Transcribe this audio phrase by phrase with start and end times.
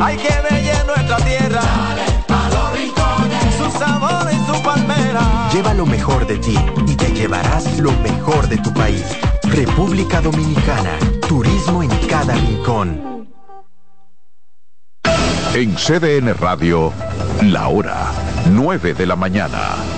[0.00, 1.60] Hay que ver nuestra tierra.
[1.60, 3.54] Dale pa los rincones.
[3.56, 5.50] Su sabor y su palmera.
[5.52, 9.04] Lleva lo mejor de ti y te llevarás lo mejor de tu país.
[9.42, 10.98] República Dominicana.
[11.28, 13.28] Turismo en cada rincón.
[15.54, 16.92] En CDN Radio,
[17.42, 18.12] la hora
[18.50, 19.97] 9 de la mañana.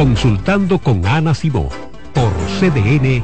[0.00, 1.68] Consultando con Ana Simó
[2.14, 3.22] por CDN.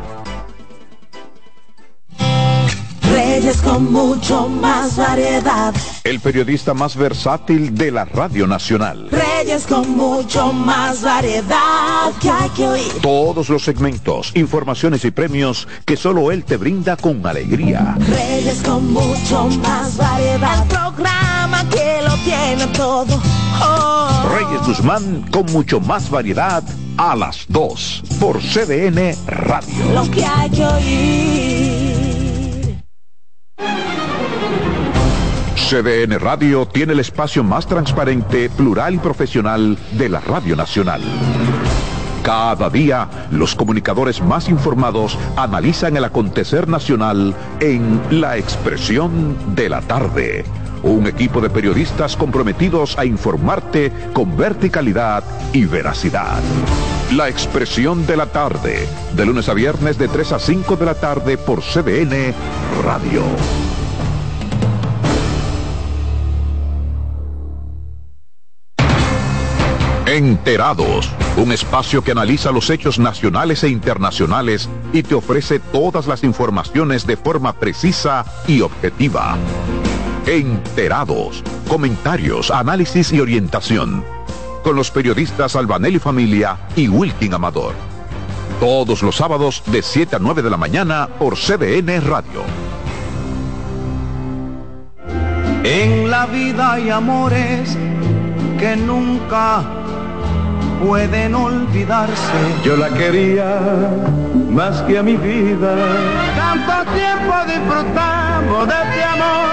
[3.01, 5.73] Reyes con mucho más variedad.
[6.05, 9.09] El periodista más versátil de la Radio Nacional.
[9.10, 12.93] Reyes con mucho más variedad que hay que oír.
[13.01, 17.96] Todos los segmentos, informaciones y premios que solo él te brinda con alegría.
[18.07, 20.63] Reyes con mucho más variedad.
[20.63, 23.46] El programa que lo tiene todo
[24.32, 26.62] Reyes Guzmán con mucho más variedad
[26.96, 29.93] a las 2 por CDN Radio.
[29.95, 32.07] Lo que hay que oír.
[35.68, 41.01] CDN Radio tiene el espacio más transparente, plural y profesional de la Radio Nacional.
[42.23, 49.80] Cada día, los comunicadores más informados analizan el acontecer nacional en La Expresión de la
[49.80, 50.45] Tarde
[50.90, 56.40] un equipo de periodistas comprometidos a informarte con verticalidad y veracidad.
[57.15, 60.95] La expresión de la tarde, de lunes a viernes de 3 a 5 de la
[60.95, 62.34] tarde por CDN
[62.84, 63.23] Radio.
[70.06, 76.22] Enterados, un espacio que analiza los hechos nacionales e internacionales y te ofrece todas las
[76.22, 79.37] informaciones de forma precisa y objetiva.
[80.26, 81.44] Enterados.
[81.69, 84.04] Comentarios, análisis y orientación.
[84.64, 87.75] Con los periodistas Albanelli Familia y Wilkin Amador.
[88.59, 92.42] Todos los sábados de 7 a 9 de la mañana por CDN Radio.
[95.62, 97.78] En la vida hay amores
[98.58, 99.62] que nunca
[100.84, 102.38] pueden olvidarse.
[102.64, 103.60] Yo la quería
[104.50, 105.75] más que a mi vida.
[106.37, 109.47] Tanto tiempo disfrutamos de este amor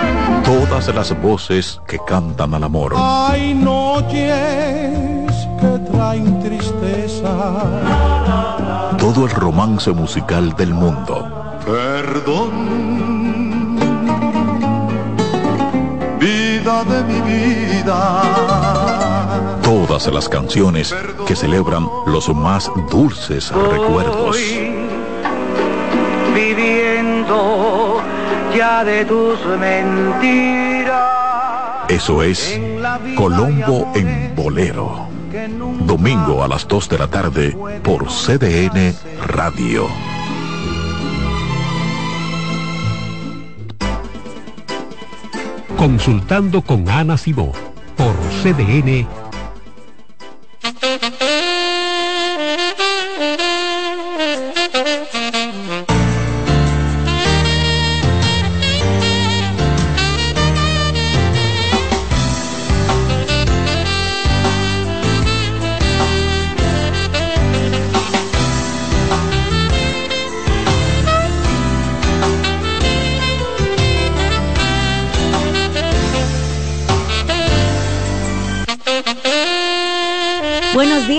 [0.44, 2.94] todas las voces que cantan al amor.
[2.96, 4.14] Hay noches
[5.60, 7.34] que traen tristeza.
[8.98, 11.60] Todo el romance musical del mundo.
[11.66, 12.52] Perdón,
[16.20, 19.03] vida de mi vida.
[19.74, 20.94] Todas las canciones
[21.26, 24.38] que celebran los más dulces recuerdos.
[26.36, 28.00] Viviendo
[28.56, 31.02] ya de tus mentiras.
[31.90, 32.62] Eso es
[33.18, 35.08] Colombo en Bolero.
[35.88, 38.94] Domingo a las 2 de la tarde por CDN
[39.26, 39.88] Radio.
[45.76, 47.52] Consultando con Ana Simó
[47.98, 48.14] por
[48.44, 49.23] CDN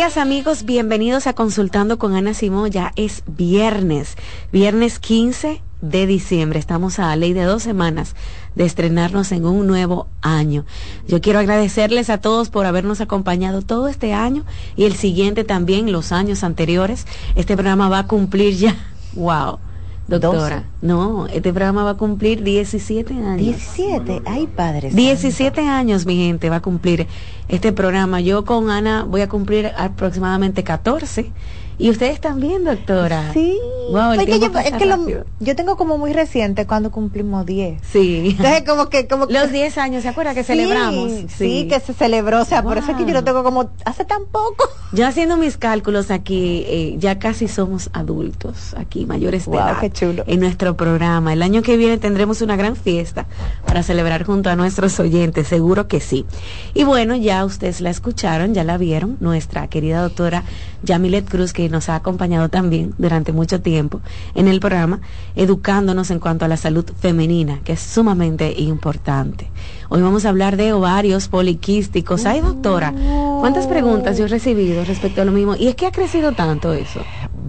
[0.04, 2.70] amigos, bienvenidos a Consultando con Ana Simón.
[2.70, 4.16] Ya es viernes,
[4.53, 6.59] viernes 15 de diciembre.
[6.59, 8.15] Estamos a la ley de dos semanas
[8.54, 10.66] de estrenarnos en un nuevo año.
[11.09, 14.45] Yo quiero agradecerles a todos por habernos acompañado todo este año
[14.77, 17.07] y el siguiente también, los años anteriores.
[17.34, 18.77] Este programa va a cumplir ya,
[19.15, 19.59] wow,
[20.06, 23.39] Doctora, no, este programa va a cumplir 17 años.
[23.39, 24.95] 17, ay padres.
[24.95, 27.06] 17 años, mi gente, va a cumplir
[27.48, 28.21] este programa.
[28.21, 31.33] Yo con Ana voy a cumplir aproximadamente 14
[31.78, 33.32] Y ustedes también, doctora.
[33.32, 33.59] Sí.
[33.91, 37.80] Wow, el que, yo, es que lo- yo tengo como muy reciente cuando cumplimos 10.
[37.91, 38.36] Sí.
[38.38, 41.12] Entonces como que como Los 10 años, ¿se acuerda que Sí, celebramos?
[41.36, 44.04] Sí, que se celebró, o sea, por eso es que yo lo tengo como hace
[44.04, 44.68] tan poco.
[44.92, 49.80] Yo haciendo mis cálculos aquí, eh, ya casi somos adultos, aquí mayores de Wow, edad,
[49.80, 50.24] qué chulo.
[50.26, 51.32] en nuestro programa.
[51.32, 53.26] El año que viene tendremos una gran fiesta
[53.66, 56.24] para celebrar junto a nuestros oyentes, seguro que sí.
[56.72, 60.44] Y bueno, ya ustedes la escucharon, ya la vieron, nuestra querida doctora
[60.84, 64.01] Yamilet Cruz, que nos ha acompañado también durante mucho tiempo
[64.34, 65.01] en el programa,
[65.37, 69.51] educándonos en cuanto a la salud femenina, que es sumamente importante.
[69.89, 72.27] Hoy vamos a hablar de ovarios poliquísticos.
[72.27, 72.93] Ay, doctora,
[73.41, 75.55] ¿cuántas preguntas yo he recibido respecto a lo mismo?
[75.57, 77.01] ¿Y es que ha crecido tanto eso?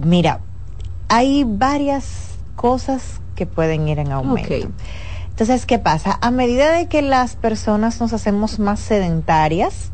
[0.04, 0.40] Mira,
[1.08, 4.54] hay varias cosas que pueden ir en aumento.
[4.54, 4.70] Ok.
[5.30, 6.18] Entonces, ¿qué pasa?
[6.22, 9.92] A medida de que las personas nos hacemos más sedentarias,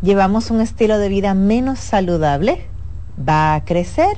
[0.00, 2.66] llevamos un estilo de vida menos saludable,
[3.26, 4.16] va a crecer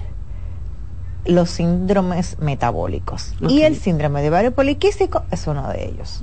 [1.27, 3.35] los síndromes metabólicos.
[3.49, 6.23] Y el síndrome de ovario poliquístico es uno de ellos.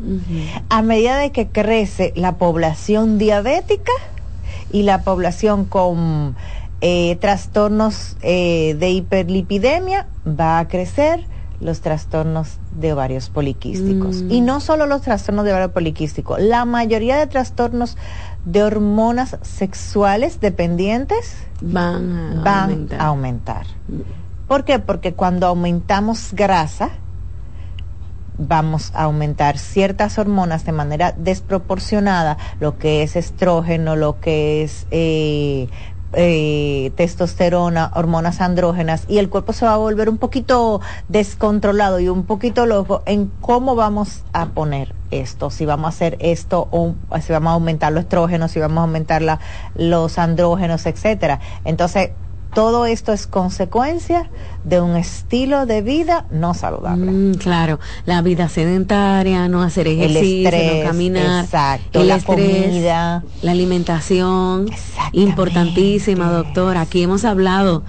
[0.69, 3.91] A medida de que crece la población diabética
[4.71, 6.35] y la población con
[6.81, 11.25] eh, trastornos eh, de hiperlipidemia, va a crecer
[11.59, 14.23] los trastornos de ovarios poliquísticos.
[14.23, 14.31] Mm.
[14.31, 17.97] Y no solo los trastornos de ovario poliquístico, la mayoría de trastornos
[18.45, 23.01] de hormonas sexuales dependientes Van a van aumentar.
[23.01, 23.65] a aumentar.
[24.47, 24.79] ¿Por qué?
[24.79, 26.89] Porque cuando aumentamos grasa,
[28.37, 34.87] vamos a aumentar ciertas hormonas de manera desproporcionada, lo que es estrógeno, lo que es
[34.89, 35.69] eh,
[36.13, 42.09] eh, testosterona, hormonas andrógenas, y el cuerpo se va a volver un poquito descontrolado y
[42.09, 46.95] un poquito loco en cómo vamos a poner esto, si vamos a hacer esto o
[47.21, 49.39] si vamos a aumentar los estrógenos, si vamos a aumentar la-
[49.75, 51.39] los andrógenos, etcétera.
[51.65, 52.11] Entonces,
[52.53, 54.29] todo esto es consecuencia
[54.63, 57.11] de un estilo de vida no saludable.
[57.11, 62.15] Mm, claro, la vida sedentaria, no hacer El ejercicio, estrés, no caminar, exacto, el la
[62.17, 63.23] estrés, comida.
[63.41, 64.67] la alimentación,
[65.13, 66.81] importantísima, doctora.
[66.81, 67.83] Aquí hemos hablado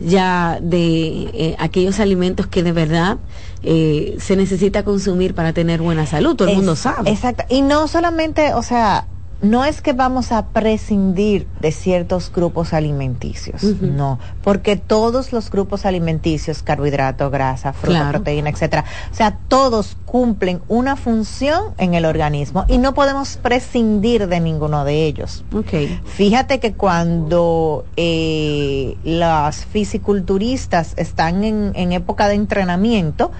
[0.00, 3.18] ya de eh, aquellos alimentos que de verdad
[3.62, 6.36] eh, se necesita consumir para tener buena salud.
[6.36, 7.10] Todo el Es- mundo sabe.
[7.10, 7.44] Exacto.
[7.48, 9.06] Y no solamente, o sea,
[9.40, 15.86] no es que vamos a prescindir de ciertos grupos alimenticios, no, porque todos los grupos
[15.86, 18.10] alimenticios, carbohidrato, grasa, fruta, Claro.
[18.18, 24.26] proteína, etcétera, o sea, todos cumplen una función en el organismo y no podemos prescindir
[24.26, 25.44] de ninguno de ellos.
[25.54, 25.72] Ok.
[26.06, 33.30] Fíjate que cuando eh, las fisiculturistas están en, en época de entrenamiento,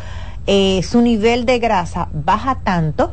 [0.47, 3.13] eh, su nivel de grasa baja tanto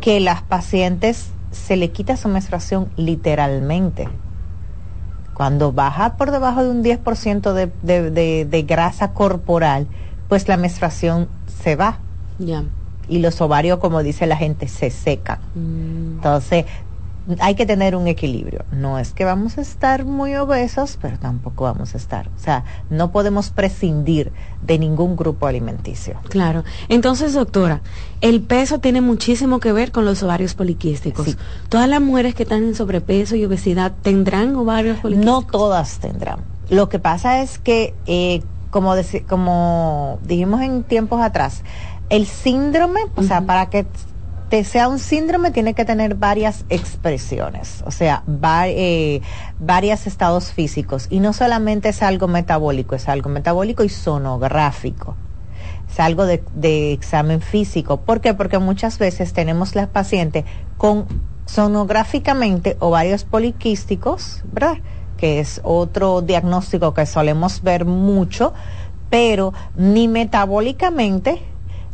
[0.00, 4.08] que las pacientes se le quita su menstruación literalmente.
[5.34, 9.86] Cuando baja por debajo de un 10% de, de, de, de grasa corporal,
[10.28, 11.28] pues la menstruación
[11.62, 11.98] se va
[12.38, 12.62] Ya.
[13.08, 15.38] y los ovarios, como dice la gente, se secan.
[15.54, 16.66] Mm, Entonces,
[17.38, 18.64] hay que tener un equilibrio.
[18.72, 22.28] No es que vamos a estar muy obesos, pero tampoco vamos a estar.
[22.28, 24.32] O sea, no podemos prescindir
[24.62, 26.20] de ningún grupo alimenticio.
[26.28, 26.64] Claro.
[26.88, 27.82] Entonces, doctora,
[28.20, 31.26] el peso tiene muchísimo que ver con los ovarios poliquísticos.
[31.26, 31.36] Sí.
[31.68, 35.42] Todas las mujeres que están en sobrepeso y obesidad tendrán ovarios poliquísticos.
[35.42, 36.40] No todas tendrán.
[36.68, 38.94] Lo que pasa es que, eh, como,
[39.28, 41.62] como dijimos en tiempos atrás,
[42.10, 43.86] el síndrome, o sea, para que
[44.64, 49.22] sea un síndrome tiene que tener varias expresiones, o sea, va- eh,
[49.58, 51.06] varios estados físicos.
[51.10, 55.16] Y no solamente es algo metabólico, es algo metabólico y sonográfico.
[55.90, 57.98] Es algo de, de examen físico.
[58.02, 58.34] ¿Por qué?
[58.34, 60.44] Porque muchas veces tenemos las pacientes
[60.76, 61.06] con
[61.46, 64.78] sonográficamente ovarios poliquísticos, ¿verdad?
[65.16, 68.52] Que es otro diagnóstico que solemos ver mucho,
[69.10, 71.42] pero ni metabólicamente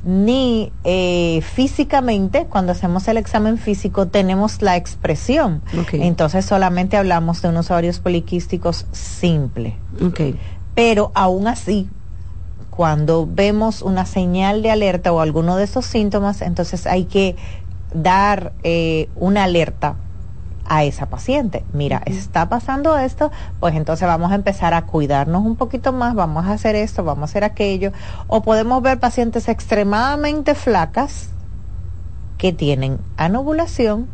[0.07, 5.63] ni eh, físicamente, cuando hacemos el examen físico, tenemos la expresión.
[5.93, 9.77] Entonces solamente hablamos de unos ovarios poliquísticos simple.
[10.77, 11.89] Pero aún así,
[12.71, 17.35] cuando vemos una señal de alerta o alguno de esos síntomas, entonces hay que
[17.93, 19.97] dar eh, una alerta
[20.69, 21.65] a esa paciente.
[21.73, 23.31] Mira, está pasando esto,
[23.61, 27.23] pues entonces vamos a empezar a cuidarnos un poquito más, vamos a hacer esto, vamos
[27.23, 27.93] a hacer aquello.
[28.27, 31.31] O podemos ver pacientes extremadamente flacas
[32.39, 34.09] que tienen anovulación,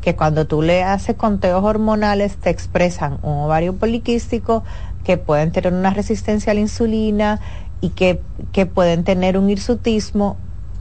[0.00, 4.64] que cuando tú le haces conteos hormonales te expresan un ovario poliquístico,
[5.04, 7.40] que pueden tener una resistencia a la insulina
[7.80, 8.20] y que,
[8.52, 10.36] que pueden tener un hirsutismo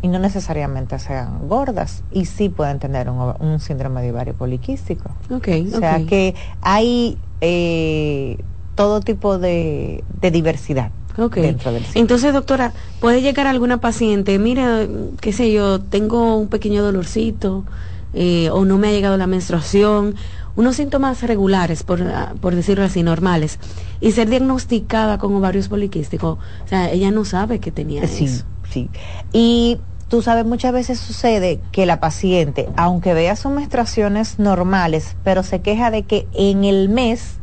[0.08, 5.10] y no necesariamente sean gordas y sí pueden tener un, un síndrome de ovario poliquístico.
[5.30, 5.50] Ok.
[5.76, 8.38] O sea que hay eh,
[8.76, 10.92] todo tipo de, de diversidad.
[11.18, 11.36] Ok.
[11.36, 11.84] Dentro del.
[11.96, 12.72] Entonces, doctora,
[13.02, 14.88] puede llegar alguna paciente, mira,
[15.20, 17.66] qué sé yo, tengo un pequeño dolorcito
[18.14, 20.16] eh, o no me ha llegado la menstruación,
[20.56, 23.60] unos síntomas regulares, por, ah, por decirlo así, normales,
[24.00, 26.38] y ser diagnosticada con ovarios poliquísticos.
[26.38, 28.46] O sea, ella no sabe que tenía Sí, eso.
[28.72, 28.90] sí.
[29.34, 35.44] Y tú sabes, muchas veces sucede que la paciente, aunque vea sus menstruaciones normales, pero
[35.44, 37.40] se queja de que en el mes,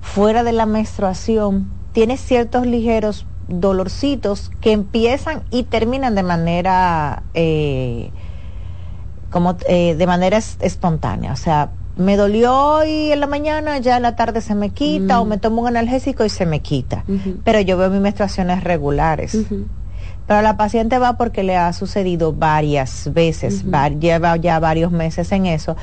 [0.00, 8.12] fuera de la menstruación, tiene ciertos ligeros dolorcitos que empiezan y terminan de manera eh,
[9.30, 13.96] como eh, de manera es- espontánea, o sea, me dolió hoy en la mañana, ya
[13.96, 17.04] en la tarde se me quita, o me tomo un analgésico y se me quita.
[17.44, 19.34] Pero yo veo mis menstruaciones regulares.
[20.30, 25.32] Pero la paciente va porque le ha sucedido varias veces, va- lleva ya varios meses
[25.32, 25.76] en eso.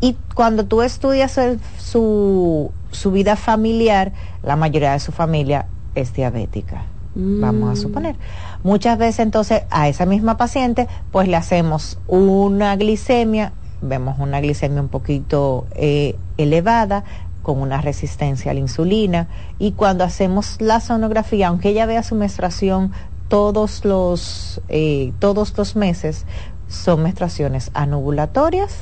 [0.00, 6.12] Y cuando tú estudias el- su, su vida familiar, la mayoría de su familia es
[6.12, 7.76] diabética, vamos a Mm.
[7.76, 8.16] suponer.
[8.64, 14.80] Muchas veces entonces a esa misma paciente pues le hacemos una glicemia, vemos una glicemia
[14.80, 17.04] un poquito eh, elevada,
[17.42, 19.28] con una resistencia a la insulina
[19.60, 22.90] y cuando hacemos la sonografía, aunque ella vea su menstruación
[23.34, 26.24] todos los eh, todos los meses,
[26.68, 28.76] son menstruaciones anovulatorias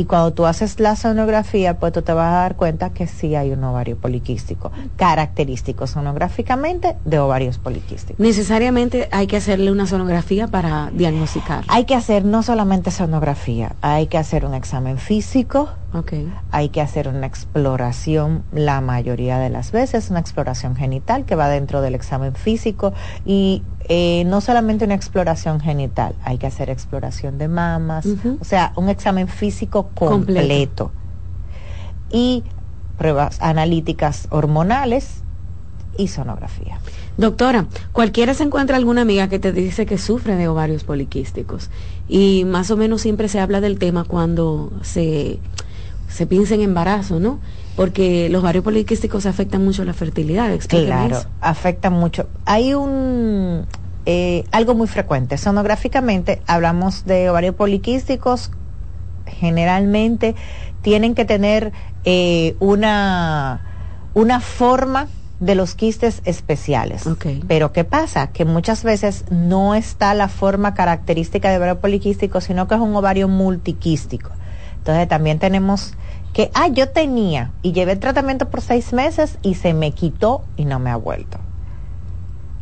[0.00, 3.34] y cuando tú haces la sonografía, pues tú te vas a dar cuenta que sí
[3.34, 8.18] hay un ovario poliquístico, característico sonográficamente de ovarios poliquísticos.
[8.18, 11.64] Necesariamente hay que hacerle una sonografía para diagnosticar.
[11.68, 16.14] Hay que hacer no solamente sonografía, hay que hacer un examen físico, Ok.
[16.50, 21.48] hay que hacer una exploración la mayoría de las veces, una exploración genital que va
[21.50, 22.94] dentro del examen físico
[23.26, 28.06] y eh, no solamente una exploración genital, hay que hacer exploración de mamas,
[28.40, 30.92] o sea, un examen físico completo.
[30.92, 30.92] Completo.
[32.12, 32.44] Y
[32.96, 35.24] pruebas analíticas hormonales
[35.98, 36.78] y sonografía.
[37.16, 41.68] Doctora, cualquiera se encuentra alguna amiga que te dice que sufre de ovarios poliquísticos
[42.08, 45.40] y más o menos siempre se habla del tema cuando se,
[46.08, 47.40] se piensa en embarazo, ¿no?
[47.74, 50.56] Porque los ovarios poliquísticos afectan mucho la fertilidad.
[50.68, 51.28] Claro, eso.
[51.40, 52.28] afecta mucho.
[52.44, 53.66] Hay un
[54.06, 55.38] eh, algo muy frecuente.
[55.38, 58.50] Sonográficamente hablamos de ovarios poliquísticos.
[59.26, 60.34] Generalmente
[60.82, 61.72] tienen que tener
[62.04, 63.66] eh, una
[64.14, 67.04] una forma de los quistes especiales.
[67.48, 68.28] Pero ¿qué pasa?
[68.28, 72.94] Que muchas veces no está la forma característica de ovario poliquístico, sino que es un
[72.94, 74.30] ovario multiquístico.
[74.76, 75.94] Entonces también tenemos
[76.34, 80.44] que, ah, yo tenía y llevé el tratamiento por seis meses y se me quitó
[80.56, 81.38] y no me ha vuelto.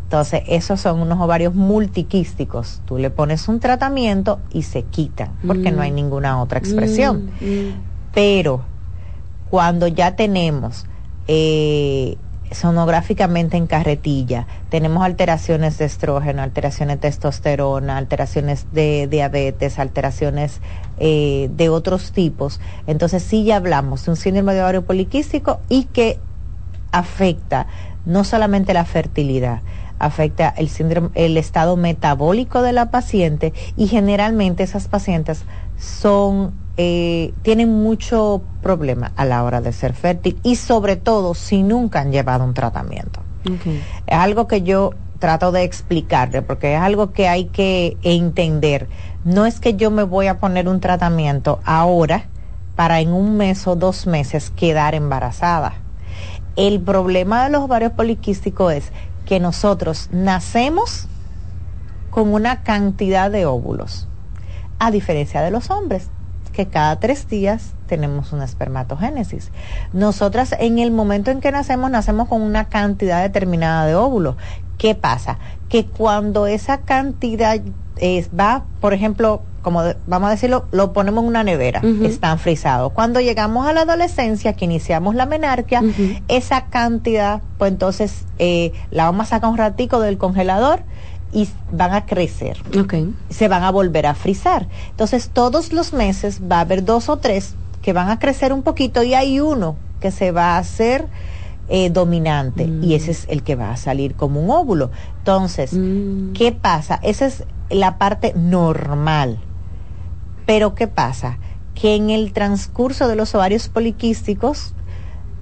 [0.08, 2.80] Entonces, esos son unos ovarios multiquísticos.
[2.86, 5.76] Tú le pones un tratamiento y se quitan, porque Mm.
[5.76, 7.30] no hay ninguna otra expresión.
[7.42, 7.74] Mm, mm.
[8.14, 8.62] Pero
[9.50, 10.86] cuando ya tenemos
[11.26, 12.16] eh,
[12.50, 20.62] sonográficamente en carretilla, tenemos alteraciones de estrógeno, alteraciones de testosterona, alteraciones de diabetes, alteraciones
[20.96, 25.84] eh, de otros tipos, entonces sí ya hablamos de un síndrome de ovario poliquístico y
[25.84, 26.18] que
[26.92, 27.66] afecta
[28.06, 29.60] no solamente la fertilidad,
[29.98, 35.44] afecta el síndrome, el estado metabólico de la paciente y generalmente esas pacientes
[35.78, 41.64] son eh, tienen mucho problema a la hora de ser fértil y sobre todo si
[41.64, 43.20] nunca han llevado un tratamiento.
[44.06, 48.88] Es algo que yo trato de explicarle porque es algo que hay que entender.
[49.24, 52.26] No es que yo me voy a poner un tratamiento ahora
[52.76, 55.74] para en un mes o dos meses quedar embarazada.
[56.54, 58.92] El problema de los ovarios poliquísticos es
[59.28, 61.06] que nosotros nacemos
[62.10, 64.08] con una cantidad de óvulos,
[64.78, 66.08] a diferencia de los hombres,
[66.54, 69.50] que cada tres días tenemos una espermatogénesis.
[69.92, 74.36] Nosotras en el momento en que nacemos, nacemos con una cantidad determinada de óvulos.
[74.78, 75.38] ¿Qué pasa?
[75.68, 77.60] Que cuando esa cantidad
[77.98, 82.38] es, va, por ejemplo, como de- vamos a decirlo, lo ponemos en una nevera, están
[82.38, 82.90] frisados.
[82.94, 85.82] Cuando llegamos a la adolescencia, que iniciamos la menarquia,
[86.28, 90.80] esa cantidad, pues entonces eh, la vamos a sacar un ratico del congelador
[91.34, 92.56] y van a crecer
[93.28, 94.68] se van a volver a frizar.
[94.90, 98.62] Entonces, todos los meses va a haber dos o tres que van a crecer un
[98.62, 101.06] poquito y hay uno que se va a hacer
[101.70, 102.82] eh, dominante Mm.
[102.82, 104.90] y ese es el que va a salir como un óvulo.
[105.18, 106.32] Entonces, Mm.
[106.32, 106.98] ¿qué pasa?
[107.02, 109.38] Esa es la parte normal.
[110.48, 111.38] Pero ¿qué pasa?
[111.74, 114.74] Que en el transcurso de los ovarios poliquísticos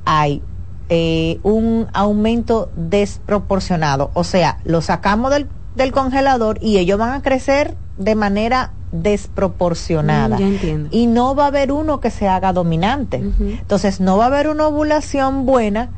[0.04, 0.42] hay
[0.88, 4.10] eh, un aumento desproporcionado.
[4.14, 10.40] O sea, lo sacamos del, del congelador y ellos van a crecer de manera desproporcionada.
[10.40, 10.88] Mm.
[10.90, 13.18] Y no va a haber uno que se haga dominante.
[13.38, 15.90] Entonces, no va a haber una ovulación buena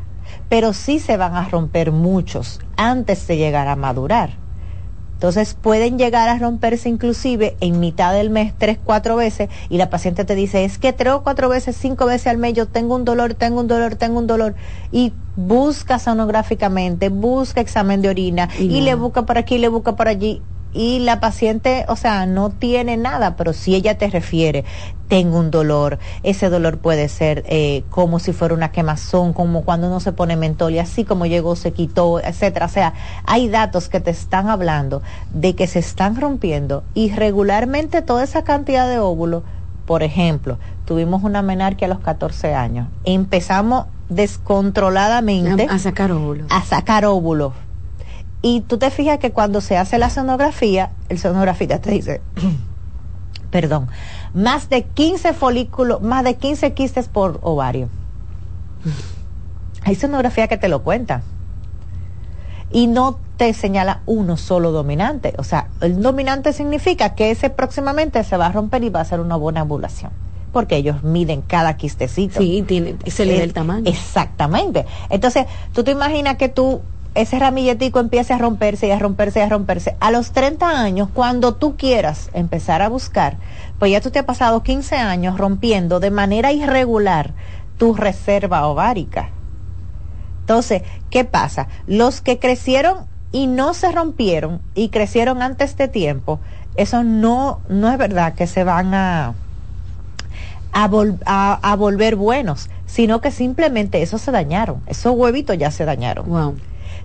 [0.51, 4.31] pero sí se van a romper muchos antes de llegar a madurar.
[5.19, 9.91] Entonces pueden llegar a romperse inclusive en mitad del mes tres, cuatro veces y la
[9.91, 12.95] paciente te dice, es que tres o cuatro veces, cinco veces al mes yo tengo
[12.95, 14.55] un dolor, tengo un dolor, tengo un dolor
[14.93, 19.97] y busca sonográficamente, busca examen de orina y, y le busca por aquí, le busca
[19.97, 20.41] por allí
[20.73, 24.65] y la paciente, o sea, no tiene nada, pero si ella te refiere,
[25.09, 29.87] tengo un dolor, ese dolor puede ser eh, como si fuera una quemazón, como cuando
[29.87, 32.67] uno se pone mentol y así como llegó, se quitó, etcétera.
[32.67, 32.93] O sea,
[33.25, 38.45] hay datos que te están hablando de que se están rompiendo y regularmente toda esa
[38.45, 39.45] cantidad de óvulos,
[39.87, 46.47] por ejemplo, tuvimos una menarquia a los 14 años, empezamos descontroladamente a, a sacar óvulos.
[46.51, 47.55] A sacar óvulos
[48.41, 52.21] y tú te fijas que cuando se hace la sonografía, el sonografista te dice,
[53.51, 53.89] perdón,
[54.35, 57.89] más de 15 folículos, más de 15 quistes por ovario.
[59.85, 61.23] Hay sonografía que te lo cuenta.
[62.71, 65.35] Y no te señala uno solo dominante.
[65.39, 69.05] O sea, el dominante significa que ese próximamente se va a romper y va a
[69.05, 70.13] ser una buena ovulación.
[70.53, 72.41] Porque ellos miden cada quistecito.
[72.41, 73.91] Sí, tiene, se le da el tamaño.
[73.91, 74.87] Exactamente.
[75.09, 76.83] Entonces, tú te imaginas que tú
[77.15, 79.97] ese ramilletico empiece a romperse y a romperse y a romperse.
[80.01, 83.37] A los 30 años, cuando tú quieras empezar a buscar,
[83.79, 87.33] pues ya tú te has pasado 15 años rompiendo de manera irregular
[87.77, 89.31] tu reserva ovárica.
[90.41, 91.69] Entonces, ¿qué pasa?
[91.87, 96.41] Los que crecieron y no se rompieron y crecieron antes de tiempo,
[96.77, 99.35] eso no, no es verdad que se van a,
[100.73, 106.29] a, a volver buenos, sino que simplemente eso se dañaron, esos huevitos ya se dañaron.
[106.29, 106.57] Wow.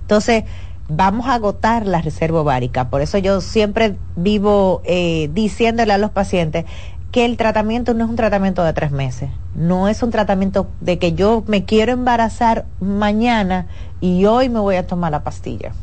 [0.03, 0.43] Entonces,
[0.88, 2.89] vamos a agotar la reserva ovárica.
[2.89, 6.65] Por eso yo siempre vivo eh, diciéndole a los pacientes
[7.12, 10.98] que el tratamiento no es un tratamiento de tres meses, no es un tratamiento de
[10.98, 13.67] que yo me quiero embarazar mañana
[14.01, 15.74] y hoy me voy a tomar la pastilla.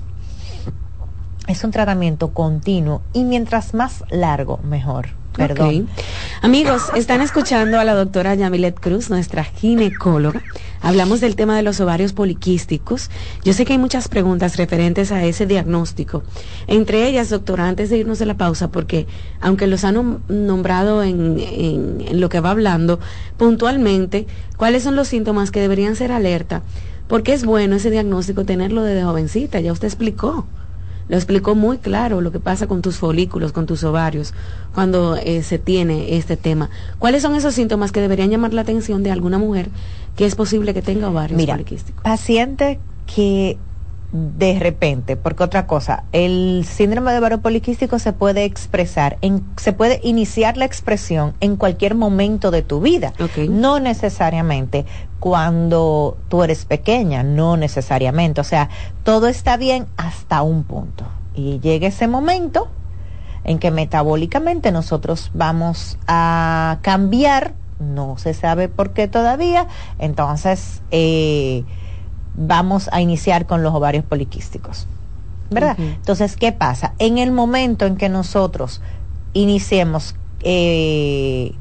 [1.47, 5.20] Es un tratamiento continuo y mientras más largo, mejor.
[5.41, 5.89] Perdón.
[6.43, 10.43] Amigos, están escuchando a la doctora Yamilet Cruz, nuestra ginecóloga.
[10.83, 13.11] Hablamos del tema de los ovarios poliquísticos.
[13.43, 16.23] Yo sé que hay muchas preguntas referentes a ese diagnóstico.
[16.67, 19.07] Entre ellas, doctora, antes de irnos de la pausa, porque
[19.41, 23.01] aunque los han nombrado en, en, en lo que va hablando,
[23.39, 24.27] puntualmente,
[24.59, 26.63] ¿cuáles son los síntomas que deberían ser alerta?
[27.09, 30.47] Porque es bueno ese diagnóstico tenerlo desde jovencita, ya usted explicó
[31.09, 34.33] lo explicó muy claro lo que pasa con tus folículos, con tus ovarios,
[34.75, 36.71] cuando eh, se tiene este tema.
[36.99, 39.69] ¿Cuáles son esos síntomas que deberían llamar la atención de alguna mujer
[40.17, 42.03] que es posible que tenga ovarios Mira, poliquísticos?
[42.03, 42.79] Paciente
[43.13, 43.59] que
[44.13, 49.73] de repente, porque otra cosa, el síndrome de ovario poliquístico se puede expresar, en, se
[49.73, 53.49] puede iniciar la expresión en cualquier momento de tu vida, okay.
[53.49, 54.85] no necesariamente
[55.21, 58.69] cuando tú eres pequeña, no necesariamente, o sea,
[59.05, 61.05] todo está bien hasta un punto.
[61.35, 62.69] Y llega ese momento
[63.45, 69.69] en que metabólicamente nosotros vamos a cambiar, no se sabe por qué todavía,
[69.99, 71.65] entonces eh,
[72.35, 74.87] vamos a iniciar con los ovarios poliquísticos.
[75.51, 75.77] ¿Verdad?
[75.79, 75.95] Uh -huh.
[75.97, 76.95] Entonces, ¿qué pasa?
[76.99, 78.81] En el momento en que nosotros
[79.33, 81.55] iniciemos eh,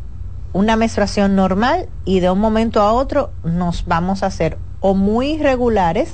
[0.54, 5.34] una menstruación normal y de un momento a otro nos vamos a hacer o muy
[5.34, 6.14] irregulares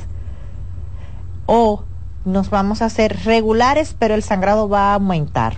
[1.45, 1.83] o
[2.25, 5.57] nos vamos a hacer regulares, pero el sangrado va a aumentar.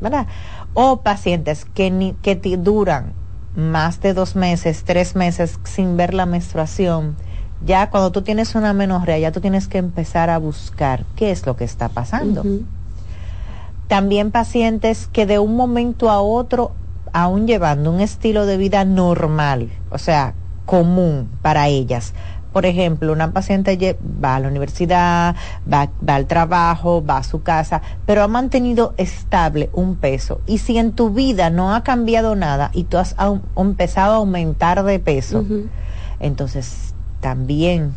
[0.00, 0.26] ¿Verdad?
[0.74, 3.14] O pacientes que, ni, que duran
[3.56, 7.16] más de dos meses, tres meses sin ver la menstruación
[7.64, 11.46] ya cuando tú tienes una menorrea, ya tú tienes que empezar a buscar qué es
[11.46, 12.42] lo que está pasando.
[12.42, 12.62] Uh -huh.
[13.88, 16.72] También pacientes que de un momento a otro,
[17.12, 20.34] aún llevando un estilo de vida normal, o sea,
[20.66, 22.12] común para ellas.
[22.52, 25.36] Por ejemplo, una paciente va a la universidad,
[25.70, 30.40] va, va, al trabajo, va a su casa, pero ha mantenido estable un peso.
[30.46, 33.14] Y si en tu vida no ha cambiado nada y tú has
[33.56, 35.68] empezado a aumentar de peso, uh -huh.
[36.18, 36.85] entonces
[37.20, 37.94] también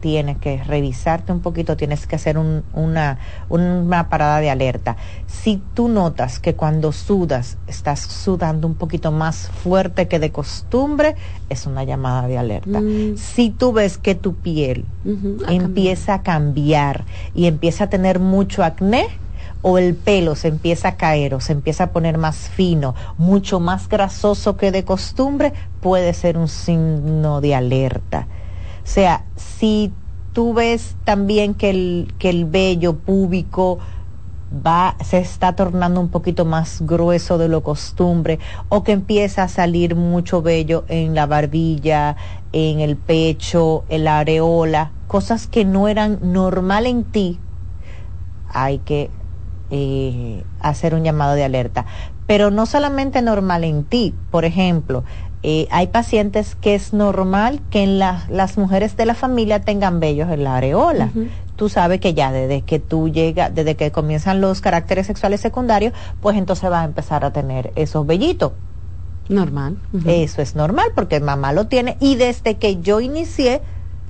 [0.00, 4.96] tienes que revisarte un poquito, tienes que hacer un, una, una parada de alerta.
[5.26, 11.14] Si tú notas que cuando sudas estás sudando un poquito más fuerte que de costumbre,
[11.48, 12.80] es una llamada de alerta.
[12.80, 13.16] Mm.
[13.16, 16.96] Si tú ves que tu piel uh -huh, a empieza cambiar.
[16.96, 19.06] a cambiar y empieza a tener mucho acné,
[19.62, 23.60] o el pelo se empieza a caer o se empieza a poner más fino, mucho
[23.60, 28.26] más grasoso que de costumbre, puede ser un signo de alerta.
[28.82, 29.92] O sea, si
[30.32, 33.78] tú ves también que el, que el vello púbico
[34.66, 39.48] va, se está tornando un poquito más grueso de lo costumbre, o que empieza a
[39.48, 42.16] salir mucho vello en la barbilla,
[42.52, 47.38] en el pecho, en la areola, cosas que no eran normal en ti,
[48.52, 49.10] hay que
[49.70, 51.86] eh, hacer un llamado de alerta.
[52.26, 55.04] Pero no solamente normal en ti, por ejemplo,
[55.42, 60.30] eh, hay pacientes que es normal que en las mujeres de la familia tengan vellos
[60.30, 61.10] en la areola.
[61.56, 65.94] Tú sabes que ya desde que tú llegas, desde que comienzan los caracteres sexuales secundarios,
[66.20, 68.52] pues entonces va a empezar a tener esos vellitos.
[69.28, 69.76] Normal.
[70.06, 73.62] Eso es normal porque mamá lo tiene y desde que yo inicié,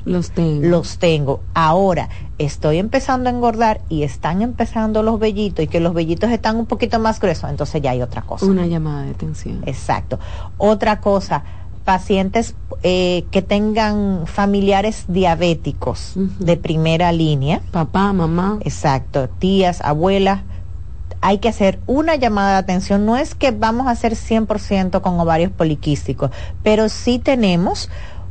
[0.04, 0.66] los tengo.
[0.66, 1.40] Los tengo.
[1.54, 2.08] Ahora,
[2.38, 6.66] estoy empezando a engordar y están empezando los vellitos y que los vellitos están un
[6.66, 8.46] poquito más gruesos, entonces ya hay otra cosa.
[8.46, 9.62] Una llamada de atención.
[9.66, 10.18] Exacto.
[10.58, 11.44] Otra cosa,
[11.84, 17.60] pacientes eh, que tengan familiares diabéticos de primera línea.
[17.72, 18.58] Papá, mamá.
[18.60, 19.28] Exacto.
[19.28, 20.42] Tías, abuelas.
[21.22, 23.04] Hay que hacer una llamada de atención.
[23.04, 26.30] No es que vamos a hacer 100% con ovarios poliquísticos,
[26.62, 27.90] pero sí tenemos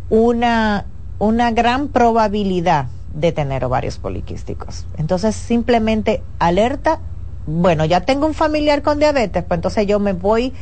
[0.09, 0.85] una
[1.19, 4.85] una gran probabilidad de tener ovarios poliquísticos.
[4.97, 6.99] Entonces, simplemente alerta,
[7.45, 10.53] bueno, ya tengo un familiar con diabetes, pues entonces yo me voy,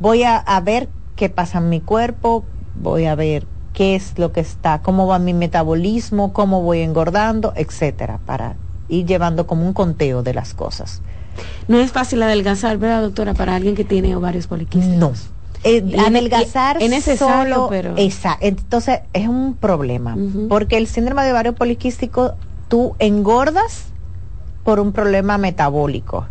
[0.00, 2.44] voy a, ver qué pasa en mi cuerpo,
[2.74, 7.52] voy a ver qué es lo que está, cómo va mi metabolismo, cómo voy engordando,
[7.56, 8.56] etcétera, para
[8.88, 11.02] ir llevando como un conteo de las cosas.
[11.68, 14.98] No es fácil adelgazar, ¿verdad, doctora, para alguien que tiene ovarios poliquísticos?
[14.98, 17.94] No eh, adelgazar es solo, pero...
[17.96, 20.16] esa, entonces es un problema,
[20.48, 22.34] porque el síndrome de ovario poliquístico
[22.68, 23.86] tú engordas
[24.64, 26.26] por un problema metabólico,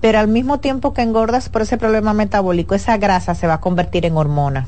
[0.00, 3.60] pero al mismo tiempo que engordas por ese problema metabólico, esa grasa se va a
[3.60, 4.66] convertir en hormona.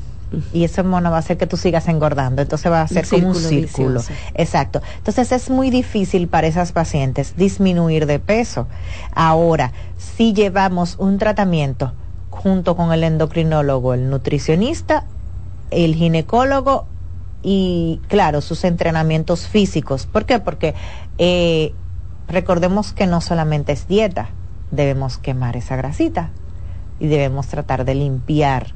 [0.51, 3.29] Y esa hormona va a hacer que tú sigas engordando, entonces va a ser como
[3.29, 4.01] un círculo.
[4.33, 4.81] Exacto.
[4.97, 8.67] Entonces es muy difícil para esas pacientes disminuir de peso.
[9.13, 11.93] Ahora, si llevamos un tratamiento
[12.35, 15.05] junto con el endocrinólogo, el nutricionista,
[15.71, 16.85] el ginecólogo
[17.41, 20.05] y, claro, sus entrenamientos físicos.
[20.05, 20.39] ¿Por qué?
[20.39, 20.75] Porque
[21.17, 21.73] eh,
[22.27, 24.29] recordemos que no solamente es dieta,
[24.71, 26.31] debemos quemar esa grasita
[26.99, 28.73] y debemos tratar de limpiar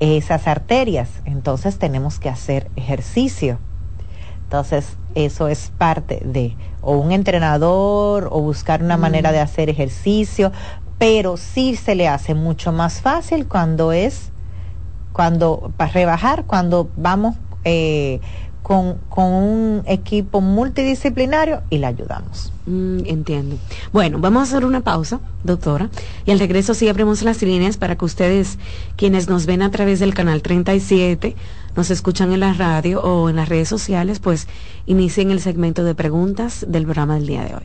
[0.00, 1.08] esas arterias.
[1.24, 3.58] Entonces tenemos que hacer ejercicio.
[4.44, 10.52] Entonces, eso es parte de o un entrenador o buscar una manera de hacer ejercicio,
[10.98, 14.30] pero sí se le hace mucho más fácil cuando es,
[15.12, 18.20] cuando, para rebajar, cuando vamos eh,
[18.62, 22.52] con, un equipo multidisciplinario y le ayudamos.
[22.66, 23.56] Mm, entiendo.
[23.92, 25.88] Bueno, vamos a hacer una pausa, doctora,
[26.26, 28.58] y al regreso sí abrimos las líneas para que ustedes,
[28.96, 31.34] quienes nos ven a través del canal 37,
[31.76, 34.48] nos escuchan en la radio o en las redes sociales, pues
[34.84, 37.64] inicien el segmento de preguntas del programa del día de hoy.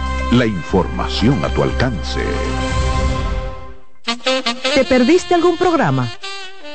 [0.31, 2.21] la información a tu alcance.
[4.73, 6.07] ¿Te perdiste algún programa?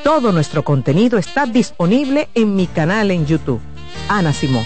[0.03, 3.59] Todo nuestro contenido está disponible en mi canal en YouTube.
[4.07, 4.63] Ana Simón.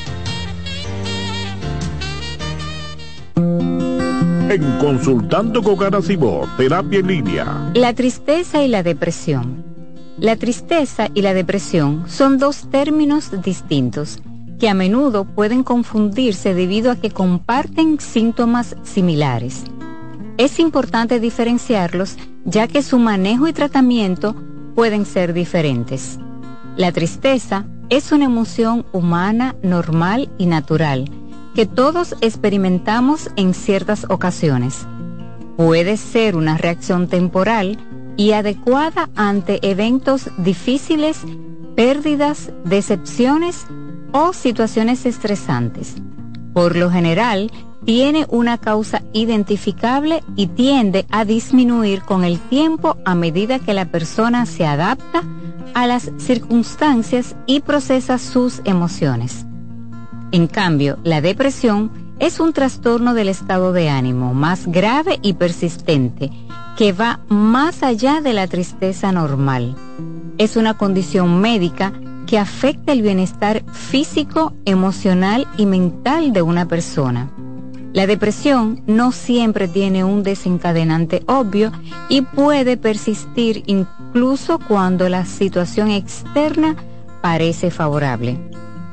[4.50, 7.72] En Consultando con Ana Simón, terapia en línea.
[7.74, 9.64] La tristeza y la depresión.
[10.18, 14.22] La tristeza y la depresión son dos términos distintos
[14.62, 19.64] que a menudo pueden confundirse debido a que comparten síntomas similares.
[20.38, 24.36] Es importante diferenciarlos ya que su manejo y tratamiento
[24.76, 26.20] pueden ser diferentes.
[26.78, 31.10] La tristeza es una emoción humana normal y natural
[31.56, 34.86] que todos experimentamos en ciertas ocasiones.
[35.58, 37.80] Puede ser una reacción temporal
[38.16, 41.18] y adecuada ante eventos difíciles,
[41.76, 43.66] pérdidas, decepciones
[44.12, 45.96] o situaciones estresantes.
[46.54, 47.52] Por lo general,
[47.86, 53.86] tiene una causa identificable y tiende a disminuir con el tiempo a medida que la
[53.86, 55.24] persona se adapta
[55.74, 59.46] a las circunstancias y procesa sus emociones.
[60.32, 66.30] En cambio, la depresión es un trastorno del estado de ánimo más grave y persistente
[66.78, 69.76] que va más allá de la tristeza normal.
[70.38, 71.94] Es una condición médica
[72.32, 77.30] que afecta el bienestar físico, emocional y mental de una persona.
[77.92, 81.74] La depresión no siempre tiene un desencadenante obvio
[82.08, 86.78] y puede persistir incluso cuando la situación externa
[87.22, 88.40] parece favorable.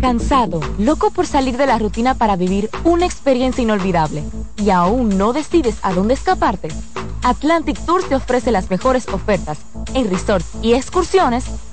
[0.00, 4.24] Cansado, loco por salir de la rutina para vivir una experiencia inolvidable
[4.56, 6.70] y aún no decides a dónde escaparte.
[7.22, 9.60] Atlantic Tours te ofrece las mejores ofertas
[9.94, 11.44] en resorts y excursiones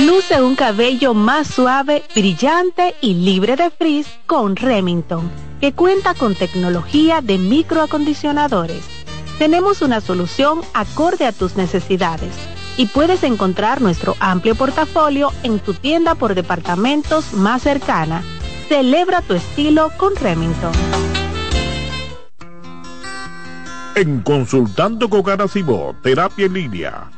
[0.00, 6.34] Luce un cabello más suave, brillante y libre de frizz con Remington, que cuenta con
[6.34, 8.84] tecnología de microacondicionadores.
[9.38, 12.34] Tenemos una solución acorde a tus necesidades
[12.76, 18.22] y puedes encontrar nuestro amplio portafolio en tu tienda por departamentos más cercana.
[18.68, 20.72] Celebra tu estilo con Remington.
[23.94, 25.22] En Consultando con
[26.02, 27.17] Terapia en Línea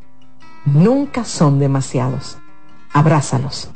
[0.65, 2.37] nunca son demasiados.
[2.93, 3.69] Abrázalos.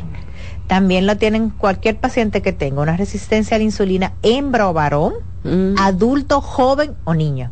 [0.68, 5.14] También lo tienen cualquier paciente que tenga una resistencia a la insulina, hembra o varón,
[5.44, 5.76] mm.
[5.80, 7.52] adulto, joven o niño.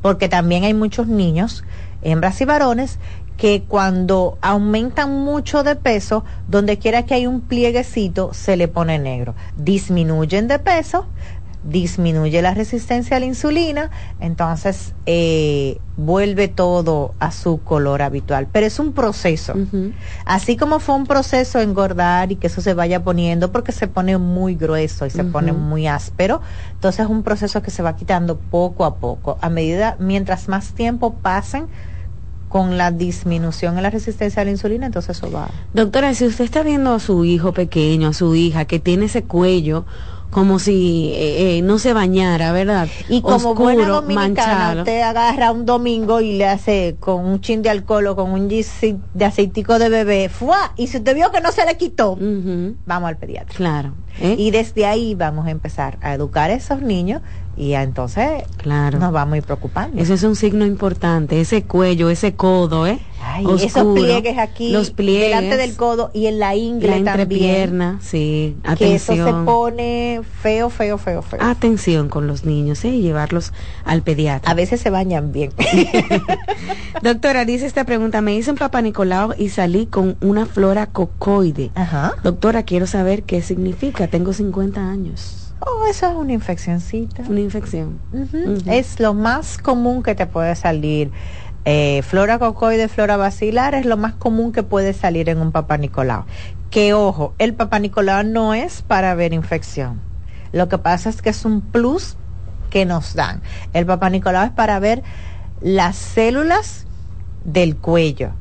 [0.00, 1.62] Porque también hay muchos niños,
[2.02, 2.98] hembras y varones,
[3.36, 8.98] que cuando aumentan mucho de peso, donde quiera que hay un plieguecito, se le pone
[8.98, 9.34] negro.
[9.56, 11.06] Disminuyen de peso,
[11.64, 18.48] disminuye la resistencia a la insulina, entonces eh, vuelve todo a su color habitual.
[18.50, 19.54] Pero es un proceso.
[20.24, 24.18] Así como fue un proceso engordar y que eso se vaya poniendo porque se pone
[24.18, 26.40] muy grueso y se pone muy áspero,
[26.72, 29.38] entonces es un proceso que se va quitando poco a poco.
[29.40, 31.66] A medida, mientras más tiempo pasen,
[32.52, 35.48] con la disminución en la resistencia a la insulina, entonces eso va.
[35.72, 39.24] Doctora, si usted está viendo a su hijo pequeño, a su hija, que tiene ese
[39.24, 39.86] cuello
[40.32, 42.88] como si eh, eh, no se bañara, ¿verdad?
[43.10, 47.68] Y como buena dominicana, usted agarra un domingo y le hace con un chin de
[47.68, 48.80] alcohol o con un gis
[49.12, 50.72] de aceitico de bebé, ¡fua!
[50.76, 52.16] Y si usted vio que no se le quitó,
[52.86, 53.54] vamos al pediatra.
[53.54, 53.92] Claro.
[54.20, 54.34] ¿eh?
[54.38, 57.20] Y desde ahí vamos a empezar a educar a esos niños
[57.62, 58.98] y entonces claro.
[58.98, 60.02] nos va muy preocupando.
[60.02, 62.98] Eso es un signo importante, ese cuello, ese codo, ¿eh?
[63.24, 67.98] Ay, esos pliegues aquí, los pliegues, delante del codo y en la ingle la también.
[68.00, 68.76] sí, atención.
[68.76, 71.38] Que eso se pone feo, feo, feo, feo.
[71.40, 72.88] Atención con los niños, ¿eh?
[72.88, 73.52] Y llevarlos
[73.84, 74.50] al pediatra.
[74.50, 75.52] A veces se bañan bien.
[77.02, 81.70] Doctora, dice esta pregunta, me hice un papá Nicolau y salí con una flora cocoide.
[81.76, 82.14] Ajá.
[82.24, 85.41] Doctora, quiero saber qué significa, tengo 50 años.
[85.64, 87.22] Oh, eso es una infeccióncita.
[87.28, 88.00] Una infección.
[88.66, 91.12] Es lo más común que te puede salir.
[91.64, 95.78] Eh, flora cocoide, flora bacilar es lo más común que puede salir en un papá
[95.78, 96.24] Nicolau.
[96.70, 100.00] Que ojo, el papá Nicolau no es para ver infección.
[100.52, 102.16] Lo que pasa es que es un plus
[102.70, 103.40] que nos dan.
[103.72, 105.04] El papá Nicolau es para ver
[105.60, 106.86] las células
[107.44, 108.32] del cuello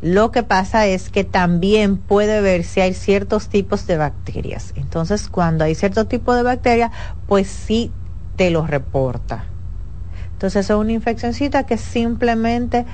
[0.00, 4.72] lo que pasa es que también puede ver si hay ciertos tipos de bacterias.
[4.76, 6.92] Entonces, cuando hay cierto tipo de bacteria,
[7.26, 7.90] pues sí
[8.36, 9.46] te lo reporta.
[10.32, 12.86] Entonces, es una infeccióncita que simplemente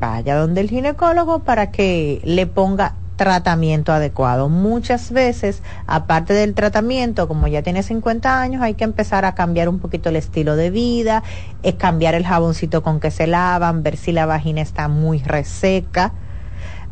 [0.00, 4.48] vaya donde el ginecólogo para que le ponga tratamiento adecuado.
[4.48, 9.68] Muchas veces, aparte del tratamiento, como ya tiene 50 años, hay que empezar a cambiar
[9.68, 11.22] un poquito el estilo de vida,
[11.62, 16.14] es cambiar el jaboncito con que se lavan, ver si la vagina está muy reseca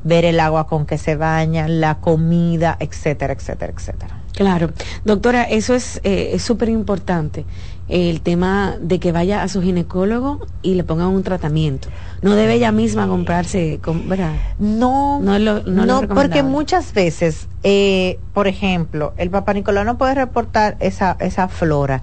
[0.04, 4.16] ver el agua con que se bañan, la comida, etcétera, etcétera, etcétera.
[4.34, 4.70] Claro,
[5.04, 7.44] doctora, eso es eh, súper importante,
[7.88, 11.88] el tema de que vaya a su ginecólogo y le pongan un tratamiento.
[12.22, 14.34] No debe ella misma comprarse, ¿verdad?
[14.58, 20.14] No, no, lo, no, porque muchas veces, eh, por ejemplo, el papá Nicolás no puede
[20.14, 22.00] reportar esa, esa flora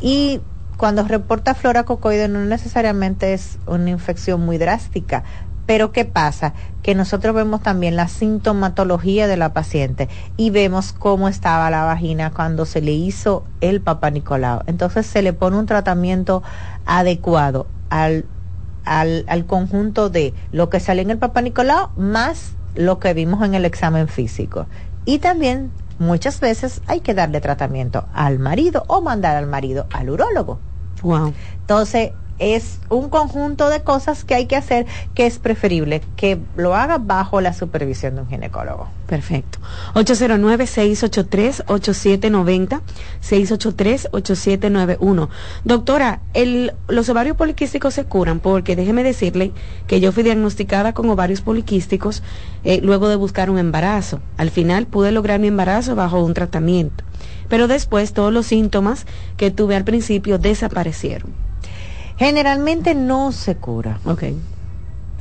[0.00, 0.40] y
[0.76, 5.24] cuando reporta flora cocoide no necesariamente es una infección muy drástica,
[5.70, 6.52] pero ¿qué pasa?
[6.82, 12.32] Que nosotros vemos también la sintomatología de la paciente y vemos cómo estaba la vagina
[12.32, 14.64] cuando se le hizo el papá Nicolau.
[14.66, 16.42] Entonces se le pone un tratamiento
[16.86, 18.24] adecuado al,
[18.84, 23.44] al, al conjunto de lo que sale en el papá Nicolau más lo que vimos
[23.44, 24.66] en el examen físico.
[25.04, 30.10] Y también muchas veces hay que darle tratamiento al marido o mandar al marido al
[30.10, 30.58] urólogo.
[31.02, 31.32] Wow.
[31.60, 36.74] Entonces, es un conjunto de cosas que hay que hacer que es preferible que lo
[36.74, 38.88] haga bajo la supervisión de un ginecólogo.
[39.06, 39.60] Perfecto.
[39.94, 42.80] 809-683-8790,
[43.22, 45.28] 683-8791.
[45.64, 46.22] Doctora,
[46.88, 49.52] los ovarios poliquísticos se curan porque déjeme decirle
[49.86, 52.22] que yo fui diagnosticada con ovarios poliquísticos
[52.64, 54.20] eh, luego de buscar un embarazo.
[54.38, 57.04] Al final pude lograr mi embarazo bajo un tratamiento,
[57.48, 59.04] pero después todos los síntomas
[59.36, 61.49] que tuve al principio desaparecieron.
[62.20, 63.98] Generalmente no se cura.
[64.04, 64.24] Ok.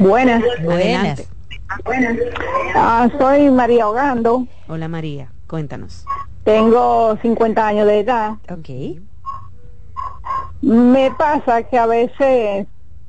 [0.00, 0.42] Buenas.
[1.84, 2.16] Buenas.
[2.74, 4.46] Ah, soy María Ogando.
[4.68, 6.06] Hola María, cuéntanos.
[6.44, 8.32] Tengo 50 años de edad.
[8.50, 8.70] Ok.
[10.70, 12.68] Me pasa que a veces,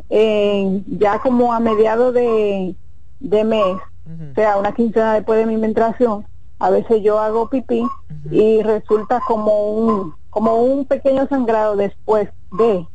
[0.09, 2.73] eh, ya como a mediados de,
[3.19, 6.25] de mes, o sea, una quincena después de mi menstruación,
[6.57, 7.87] a veces yo hago pipí
[8.31, 12.87] y resulta como un como un pequeño sangrado después de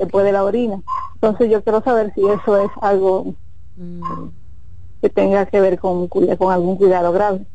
[0.00, 0.82] después de la orina.
[1.14, 3.34] Entonces yo quiero saber si eso es algo
[5.00, 7.46] que tenga que ver con, con algún cuidado grave.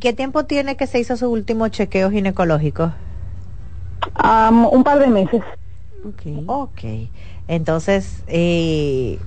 [0.00, 2.92] ¿Qué tiempo tiene que se hizo su último chequeo ginecológico?
[4.14, 5.42] Am, un par de meses.
[6.46, 6.84] Ok.
[7.48, 9.18] Entonces, eh,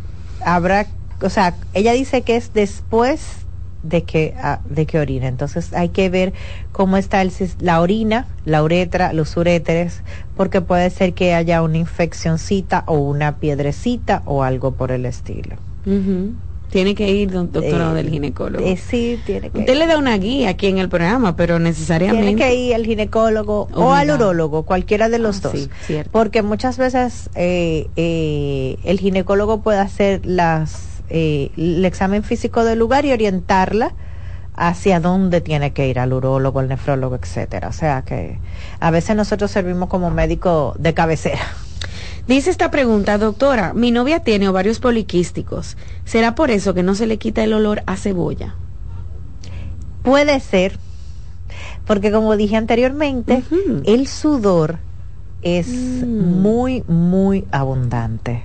[0.45, 0.87] habrá,
[1.21, 3.45] o sea, ella dice que es después
[3.83, 5.27] de que, ah, de que orina.
[5.27, 6.33] Entonces hay que ver
[6.71, 10.03] cómo está el, la orina, la uretra, los uréteres,
[10.35, 15.55] porque puede ser que haya una infeccioncita o una piedrecita o algo por el estilo.
[16.71, 18.65] Tiene que ir, doctora, Eh, del ginecólogo.
[18.65, 22.25] eh, sí, tiene que Usted le da una guía aquí en el programa, pero necesariamente.
[22.27, 25.51] Tiene que ir al ginecólogo o al urólogo, cualquiera de los Ah, dos.
[25.51, 26.11] sí, cierto.
[26.11, 32.79] Porque muchas veces eh, eh, el ginecólogo puede hacer las eh, el examen físico del
[32.79, 33.93] lugar y orientarla
[34.55, 37.67] hacia dónde tiene que ir al urólogo, al nefrólogo, etcétera.
[37.67, 38.39] O sea que
[38.79, 41.41] a veces nosotros servimos como médico de cabecera.
[42.27, 45.77] Dice esta pregunta, doctora, mi novia tiene ovarios poliquísticos.
[46.05, 48.55] ¿Será por eso que no se le quita el olor a cebolla?
[50.03, 50.77] Puede ser,
[51.85, 53.43] porque como dije anteriormente,
[53.85, 54.79] el sudor
[55.41, 58.43] es muy, muy abundante.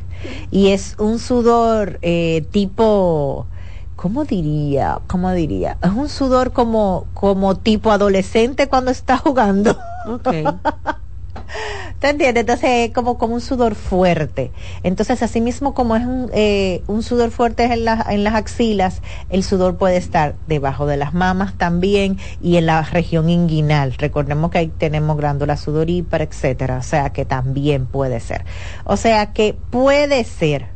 [0.51, 3.47] Y es un sudor eh, tipo,
[3.95, 5.01] ¿cómo diría?
[5.07, 5.77] ¿Cómo diría?
[5.83, 9.79] Es un sudor como, como tipo adolescente cuando está jugando.
[11.99, 12.41] ¿Te entiendes?
[12.43, 14.53] Entonces es como, como un sudor fuerte.
[14.83, 19.03] Entonces, así mismo como es un, eh, un sudor fuerte en, la- en las axilas,
[19.29, 23.95] el sudor puede estar debajo de las mamas también y en la región inguinal.
[23.99, 26.79] Recordemos que ahí tenemos glándula sudorípara, etcétera.
[26.79, 28.45] O sea que también puede ser.
[28.85, 30.75] O sea que puede ser.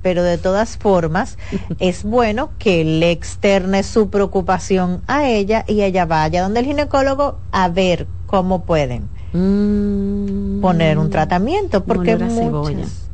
[0.00, 1.38] Pero de todas formas,
[1.80, 7.40] es bueno que le externe su preocupación a ella y ella vaya donde el ginecólogo
[7.50, 9.10] a ver cómo pueden
[10.60, 12.78] poner un tratamiento porque olor a cebolla.
[12.78, 13.08] muchas-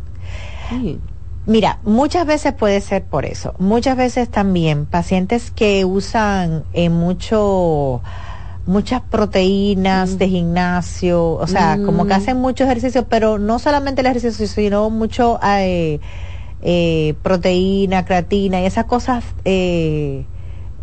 [1.47, 3.55] Mira, muchas veces puede ser por eso.
[3.59, 8.03] Muchas veces también pacientes que usan eh, mucho
[8.67, 12.17] muchas proteínas de gimnasio, o sea, como que Mm.
[12.17, 16.01] hacen mucho ejercicio, pero no solamente el ejercicio, sino mucho eh,
[16.63, 20.25] eh, proteína, creatina y esas cosas eh,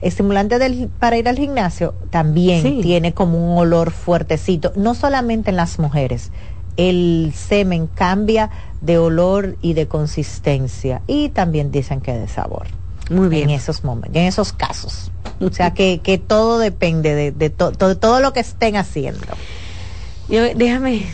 [0.01, 2.79] estimulantes del, para ir al gimnasio también Sí.
[2.81, 6.31] tiene como un olor fuertecito, no solamente en las mujeres.
[6.77, 8.49] El semen cambia
[8.81, 12.67] de olor y de consistencia y también dicen que de sabor.
[13.09, 13.49] Muy bien.
[13.49, 15.11] En esos momentos, en esos casos.
[15.41, 19.25] O sea que, que todo depende de, de to- to- todo lo que estén haciendo.
[20.29, 21.05] Yo, déjame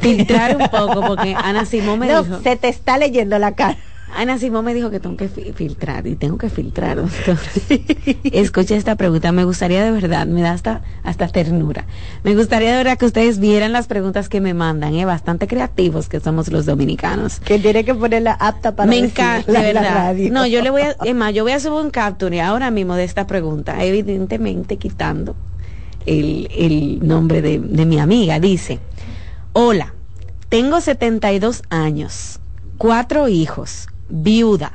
[0.00, 2.40] filtrar un poco porque Ana Simón me No, dijo.
[2.42, 3.76] se te está leyendo la cara.
[4.16, 7.36] Ana Simón me dijo que tengo que fi- filtrar y tengo que filtrar, doctor.
[8.32, 9.32] Escucha esta pregunta.
[9.32, 11.86] Me gustaría de verdad, me da hasta, hasta ternura.
[12.22, 15.04] Me gustaría de verdad que ustedes vieran las preguntas que me mandan, ¿eh?
[15.04, 17.40] bastante creativos que somos los dominicanos.
[17.40, 19.94] Que tiene que ponerla apta para me encanta, la- de la verdad.
[19.96, 20.32] radio.
[20.32, 23.04] No, yo le voy a, más, yo voy a subir un capture ahora mismo de
[23.04, 25.34] esta pregunta, evidentemente quitando
[26.06, 28.38] el, el nombre de, de mi amiga.
[28.40, 28.78] Dice,
[29.52, 29.94] hola,
[30.48, 32.40] tengo 72 años,
[32.78, 34.72] cuatro hijos, viuda,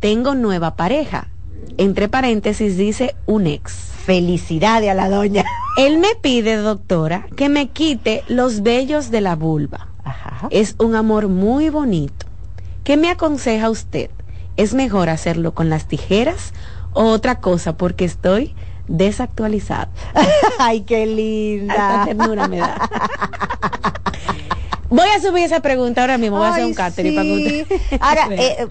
[0.00, 1.28] tengo nueva pareja.
[1.76, 3.72] Entre paréntesis dice un ex.
[4.04, 5.44] Felicidades a la doña.
[5.76, 9.88] Él me pide, doctora, que me quite los vellos de la vulva.
[10.50, 12.26] Es un amor muy bonito.
[12.84, 14.10] ¿Qué me aconseja usted?
[14.56, 16.52] ¿Es mejor hacerlo con las tijeras
[16.92, 17.76] o otra cosa?
[17.76, 18.54] Porque estoy
[18.88, 19.90] desactualizada.
[20.58, 22.00] Ay, qué linda.
[22.00, 22.90] Hasta ternura me da.
[24.90, 26.38] Voy a subir esa pregunta ahora mismo.
[26.38, 27.62] Voy a hacer un catering para que sí.
[27.62, 27.98] usted.
[28.00, 28.66] Ahora, eh,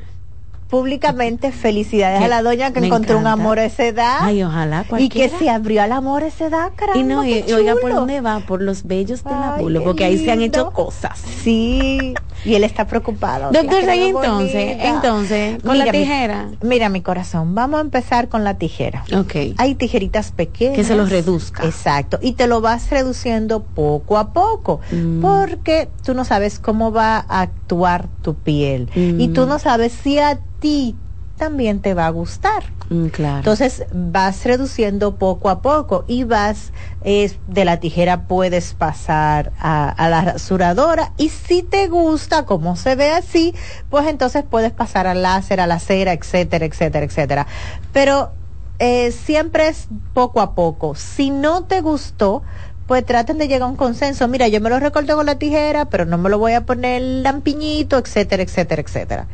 [0.70, 4.18] públicamente, felicidades a la doña que encontró un amor a esa edad.
[4.22, 7.00] Ay, ojalá y que se abrió al amor a esa edad, caramba.
[7.00, 9.86] Y no, y, oiga por dónde va, por los vellos de la Ay, vulva, qué
[9.86, 11.20] porque ahí se han hecho cosas.
[11.44, 12.14] Sí,
[12.46, 13.52] Y él está preocupado.
[13.52, 16.50] Doctor, entonces, entonces, con la tijera.
[16.62, 19.04] mira, mi corazón, vamos a empezar con la tijera.
[19.14, 19.36] Ok.
[19.58, 20.76] Hay tijeritas pequeñas.
[20.76, 21.66] Que se los reduzca.
[21.66, 22.20] Exacto.
[22.22, 24.80] Y te lo vas reduciendo poco a poco.
[24.92, 25.22] Mm.
[25.22, 28.90] Porque tú no sabes cómo va a actuar tu piel.
[28.96, 29.50] Y tú Mm.
[29.50, 30.96] no sabes si a ti
[31.38, 32.64] también te va a gustar.
[32.90, 33.38] Mm, claro.
[33.38, 39.90] Entonces vas reduciendo poco a poco y vas eh, de la tijera puedes pasar a,
[39.90, 43.56] a la rasuradora y si te gusta como se ve así,
[43.90, 47.48] pues entonces puedes pasar al láser, a la cera, etcétera, etcétera, etcétera.
[47.94, 48.34] Pero
[48.80, 50.96] eh, siempre es poco a poco.
[50.96, 52.44] Si no te gustó,
[52.88, 54.28] pues traten de llegar a un consenso.
[54.28, 57.02] Mira, yo me lo recorto con la tijera, pero no me lo voy a poner
[57.02, 59.28] lampiñito, etcétera, etcétera, etcétera.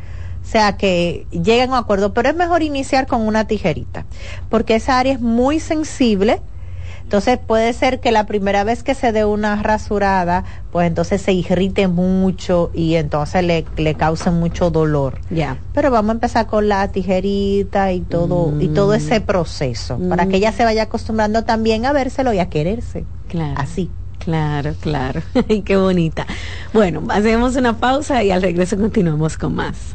[0.46, 4.06] O sea, que lleguen a un acuerdo, pero es mejor iniciar con una tijerita,
[4.48, 6.40] porque esa área es muy sensible.
[7.02, 11.32] Entonces puede ser que la primera vez que se dé una rasurada, pues entonces se
[11.32, 15.20] irrite mucho y entonces le, le cause mucho dolor.
[15.30, 15.58] Ya.
[15.72, 20.36] Pero vamos a empezar con la tijerita y todo, y todo ese proceso, para que
[20.36, 23.04] ella se vaya acostumbrando también a vérselo y a quererse.
[23.28, 23.54] Claro.
[23.56, 23.90] Así.
[24.18, 25.22] Claro, claro.
[25.48, 26.26] Ay, qué bonita.
[26.72, 29.94] Bueno, hacemos una pausa y al regreso continuamos con más.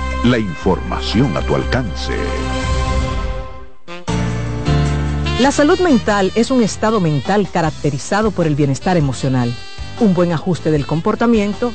[0.23, 2.13] La información a tu alcance.
[5.39, 9.51] La salud mental es un estado mental caracterizado por el bienestar emocional,
[9.99, 11.73] un buen ajuste del comportamiento,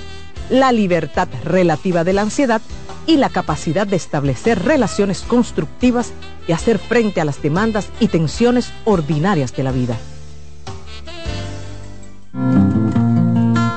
[0.49, 2.63] la libertad relativa de la ansiedad
[3.05, 6.13] y la capacidad de establecer relaciones constructivas
[6.47, 9.97] y hacer frente a las demandas y tensiones ordinarias de la vida.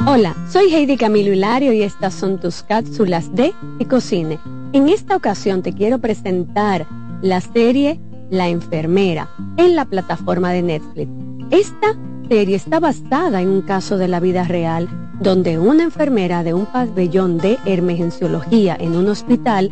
[0.06, 4.38] Hola, soy Heidi Camilo Hilario y estas son tus cápsulas de Ecocine.
[4.72, 6.86] En esta ocasión te quiero presentar
[7.24, 8.00] la serie
[8.30, 11.10] La enfermera en la plataforma de Netflix.
[11.50, 11.98] Esta
[12.30, 14.88] serie está basada en un caso de la vida real
[15.20, 19.72] donde una enfermera de un pabellón de emergenciología en un hospital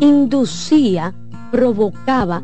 [0.00, 1.14] inducía,
[1.52, 2.42] provocaba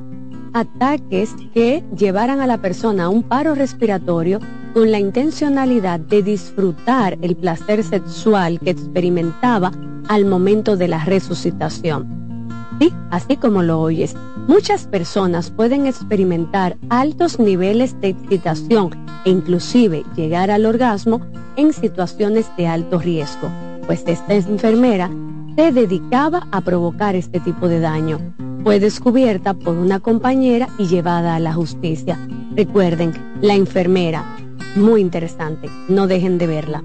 [0.52, 4.40] ataques que llevaran a la persona a un paro respiratorio
[4.74, 9.70] con la intencionalidad de disfrutar el placer sexual que experimentaba
[10.08, 12.48] al momento de la resucitación.
[12.80, 14.16] Sí, así como lo oyes,
[14.48, 18.90] muchas personas pueden experimentar altos niveles de excitación
[19.24, 21.20] e inclusive llegar al orgasmo
[21.56, 23.48] en situaciones de alto riesgo,
[23.86, 25.08] pues esta enfermera
[25.54, 28.18] se dedicaba a provocar este tipo de daño.
[28.64, 32.18] Fue descubierta por una compañera y llevada a la justicia.
[32.56, 34.24] Recuerden, la enfermera,
[34.74, 36.84] muy interesante, no dejen de verla.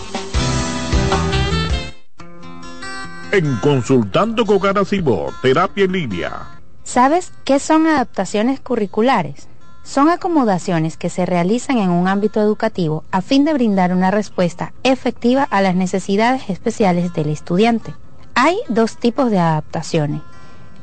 [3.32, 6.59] En Consultando con Garacimo, Terapia en Línea.
[6.84, 9.47] ¿Sabes qué son adaptaciones curriculares?
[9.84, 14.74] Son acomodaciones que se realizan en un ámbito educativo a fin de brindar una respuesta
[14.84, 17.93] efectiva a las necesidades especiales del estudiante.
[18.36, 20.22] Hay dos tipos de adaptaciones.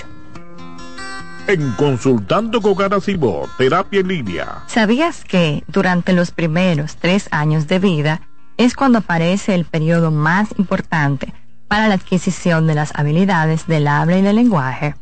[1.47, 4.65] En Consultando con Garacimo, Terapia en Línea.
[4.67, 8.21] ¿Sabías que durante los primeros tres años de vida
[8.57, 11.33] es cuando aparece el periodo más importante
[11.71, 14.93] para la adquisición de las habilidades del habla y del lenguaje?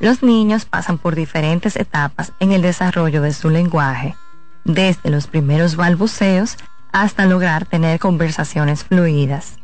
[0.00, 4.16] Los niños pasan por diferentes etapas en el desarrollo de su lenguaje
[4.64, 6.56] desde los primeros balbuceos
[6.90, 9.58] hasta lograr tener conversaciones fluidas.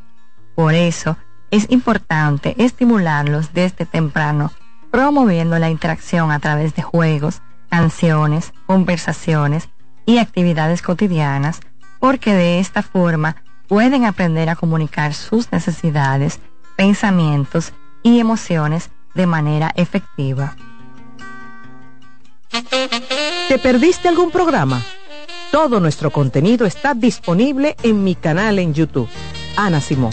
[0.54, 1.16] Por eso,
[1.50, 4.52] es importante estimularlos desde temprano,
[4.92, 9.70] promoviendo la interacción a través de juegos, canciones, conversaciones
[10.06, 11.58] y actividades cotidianas,
[11.98, 16.40] porque de esta forma pueden aprender a comunicar sus necesidades,
[16.76, 20.56] pensamientos y emociones de manera efectiva.
[23.48, 24.82] ¿Te perdiste algún programa?
[25.50, 29.08] Todo nuestro contenido está disponible en mi canal en YouTube.
[29.56, 30.12] Ana Simón.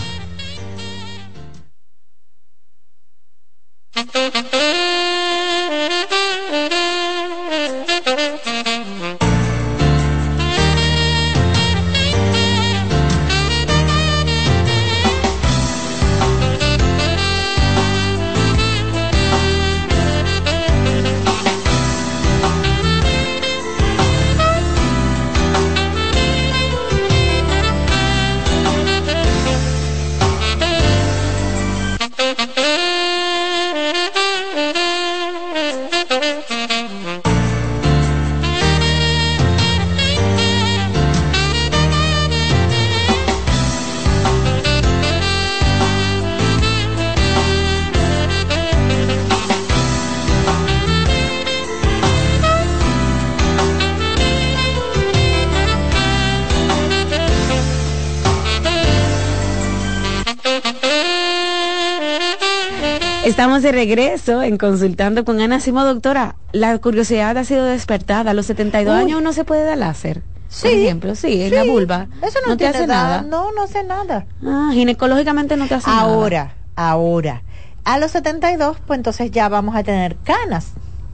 [63.96, 66.36] Regreso en consultando con Ana Simo, doctora.
[66.54, 68.32] La curiosidad ha sido despertada.
[68.32, 69.02] A los 72 Uy.
[69.02, 70.24] años uno se puede dar láser.
[70.48, 71.70] Sí, Por ejemplo, sí, en la sí.
[71.70, 72.08] vulva.
[72.22, 73.18] Eso no, te hace nada.
[73.18, 73.22] nada.
[73.24, 74.26] No, no hace nada.
[74.46, 76.02] Ah, ginecológicamente no te hace nada.
[76.02, 77.44] Ahora, ahora.
[77.84, 80.68] A los 72, pues entonces ya vamos a tener canas,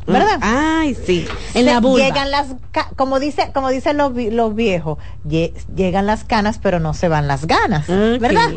[0.07, 0.39] ¿verdad?
[0.41, 1.27] Ay, sí.
[1.53, 2.05] En la vulva.
[2.05, 2.47] Llegan las,
[2.95, 4.97] como dice, como dicen los, los viejos,
[5.27, 8.49] lle- llegan las canas, pero no se van las ganas, ¿verdad?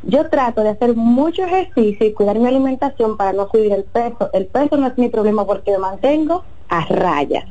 [0.03, 4.31] Yo trato de hacer mucho ejercicio y cuidar mi alimentación para no subir el peso.
[4.33, 7.47] El peso no es mi problema porque me mantengo a raya.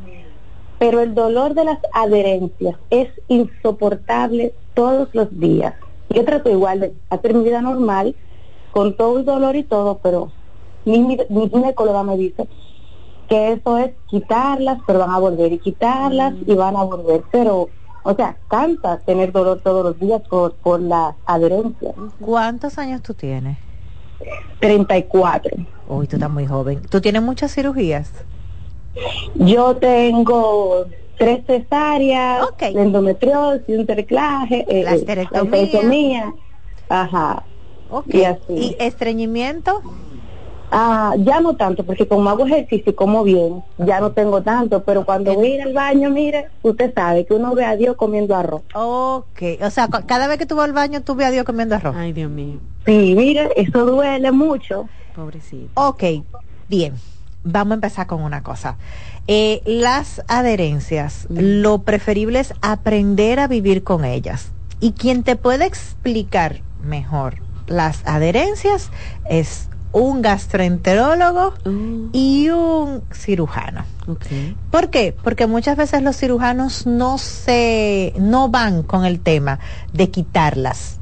[0.80, 5.74] Pero el dolor de las adherencias es insoportable todos los días.
[6.10, 8.16] Yo trato igual de hacer mi vida normal,
[8.72, 10.32] con todo el dolor y todo, pero
[10.86, 12.48] mi, mi, mi ginecóloga me dice
[13.28, 17.24] que eso es quitarlas, pero van a volver y quitarlas y van a volver.
[17.32, 17.70] Pero,
[18.04, 21.94] o sea, cansa tener dolor todos los días por, por las adherencias.
[22.22, 23.58] ¿Cuántos años tú tienes?
[24.60, 25.58] 34.
[25.90, 26.82] Uy, tú estás muy joven.
[26.90, 28.12] ¿Tú tienes muchas cirugías?
[29.36, 30.86] Yo tengo
[31.18, 36.34] tres cesáreas, endometriosis, un terclaje, eh, La eh.
[36.90, 37.44] Ajá.
[38.08, 38.42] Y así.
[38.50, 39.82] ¿Y estreñimiento?
[40.70, 44.84] Ah, ya no tanto, porque como hago ejercicio y como bien, ya no tengo tanto,
[44.84, 47.96] pero cuando voy a ir al baño, mire, usted sabe que uno ve a Dios
[47.96, 48.64] comiendo arroz.
[48.74, 51.76] Ok, o sea, cada vez que tú vas al baño, tú ves a Dios comiendo
[51.76, 51.96] arroz.
[51.96, 52.60] Ay, Dios mío.
[52.86, 54.90] Sí, mire, eso duele mucho.
[55.16, 55.70] Pobrecito.
[55.76, 56.04] Ok,
[56.68, 56.96] bien.
[57.44, 58.78] Vamos a empezar con una cosa.
[59.28, 64.52] Eh, las adherencias, lo preferible es aprender a vivir con ellas.
[64.80, 68.90] Y quien te puede explicar mejor las adherencias
[69.30, 71.54] es un gastroenterólogo
[72.14, 73.84] y un cirujano.
[74.72, 75.16] ¿Por qué?
[75.24, 79.60] Porque muchas veces los cirujanos no se no van con el tema
[79.94, 81.00] de quitarlas.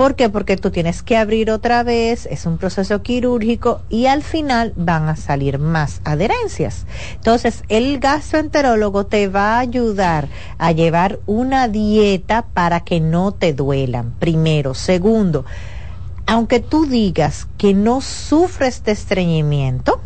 [0.00, 0.30] ¿Por qué?
[0.30, 5.10] Porque tú tienes que abrir otra vez, es un proceso quirúrgico y al final van
[5.10, 6.86] a salir más adherencias.
[7.16, 13.52] Entonces, el gastroenterólogo te va a ayudar a llevar una dieta para que no te
[13.52, 14.72] duelan, primero.
[14.72, 15.44] Segundo,
[16.24, 20.00] aunque tú digas que no sufres de estreñimiento,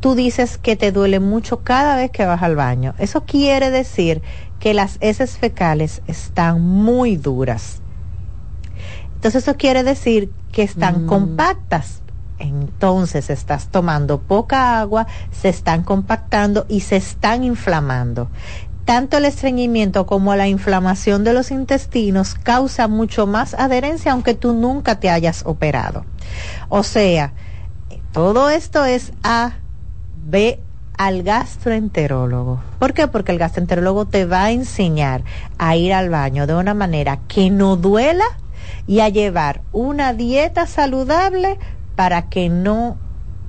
[0.00, 2.94] tú dices que te duele mucho cada vez que vas al baño.
[2.98, 4.22] Eso quiere decir
[4.58, 7.81] que las heces fecales están muy duras.
[9.22, 12.02] Entonces eso quiere decir que están compactas.
[12.40, 18.30] Entonces estás tomando poca agua, se están compactando y se están inflamando.
[18.84, 24.54] Tanto el estreñimiento como la inflamación de los intestinos causa mucho más adherencia aunque tú
[24.54, 26.04] nunca te hayas operado.
[26.68, 27.32] O sea,
[28.10, 29.52] todo esto es A,
[30.26, 30.58] B,
[30.98, 32.60] al gastroenterólogo.
[32.80, 33.06] ¿Por qué?
[33.06, 35.22] Porque el gastroenterólogo te va a enseñar
[35.58, 38.24] a ir al baño de una manera que no duela
[38.86, 41.58] y a llevar una dieta saludable
[41.96, 42.96] para que no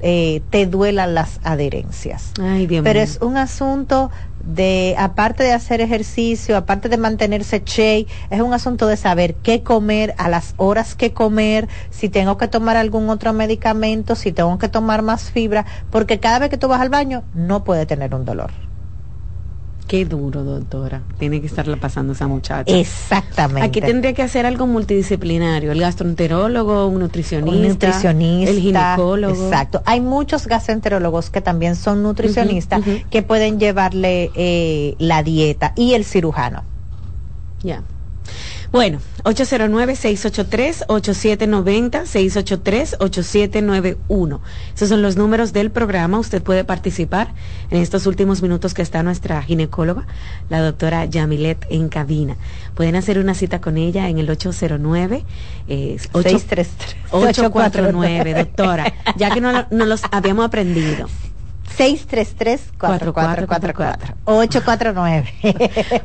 [0.05, 2.33] eh, te duelan las adherencias.
[2.41, 3.03] Ay, Dios Pero mío.
[3.03, 4.11] es un asunto
[4.43, 9.63] de, aparte de hacer ejercicio, aparte de mantenerse che, es un asunto de saber qué
[9.63, 14.57] comer, a las horas que comer, si tengo que tomar algún otro medicamento, si tengo
[14.57, 18.13] que tomar más fibra, porque cada vez que tú vas al baño no puede tener
[18.13, 18.51] un dolor.
[19.93, 21.03] Qué duro, doctora.
[21.19, 22.75] Tiene que estarla pasando esa muchacha.
[22.75, 23.61] Exactamente.
[23.61, 25.71] Aquí tendría que hacer algo multidisciplinario.
[25.71, 27.55] El gastroenterólogo, un nutricionista.
[27.55, 29.45] un nutricionista, El ginecólogo.
[29.45, 29.83] Exacto.
[29.85, 32.81] Hay muchos gastroenterólogos que también son nutricionistas
[33.11, 36.63] que pueden llevarle eh, la dieta y el cirujano.
[37.61, 37.83] Ya.
[38.73, 44.39] Bueno, 809-683-8790, 683-8791.
[44.75, 46.17] Esos son los números del programa.
[46.19, 47.33] Usted puede participar
[47.69, 50.07] en estos últimos minutos que está nuestra ginecóloga,
[50.49, 52.35] la doctora Yamilet, en cabina.
[52.75, 55.23] Pueden hacer una cita con ella en el 809
[55.67, 56.95] eh, ocho- 633.
[57.11, 61.07] 849, doctora, ya que no, no los habíamos aprendido.
[61.77, 64.15] 633-4444.
[64.25, 65.33] 849.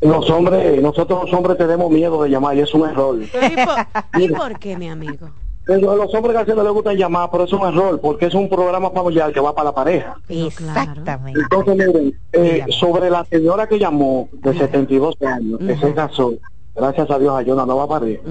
[0.00, 3.18] Los hombres, nosotros los hombres tenemos miedo de llamar y es un error.
[3.20, 5.28] ¿Y por, y por qué, mi amigo?
[5.68, 8.34] Pero a los hombres casi no les gusta llamar, pero es un error, porque es
[8.34, 10.16] un programa familiar que va para la pareja.
[10.28, 11.40] Exactamente.
[11.40, 16.32] Entonces, miren, eh, sobre la señora que llamó de 72 años, que se casó,
[16.74, 18.22] gracias a Dios hay una nueva pareja.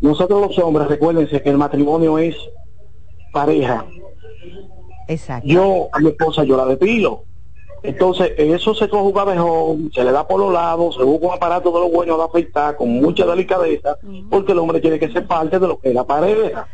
[0.00, 2.36] Nosotros los hombres, recuérdense que el matrimonio es
[3.34, 3.84] pareja.
[5.08, 5.46] Exacto.
[5.46, 7.24] Yo a mi esposa yo la depilo.
[7.82, 11.72] Entonces, eso se conjuga mejor, se le da por los lados, se busca un aparato
[11.72, 13.98] de lo bueno de afeitar con mucha delicadeza,
[14.30, 16.68] porque el hombre tiene que ser parte de lo que es la pareja.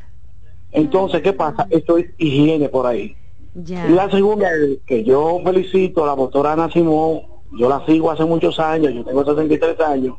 [0.70, 1.66] Entonces, ¿qué pasa?
[1.70, 3.16] Esto es higiene por ahí.
[3.54, 3.88] Ya.
[3.88, 7.22] Y la segunda es que yo felicito a la doctora Ana Simón,
[7.58, 10.16] yo la sigo hace muchos años, yo tengo 63 años,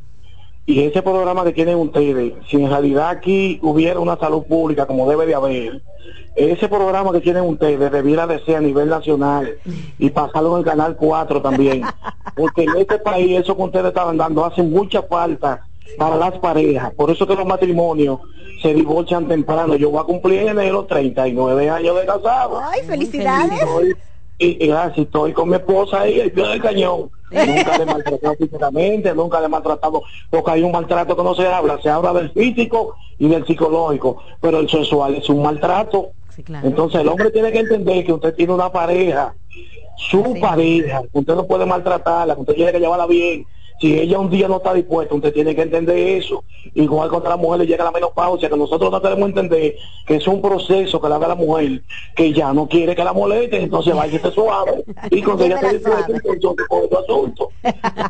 [0.72, 5.09] y ese programa que tienen ustedes, si en realidad aquí hubiera una salud pública como
[5.09, 5.82] debe de haber,
[6.36, 9.55] ese programa que tienen ustedes debiera de ser a nivel nacional
[9.97, 11.84] y pasarlo en el canal 4 también,
[12.36, 15.65] porque en este país eso que ustedes estaban dando hace mucha falta
[15.97, 18.20] para las parejas, por eso que los matrimonios
[18.61, 19.76] se divorcian temprano.
[19.76, 22.59] Yo voy a cumplir en enero 39 años de casado.
[22.63, 23.59] Ay, felicidades.
[23.61, 23.95] Estoy-
[24.38, 27.09] y, y gracias, estoy con mi esposa ahí, el pie del cañón.
[27.32, 31.80] Nunca le maltratado físicamente, nunca le maltratado, porque hay un maltrato que no se habla,
[31.82, 36.11] se habla del físico y del psicológico, pero el sexual es un maltrato.
[36.63, 39.36] Entonces el hombre tiene que entender que usted tiene una pareja,
[39.97, 43.45] su pareja, usted no puede maltratarla, usted tiene que llevarla bien.
[43.82, 46.43] Si ella un día no está dispuesta, usted tiene que entender eso.
[46.75, 49.75] Igual cuando la mujer le llega la menopausia, que nosotros no tenemos que entender
[50.05, 51.82] que es un proceso que le haga la mujer,
[52.15, 54.84] que ya no quiere que la moleste, entonces vaya esté suave.
[55.11, 55.82] Y cuando ella entonces
[56.69, 57.49] otro asunto.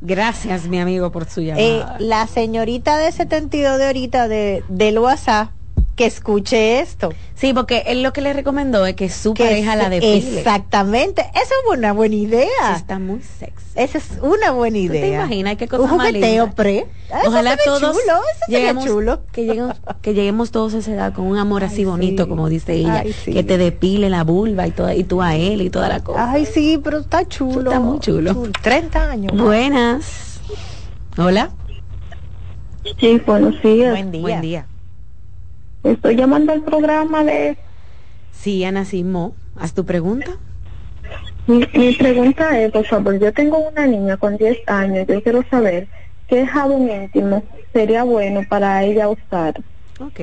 [0.00, 1.96] Gracias, mi amigo, por su Eh, llamada.
[1.98, 5.48] la señorita de 72 de ahorita de, del WhatsApp,
[5.96, 7.12] que escuche esto.
[7.34, 10.38] Sí, porque él lo que le recomendó es que su Que pareja la depile.
[10.38, 11.22] Exactamente.
[11.34, 12.74] Esa es una buena idea.
[12.76, 13.64] Está muy sexy.
[13.74, 15.00] Esa es una buena ¿Tú idea.
[15.00, 16.86] te imaginas qué cosa Un más jugueteo pre.
[17.10, 19.20] Ah, eso Ojalá todos chulo, eso lleguemos, chulo.
[19.32, 22.74] Que, lleguemos, que lleguemos todos a esa edad con un amor así bonito, como dice
[22.74, 23.32] ella, Ay, sí.
[23.32, 26.32] que te depile la vulva y toda, y tú a él y toda la cosa.
[26.32, 27.70] Ay, sí, pero está chulo.
[27.70, 28.34] Está muy chulo.
[28.62, 29.36] 30 años.
[29.36, 30.40] Buenas.
[31.16, 31.50] Hola.
[32.98, 33.90] Sí, buenos días.
[33.92, 34.20] Buen día.
[34.22, 34.66] Buen día.
[35.84, 37.56] Estoy llamando al programa de...
[38.32, 40.32] Sí, Ana Simó, haz tu pregunta.
[41.46, 45.42] Mi, mi pregunta es, por favor, yo tengo una niña con 10 años, yo quiero
[45.50, 45.88] saber
[46.28, 49.60] qué jabón íntimo sería bueno para ella usar.
[49.98, 50.20] Ok.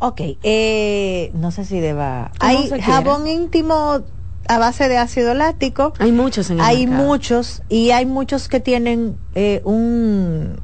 [0.00, 2.30] Ok, eh, no sé si deba.
[2.38, 4.02] Hay jabón íntimo
[4.46, 5.92] a base de ácido láctico.
[5.98, 7.08] Hay muchos en el Hay mercado.
[7.08, 10.60] muchos y hay muchos que tienen eh, un,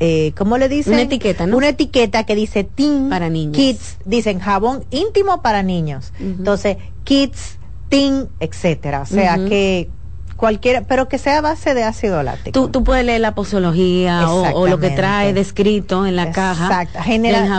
[0.00, 0.92] eh, ¿cómo le dicen?
[0.94, 1.56] Una etiqueta, ¿no?
[1.56, 3.56] Una etiqueta que dice teen Para niños.
[3.56, 6.12] kids, dicen jabón íntimo para niños.
[6.20, 9.02] Entonces, kids, teen, etcétera.
[9.02, 9.88] O sea que
[10.36, 12.52] cualquiera, pero que sea a base de ácido láctico.
[12.60, 16.82] Tú, tú puedes leer la posología o, o lo que trae descrito en la caja.
[16.82, 16.98] Exacto.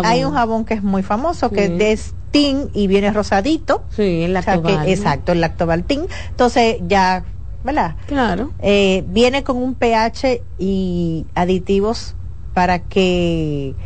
[0.05, 1.77] hay un jabón que es muy famoso, que Sí.
[1.79, 3.83] es teen y viene rosadito.
[3.95, 4.91] Sí, el O sea que- lactobal, ¿no?
[4.91, 6.01] exacto, el lactobal teen.
[6.29, 7.23] Entonces ya,
[7.63, 7.95] ¿verdad?
[8.05, 8.51] Claro.
[8.59, 12.13] Eh, viene con un pH y aditivos
[12.57, 13.77] para que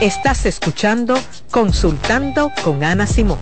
[0.01, 1.15] Estás escuchando
[1.49, 3.39] Consultando con Ana Simón.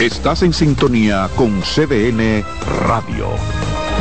[0.00, 2.44] Estás en sintonía con CDN
[2.86, 3.30] Radio.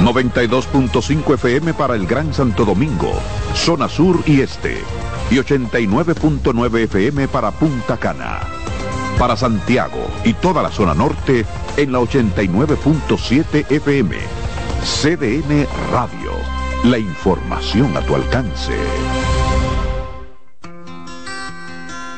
[0.03, 3.13] 92.5 FM para el Gran Santo Domingo,
[3.55, 4.77] zona sur y este.
[5.31, 8.56] Y 89.9 FM para Punta Cana.
[9.17, 11.43] Para Santiago y toda la zona norte
[11.75, 14.15] en la 89.7 FM.
[14.83, 16.31] CDN Radio.
[16.83, 18.77] La información a tu alcance.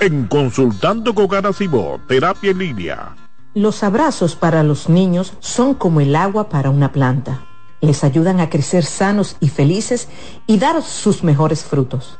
[0.01, 3.15] En Consultando con Garacimo, Terapia en Línea.
[3.53, 7.45] Los abrazos para los niños son como el agua para una planta.
[7.79, 10.09] Les ayudan a crecer sanos y felices
[10.47, 12.19] y dar sus mejores frutos.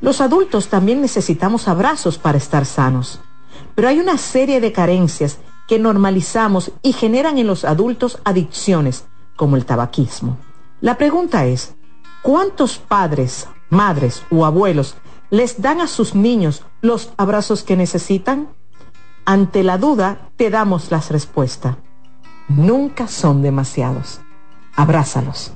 [0.00, 3.20] Los adultos también necesitamos abrazos para estar sanos,
[3.74, 5.38] pero hay una serie de carencias
[5.68, 9.04] que normalizamos y generan en los adultos adicciones,
[9.36, 10.38] como el tabaquismo.
[10.80, 11.74] La pregunta es,
[12.22, 14.96] ¿cuántos padres, madres o abuelos
[15.30, 18.48] les dan a sus niños los abrazos que necesitan?
[19.24, 21.76] Ante la duda, te damos las respuestas.
[22.48, 24.20] Nunca son demasiados.
[24.74, 25.52] Abrázalos.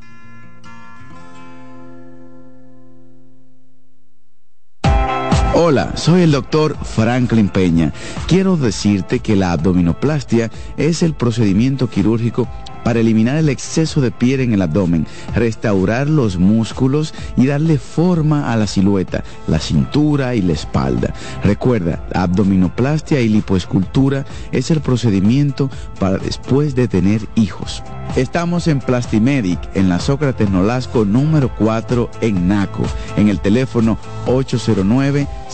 [5.57, 7.93] Hola, soy el doctor Franklin Peña.
[8.27, 12.49] Quiero decirte que la abdominoplastia es el procedimiento quirúrgico
[12.83, 18.53] para eliminar el exceso de piel en el abdomen, restaurar los músculos y darle forma
[18.53, 21.15] a la silueta, la cintura y la espalda.
[21.45, 27.83] Recuerda, abdominoplastia y lipoescultura es el procedimiento para después de tener hijos.
[28.17, 32.83] Estamos en Plastimedic, en la Sócrates Nolasco número 4 en Naco,
[33.17, 33.99] en el teléfono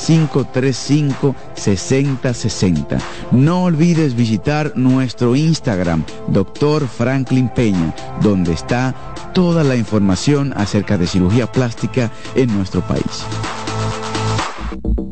[0.00, 3.00] 809-535-6060.
[3.32, 6.88] No olvides visitar nuestro Instagram, Dr.
[6.88, 8.94] Franklin Peña, donde está
[9.34, 13.24] toda la información acerca de cirugía plástica en nuestro país.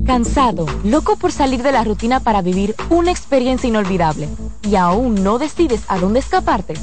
[0.07, 4.27] Cansado, loco por salir de la rutina para vivir una experiencia inolvidable
[4.63, 6.75] y aún no decides a dónde escaparte.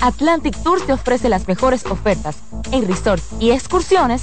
[0.00, 2.36] Atlantic Tours te ofrece las mejores ofertas
[2.72, 4.22] en resorts y excursiones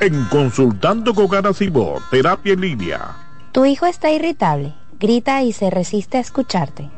[0.00, 3.16] En Consultando con Garacimo, Terapia en Línea.
[3.50, 6.88] Tu hijo está irritable, grita y se resiste a escucharte.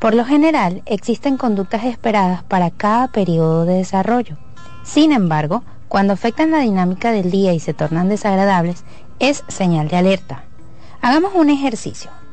[0.00, 4.36] Por lo general, existen conductas esperadas para cada periodo de desarrollo.
[4.82, 8.82] Sin embargo, cuando afectan la dinámica del día y se tornan desagradables,
[9.20, 10.42] es señal de alerta.
[11.00, 12.10] Hagamos un ejercicio.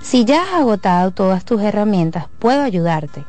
[0.00, 3.24] Si ya has agotado todas tus herramientas, puedo ayudarte.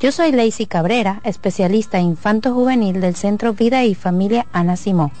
[0.00, 5.12] Yo soy Lacey Cabrera, especialista infanto juvenil del Centro Vida y Familia Ana Simó.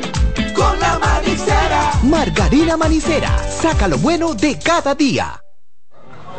[2.11, 5.41] Margarina Manicera, saca lo bueno de cada día.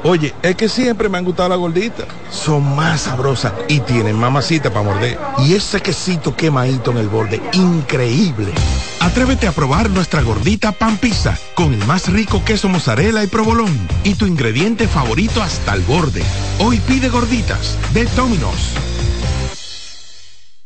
[0.04, 2.06] Oye, es que siempre me han gustado las gorditas.
[2.30, 5.18] Son más sabrosas y tienen mamacita para morder.
[5.38, 8.52] Y ese quesito quemadito en el borde, increíble.
[9.00, 13.74] Atrévete a probar nuestra gordita pan pizza con el más rico queso mozzarella y provolón
[14.04, 16.22] y tu ingrediente favorito hasta el borde.
[16.58, 18.74] Hoy pide gorditas de Domino's.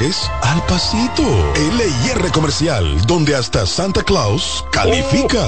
[0.00, 1.22] al pasito.
[1.54, 5.46] LIR Comercial, donde hasta Santa Claus califica.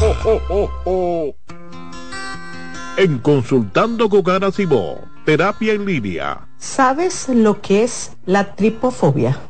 [2.98, 6.48] En Consultando con Ana Simó, terapia en línea.
[6.58, 9.40] ¿Sabes lo que es la tripofobia?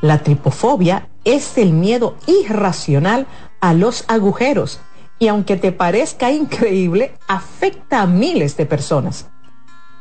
[0.00, 3.26] La tripofobia es el miedo irracional
[3.60, 4.78] a los agujeros
[5.18, 9.26] y aunque te parezca increíble, afecta a miles de personas.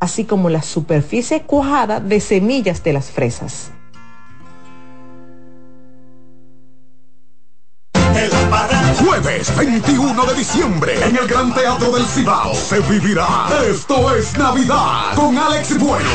[0.00, 3.70] así como la superficie cuajada de semillas de las fresas.
[8.98, 13.26] Jueves 21 de diciembre en el Gran Teatro del Cibao se vivirá
[13.70, 16.08] Esto es Navidad con Alex Bueno,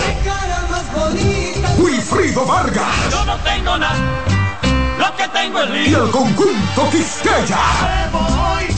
[1.78, 3.98] Wilfrido Vargas Yo no tengo nada,
[5.00, 8.71] lo que tengo es y el conjunto Quisqueya.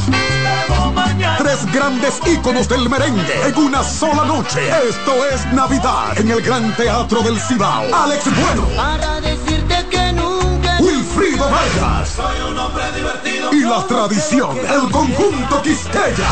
[1.54, 4.60] Tres grandes íconos del merengue en una sola noche.
[4.90, 7.94] Esto es Navidad en el Gran Teatro del Cibao.
[7.94, 8.68] Alex Bueno.
[8.76, 10.78] Para decirte que nunca.
[10.80, 12.10] Wilfrido Vargas.
[12.10, 13.54] Soy un hombre divertido.
[13.54, 16.32] Y la tradición, el conjunto Quisqueya.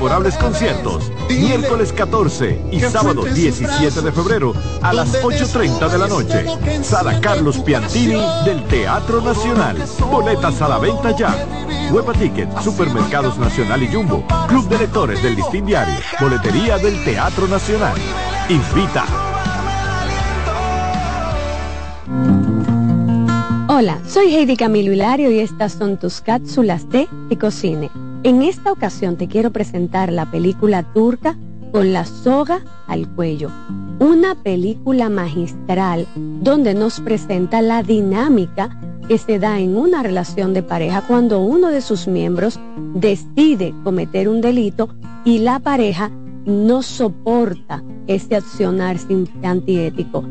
[0.01, 6.83] memorables conciertos, miércoles 14 y sábado 17 de febrero a las 8.30 de la noche.
[6.83, 9.77] Sala Carlos Piantini del Teatro Nacional.
[10.09, 11.45] Boletas a la venta ya.
[11.91, 17.47] Huepa Ticket, Supermercados Nacional y Jumbo, Club de Lectores del Listín Diario, Boletería del Teatro
[17.47, 17.93] Nacional.
[18.49, 19.05] Invita.
[23.67, 28.10] Hola, soy Heidi Camilo Hilario y estas son tus cápsulas de Ecocine.
[28.23, 31.35] En esta ocasión te quiero presentar la película turca
[31.71, 33.49] Con la soga al cuello,
[33.99, 40.61] una película magistral donde nos presenta la dinámica que se da en una relación de
[40.61, 42.59] pareja cuando uno de sus miembros
[42.93, 44.89] decide cometer un delito
[45.25, 46.11] y la pareja
[46.45, 48.97] no soporta ese accionar
[49.41, 50.23] antiético.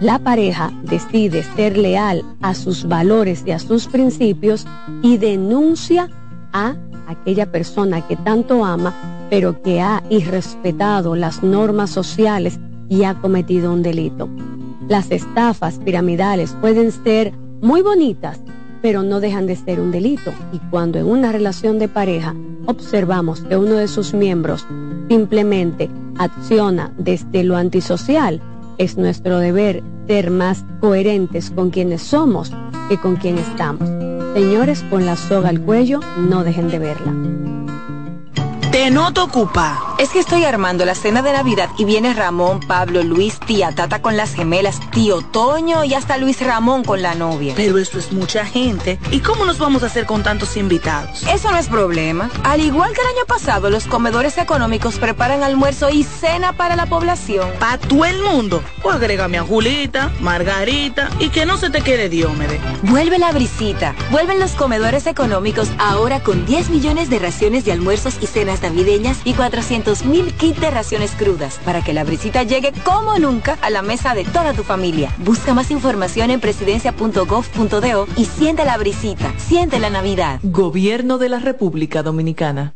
[0.00, 4.64] La pareja decide ser leal a sus valores y a sus principios
[5.02, 6.08] y denuncia
[6.52, 6.76] a
[7.06, 8.94] aquella persona que tanto ama,
[9.30, 14.28] pero que ha irrespetado las normas sociales y ha cometido un delito.
[14.88, 18.40] Las estafas piramidales pueden ser muy bonitas,
[18.80, 20.32] pero no dejan de ser un delito.
[20.52, 22.34] Y cuando en una relación de pareja
[22.66, 24.66] observamos que uno de sus miembros
[25.08, 28.40] simplemente acciona desde lo antisocial,
[28.78, 32.52] es nuestro deber ser más coherentes con quienes somos
[32.88, 34.17] que con quien estamos.
[34.34, 37.57] Señores, con la soga al cuello, no dejen de verla.
[38.72, 39.94] Te noto ocupa.
[39.98, 44.02] Es que estoy armando la cena de Navidad y viene Ramón, Pablo, Luis, tía Tata
[44.02, 47.54] con las gemelas, tío Toño y hasta Luis Ramón con la novia.
[47.56, 48.98] Pero esto es mucha gente.
[49.10, 51.22] ¿Y cómo nos vamos a hacer con tantos invitados?
[51.24, 52.30] Eso no es problema.
[52.44, 56.86] Al igual que el año pasado, los comedores económicos preparan almuerzo y cena para la
[56.86, 57.50] población.
[57.58, 58.62] ¿Para todo el mundo?
[58.82, 62.60] O agrégame a Julita, Margarita y que no se te quede Diómede.
[62.82, 63.96] Vuelve la brisita.
[64.10, 69.18] Vuelven los comedores económicos ahora con 10 millones de raciones de almuerzos y cenas navideñas
[69.24, 73.70] y 400 mil kits de raciones crudas para que la brisita llegue como nunca a
[73.70, 75.12] la mesa de toda tu familia.
[75.18, 80.40] Busca más información en presidencia.gov.do y siente la brisita, siente la Navidad.
[80.42, 82.74] Gobierno de la República Dominicana.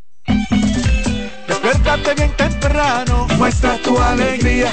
[1.46, 4.72] Despiértate bien temprano, muestra tu alegría.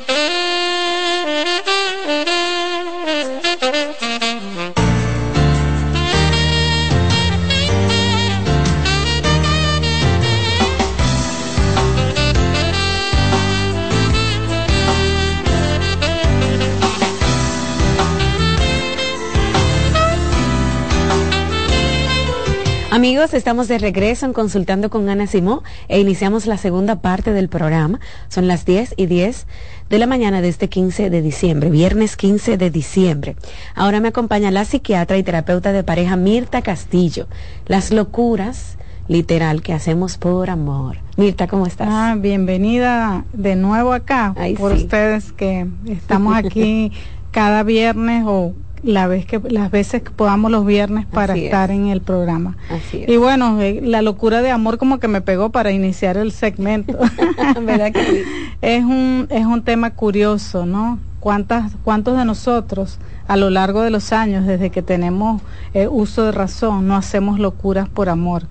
[23.01, 27.49] Amigos, estamos de regreso en Consultando con Ana Simó e iniciamos la segunda parte del
[27.49, 27.99] programa.
[28.27, 29.47] Son las 10 y 10
[29.89, 33.35] de la mañana de este 15 de diciembre, viernes 15 de diciembre.
[33.73, 37.25] Ahora me acompaña la psiquiatra y terapeuta de pareja Mirta Castillo.
[37.65, 40.97] Las locuras, literal, que hacemos por amor.
[41.17, 41.87] Mirta, ¿cómo estás?
[41.89, 46.91] Ah, bienvenida de nuevo acá por ustedes que estamos aquí
[47.31, 48.53] cada viernes o
[48.83, 52.57] la vez que las veces que podamos los viernes para estar en el programa.
[52.93, 56.97] Y bueno, eh, la locura de amor como que me pegó para iniciar el segmento.
[57.61, 58.23] ¿Verdad que sí?
[58.61, 60.99] Es un es un tema curioso, ¿no?
[61.19, 62.97] ¿Cuántas cuántos de nosotros
[63.31, 65.41] a lo largo de los años, desde que tenemos
[65.73, 68.43] eh, uso de razón, no hacemos locuras por amor.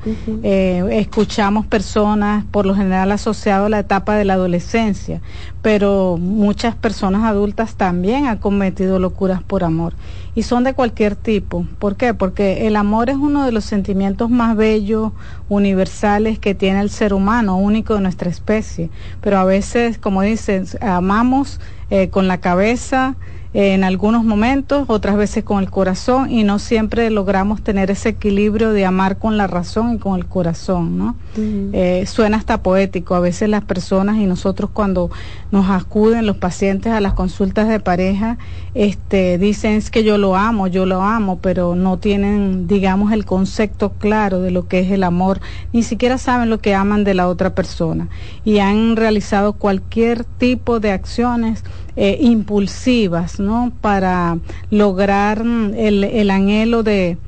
[0.43, 5.20] Eh, escuchamos personas, por lo general asociado a la etapa de la adolescencia,
[5.61, 9.93] pero muchas personas adultas también han cometido locuras por amor
[10.35, 11.66] y son de cualquier tipo.
[11.78, 12.15] ¿Por qué?
[12.15, 15.12] Porque el amor es uno de los sentimientos más bellos,
[15.51, 18.89] universales que tiene el ser humano, único de nuestra especie.
[19.20, 23.16] Pero a veces, como dicen, amamos eh, con la cabeza,
[23.52, 28.70] en algunos momentos, otras veces con el corazón y no siempre logramos tener ese equilibrio
[28.70, 31.16] de amar con la razón y con el corazón, ¿no?
[31.36, 35.10] Eh, suena hasta poético, a veces las personas y nosotros cuando
[35.51, 38.39] nos acuden los pacientes a las consultas de pareja,
[38.74, 43.24] este, dicen es que yo lo amo, yo lo amo, pero no tienen, digamos, el
[43.24, 45.40] concepto claro de lo que es el amor,
[45.72, 48.09] ni siquiera saben lo que aman de la otra persona
[48.44, 51.64] y han realizado cualquier tipo de acciones
[52.02, 53.72] eh, impulsivas, ¿no?
[53.82, 54.39] Para
[54.70, 55.44] lograr
[55.77, 57.18] el, el anhelo de,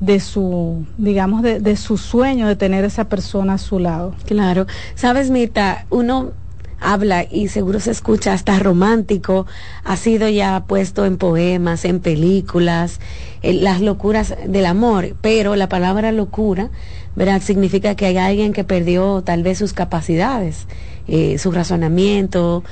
[0.00, 4.14] de su, digamos, de, de, su sueño de tener esa persona a su lado.
[4.24, 4.66] Claro.
[4.94, 6.32] Sabes, Mirta, uno
[6.80, 9.44] habla y seguro se escucha hasta romántico,
[9.84, 13.00] ha sido ya puesto en poemas, en películas,
[13.42, 16.70] en las locuras del amor, pero la palabra locura,
[17.16, 17.42] ¿verdad?
[17.42, 20.66] Significa que hay alguien que perdió tal vez sus capacidades,
[21.08, 22.62] eh, su razonamiento,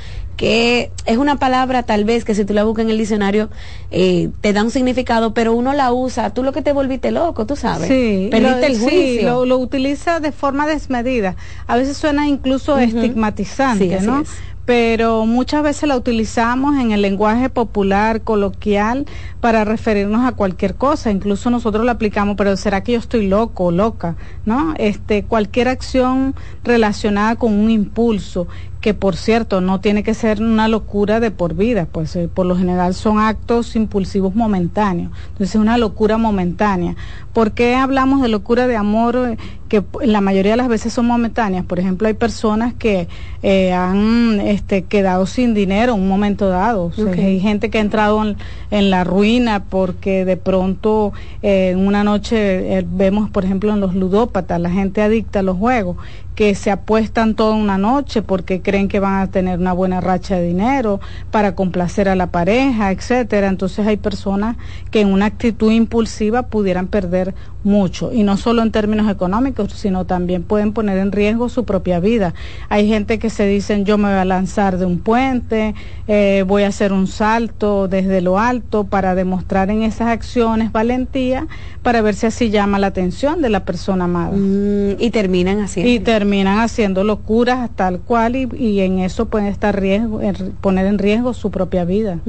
[0.41, 3.51] que es una palabra tal vez que si tú la buscas en el diccionario
[3.91, 7.45] eh, te da un significado, pero uno la usa, tú lo que te volviste loco,
[7.45, 7.89] tú sabes.
[7.89, 9.45] Sí, Perdiste el juicio.
[9.45, 11.37] lo, utiliza de forma desmedida.
[11.67, 14.25] A veces suena incluso estigmatizante, ¿no?
[14.71, 19.05] pero muchas veces la utilizamos en el lenguaje popular, coloquial,
[19.41, 21.11] para referirnos a cualquier cosa.
[21.11, 24.15] Incluso nosotros la aplicamos, pero ¿será que yo estoy loco o loca?
[24.45, 24.75] ¿No?
[24.79, 28.47] Este, cualquier acción relacionada con un impulso
[28.81, 32.47] que por cierto no tiene que ser una locura de por vida, pues eh, por
[32.47, 36.97] lo general son actos impulsivos momentáneos, entonces es una locura momentánea.
[37.35, 39.36] ¿Por qué hablamos de locura de amor eh,
[39.69, 41.65] que la mayoría de las veces son momentáneas?
[41.65, 43.07] Por ejemplo, hay personas que
[43.43, 48.23] eh, han este, quedado sin dinero en un momento dado, hay gente que ha entrado
[48.70, 51.12] en, la ruina porque de pronto
[51.43, 55.97] en una noche vemos, por ejemplo, en los ludópatas, la gente adicta a los juegos,
[56.41, 60.37] que se apuestan toda una noche porque creen que van a tener una buena racha
[60.37, 60.99] de dinero
[61.31, 63.49] para complacer a la pareja, etcétera.
[63.49, 64.57] Entonces hay personas
[64.91, 70.07] que en una actitud impulsiva pudieran perder mucho y no solo en términos económicos, sino
[70.07, 72.33] también pueden poner en riesgo su propia vida.
[72.71, 75.75] Hay gente que se dicen yo me voy a lanzar de un puente,
[76.09, 81.49] eh, voy a hacer un salto desde lo alto para demostrar en esas acciones valentía
[81.83, 84.33] para ver si así llama la atención de la persona amada.
[84.35, 85.67] Mm, y terminan.
[85.77, 90.20] Y terminan haciendo locuras tal cual y, en eso pueden estar riesgo,
[90.61, 92.20] poner en riesgo su propia vida.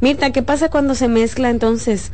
[0.00, 2.12] Mirta, ¿qué pasa cuando se mezcla entonces?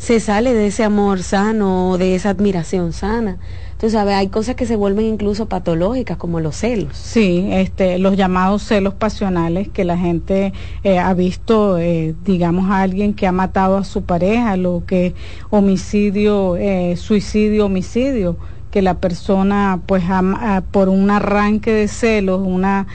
[0.00, 3.36] se sale de ese amor sano, de esa admiración sana.
[3.78, 6.96] Tú sabes, hay cosas que se vuelven incluso patológicas, como los celos.
[6.96, 12.80] Sí, este, los llamados celos pasionales, que la gente eh, ha visto, eh, digamos, a
[12.80, 15.14] alguien que ha matado a su pareja, lo que
[15.50, 18.38] homicidio, eh, suicidio, homicidio
[18.70, 20.04] que la persona pues
[20.70, 22.86] por un arranque de celos, una,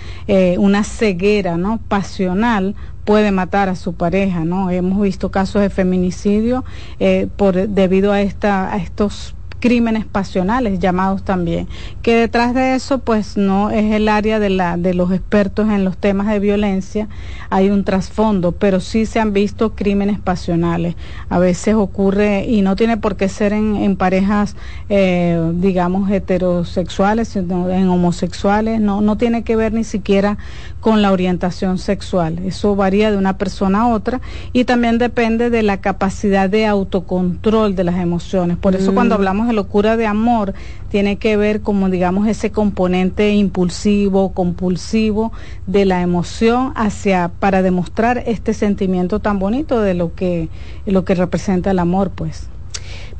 [0.57, 1.79] una ceguera ¿no?
[1.87, 2.75] pasional,
[3.05, 4.69] puede matar a su pareja, ¿no?
[4.71, 6.65] Hemos visto casos de feminicidio
[6.99, 11.67] eh, por debido a esta a estos crímenes pasionales llamados también,
[12.01, 15.83] que detrás de eso pues no es el área de, la, de los expertos en
[15.83, 17.07] los temas de violencia,
[17.49, 20.95] hay un trasfondo, pero sí se han visto crímenes pasionales.
[21.29, 24.55] A veces ocurre, y no tiene por qué ser en, parejas,
[24.89, 30.37] eh, digamos, heterosexuales, sino en homosexuales, no, no tiene que ver ni siquiera
[30.79, 32.39] con la orientación sexual.
[32.45, 34.21] Eso varía de una persona a otra
[34.53, 38.57] y también depende de la capacidad de autocontrol de las emociones.
[38.57, 39.17] Por eso cuando mm.
[39.17, 40.53] hablamos de locura de amor,
[40.89, 45.31] tiene que ver como digamos ese componente impulsivo, compulsivo
[45.67, 50.49] de la emoción hacia para demostrar este sentimiento tan bonito de lo que
[50.85, 52.47] lo que representa el amor, pues.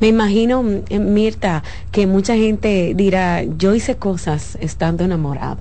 [0.00, 5.58] Me imagino, eh, Mirta, que mucha gente dirá, yo hice cosas estando enamorado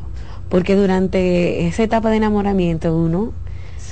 [0.49, 3.33] porque durante esa etapa de enamoramiento uno,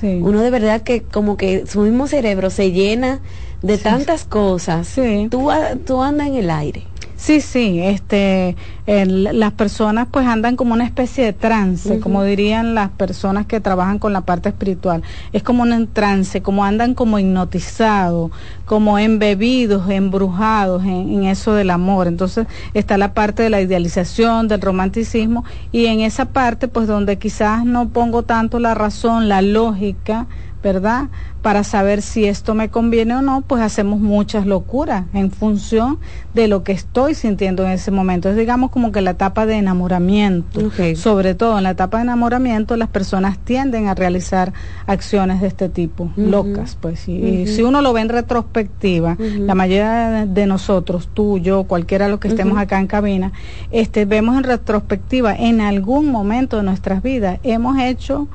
[0.02, 3.22] uno de verdad que como que su mismo cerebro se llena
[3.64, 4.94] de tantas cosas,
[5.32, 5.50] tú,
[5.86, 6.84] tú andas en el aire.
[7.24, 12.90] Sí, sí, este, las personas pues andan como una especie de trance, como dirían las
[12.90, 15.04] personas que trabajan con la parte espiritual.
[15.32, 18.32] Es como un trance, como andan como hipnotizados,
[18.66, 22.08] como embebidos, embrujados en, eso del amor.
[22.08, 27.18] Entonces está la parte de la idealización, del romanticismo y en esa parte pues donde
[27.20, 30.28] quizás no pongo tanto la razón, la lógica,
[30.64, 31.10] ¿verdad?
[31.42, 36.00] Para saber si esto me conviene o no, pues hacemos muchas locuras en función
[36.34, 38.30] de lo que estoy sintiendo en ese momento.
[38.30, 42.78] Es digamos como que la etapa de enamoramiento, sobre todo en la etapa de enamoramiento,
[42.78, 44.54] las personas tienden a realizar
[44.88, 47.08] acciones de este tipo, locas, pues.
[47.10, 52.12] Y, si uno lo ve en retrospectiva, la mayoría de nosotros, tú, yo, cualquiera de
[52.12, 53.34] los que estemos acá en cabina,
[53.72, 58.30] este, vemos en retrospectiva, en algún momento de nuestras vidas hemos hecho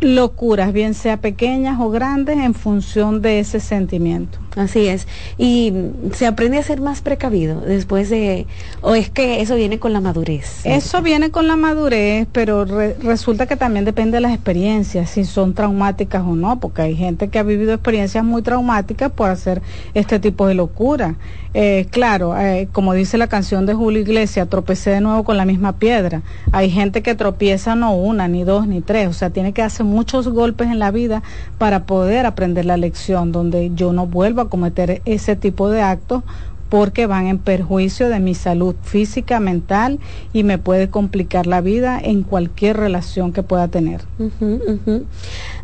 [0.00, 4.38] locuras, bien sea pequeñas o grandes, en función de ese sentimiento.
[4.56, 5.06] Así es.
[5.38, 5.72] Y
[6.12, 8.46] se aprende a ser más precavido después de,
[8.80, 10.60] o es que eso viene con la madurez.
[10.64, 15.54] Eso viene con la madurez, pero resulta que también depende de las experiencias, si son
[15.54, 19.62] traumáticas o no, porque hay gente que ha vivido experiencias muy traumáticas por hacer
[19.94, 21.14] este tipo de locura.
[21.52, 25.44] Eh, claro, eh, como dice la canción de Julio Iglesias, tropecé de nuevo con la
[25.44, 26.22] misma piedra.
[26.52, 29.84] Hay gente que tropieza no una, ni dos, ni tres, o sea, tiene que hacer
[29.90, 31.22] muchos golpes en la vida
[31.58, 36.22] para poder aprender la lección, donde yo no vuelvo a cometer ese tipo de actos
[36.70, 39.98] porque van en perjuicio de mi salud física, mental
[40.32, 44.02] y me puede complicar la vida en cualquier relación que pueda tener.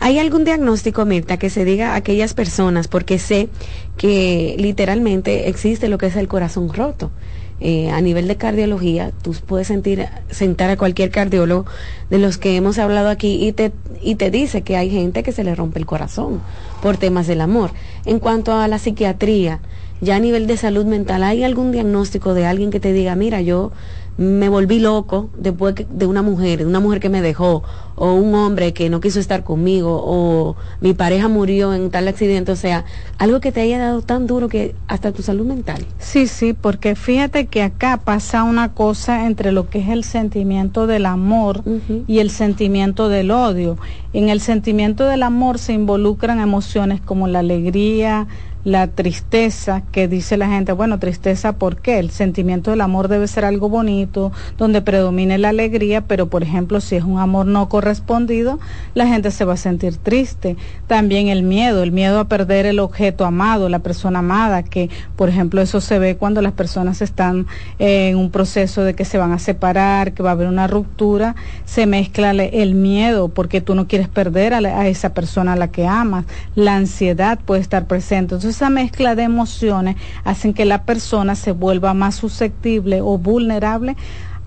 [0.01, 3.49] ¿Hay algún diagnóstico, Mirta, que se diga a aquellas personas, porque sé
[3.97, 7.13] que literalmente existe lo que es el corazón roto?
[7.59, 11.65] Eh, a nivel de cardiología, tú puedes sentir, sentar a cualquier cardiólogo
[12.11, 13.73] de los que hemos hablado aquí y te,
[14.03, 16.43] y te dice que hay gente que se le rompe el corazón
[16.83, 17.71] por temas del amor.
[18.05, 19.61] En cuanto a la psiquiatría,
[20.03, 23.41] ya a nivel de salud mental, ¿hay algún diagnóstico de alguien que te diga, mira,
[23.41, 23.73] yo
[24.19, 27.63] me volví loco después de una mujer, de una mujer que me dejó,
[27.97, 32.53] o un hombre que no quiso estar conmigo, o mi pareja murió en tal accidente,
[32.53, 32.85] o sea,
[33.19, 35.85] algo que te haya dado tan duro que hasta tu salud mental.
[35.99, 40.87] Sí, sí, porque fíjate que acá pasa una cosa entre lo que es el sentimiento
[40.87, 41.63] del amor
[42.07, 43.79] y el sentimiento del odio.
[44.13, 48.27] En el sentimiento del amor se involucran emociones como la alegría,
[48.67, 52.01] la tristeza, que dice la gente, bueno, tristeza, ¿por qué?
[52.01, 56.81] El sentimiento del amor debe ser algo bonito, donde predomine la alegría, pero por ejemplo,
[56.81, 58.59] si es un amor no correspondido,
[58.95, 60.57] la gente se va a sentir triste.
[60.89, 65.29] También el miedo, el miedo a perder el objeto amado, la persona amada, que por
[65.29, 67.47] ejemplo eso se ve cuando las personas están
[67.79, 71.37] en un proceso de que se van a separar, que va a haber una ruptura,
[71.67, 75.69] se mezcla el miedo porque tú no quieres perder a, a esa persona a la
[75.69, 76.25] que amas,
[76.57, 78.35] la ansiedad puede estar presente.
[78.35, 83.97] Entonces, esa mezcla de emociones hacen que la persona se vuelva más susceptible o vulnerable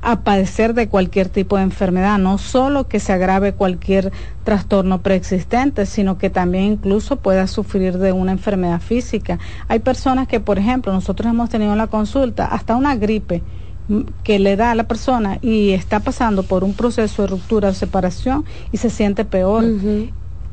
[0.02, 4.11] a padecer de cualquier tipo de enfermedad, no solo que se agrave cualquier
[4.44, 9.38] trastorno preexistente, sino que también incluso pueda sufrir de una enfermedad física.
[9.68, 13.44] Hay personas que, por ejemplo, nosotros hemos tenido en la consulta hasta una gripe
[14.23, 17.73] que le da a la persona y está pasando por un proceso de ruptura o
[17.73, 19.65] separación y se siente peor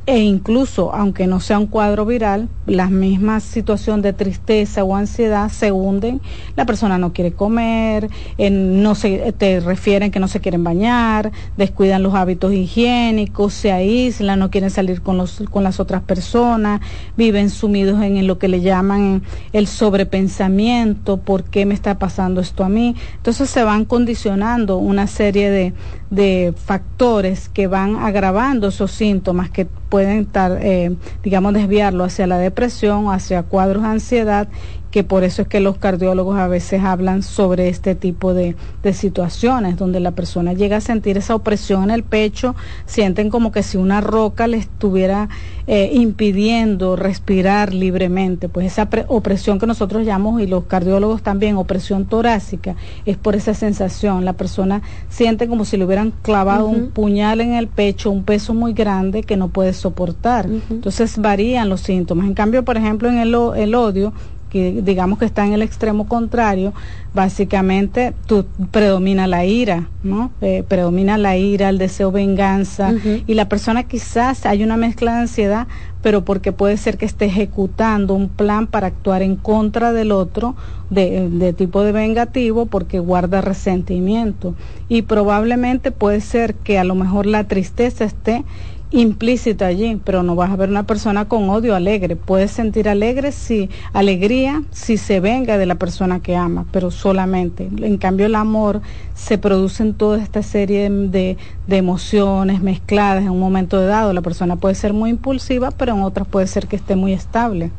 [0.07, 5.49] e incluso, aunque no sea un cuadro viral, las mismas situaciones de tristeza o ansiedad
[5.51, 6.21] se hunden,
[6.55, 8.09] la persona no quiere comer,
[8.39, 14.39] no se, te refieren que no se quieren bañar, descuidan los hábitos higiénicos, se aíslan,
[14.39, 16.81] no quieren salir con, los, con las otras personas,
[17.17, 19.23] viven sumidos en, lo que le llaman
[19.53, 22.95] el sobrepensamiento, ¿por qué me está pasando esto a mí?
[23.17, 25.73] Entonces se van condicionando una serie de,
[26.11, 32.39] de factores que van agravando esos síntomas que pueden estar, eh, digamos, desviarlo hacia la
[32.39, 34.49] depresión, hacia cuadros de ansiedad
[34.97, 38.57] que por eso es que los cardiólogos a veces hablan sobre este tipo de,
[38.95, 42.55] situaciones, donde la persona llega a sentir esa opresión en el pecho,
[42.87, 45.29] sienten como que si una roca le estuviera
[45.67, 48.49] eh, impidiendo respirar libremente.
[48.49, 52.75] Pues esa opresión que nosotros llamamos, y los cardiólogos también, opresión torácica,
[53.05, 54.25] es por esa sensación.
[54.25, 58.55] La persona siente como si le hubieran clavado un puñal en el pecho, un peso
[58.55, 60.49] muy grande que no puede soportar.
[60.71, 62.27] Entonces varían los síntomas.
[62.27, 64.15] En cambio, por ejemplo, en el, el odio,
[64.51, 66.73] que digamos que está en el extremo contrario,
[67.15, 70.31] básicamente tú, predomina la ira, ¿no?
[70.41, 72.95] Eh, predomina la ira, el deseo venganza
[73.27, 75.67] y la persona quizás hay una mezcla de ansiedad,
[76.03, 80.55] pero porque puede ser que esté ejecutando un plan para actuar en contra del otro
[80.91, 84.55] de, de tipo de vengativo porque guarda resentimiento
[84.89, 88.45] y probablemente puede ser que a lo mejor la tristeza esté
[88.91, 92.17] implícita allí, pero no vas a ver una persona con odio alegre.
[92.17, 97.69] Puedes sentir alegre si alegría si se venga de la persona que ama, pero solamente.
[97.79, 98.81] En cambio el amor
[99.15, 101.37] se produce en toda esta serie de,
[101.67, 104.13] de emociones mezcladas en un momento dado.
[104.13, 107.71] La persona puede ser muy impulsiva, pero en otras puede ser que esté muy estable.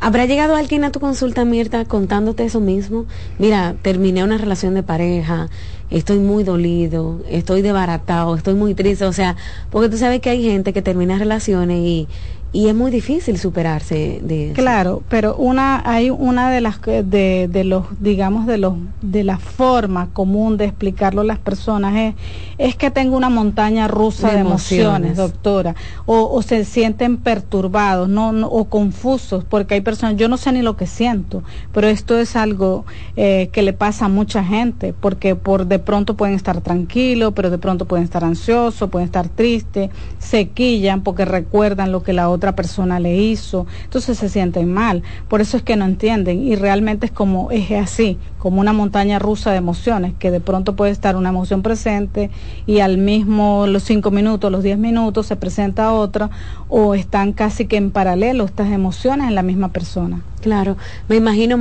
[0.00, 3.04] ¿Habrá llegado alguien a tu consulta, Mirta, contándote eso mismo?
[3.38, 5.48] Mira, terminé una relación de pareja
[5.94, 9.36] estoy muy dolido, estoy desbaratado, estoy muy triste, o sea,
[9.70, 12.08] porque tú sabes que hay gente que termina relaciones y,
[12.54, 14.54] y es muy difícil superarse de eso.
[14.54, 19.38] Claro, pero una hay una de las de, de los digamos de los de la
[19.38, 22.14] forma común de explicarlo a las personas es
[22.58, 25.74] es que tengo una montaña rusa de, emociones, doctora,
[26.06, 30.62] o, o, se sienten perturbados, no, o confusos, porque hay personas yo no sé ni
[30.62, 32.84] lo que siento, pero esto es algo
[33.16, 37.50] eh, que le pasa a mucha gente, porque por de pronto pueden estar tranquilos, pero
[37.50, 42.28] de pronto pueden estar ansiosos, pueden estar tristes, se quillan porque recuerdan lo que la
[42.28, 46.46] otra otra persona le hizo, entonces se sienten mal, por eso es que no entienden.
[46.46, 50.76] Y realmente es como es así, como una montaña rusa de emociones, que de pronto
[50.76, 52.28] puede estar una emoción presente
[52.66, 56.28] y al mismo los cinco minutos, los diez minutos se presenta otra
[56.68, 60.20] o están casi que en paralelo estas emociones en la misma persona.
[60.42, 60.76] Claro,
[61.08, 61.58] me imagino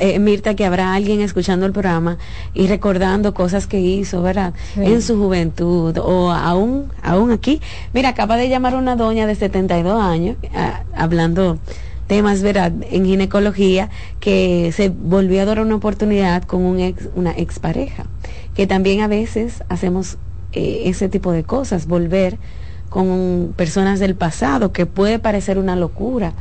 [0.00, 2.18] eh, Mirta que habrá alguien escuchando el programa
[2.54, 4.52] y recordando cosas que hizo, ¿verdad?
[4.74, 7.60] En su juventud o aún aún aquí.
[7.94, 10.36] Mira, acaba de llamar una doña de 72 años
[10.92, 11.60] hablando
[12.06, 12.72] temas, ¿verdad?
[12.90, 18.06] En ginecología que se volvió a dar una oportunidad con un ex, una expareja,
[18.54, 20.18] que también a veces hacemos
[20.52, 22.38] eh, ese tipo de cosas, volver
[22.88, 26.34] con personas del pasado, que puede parecer una locura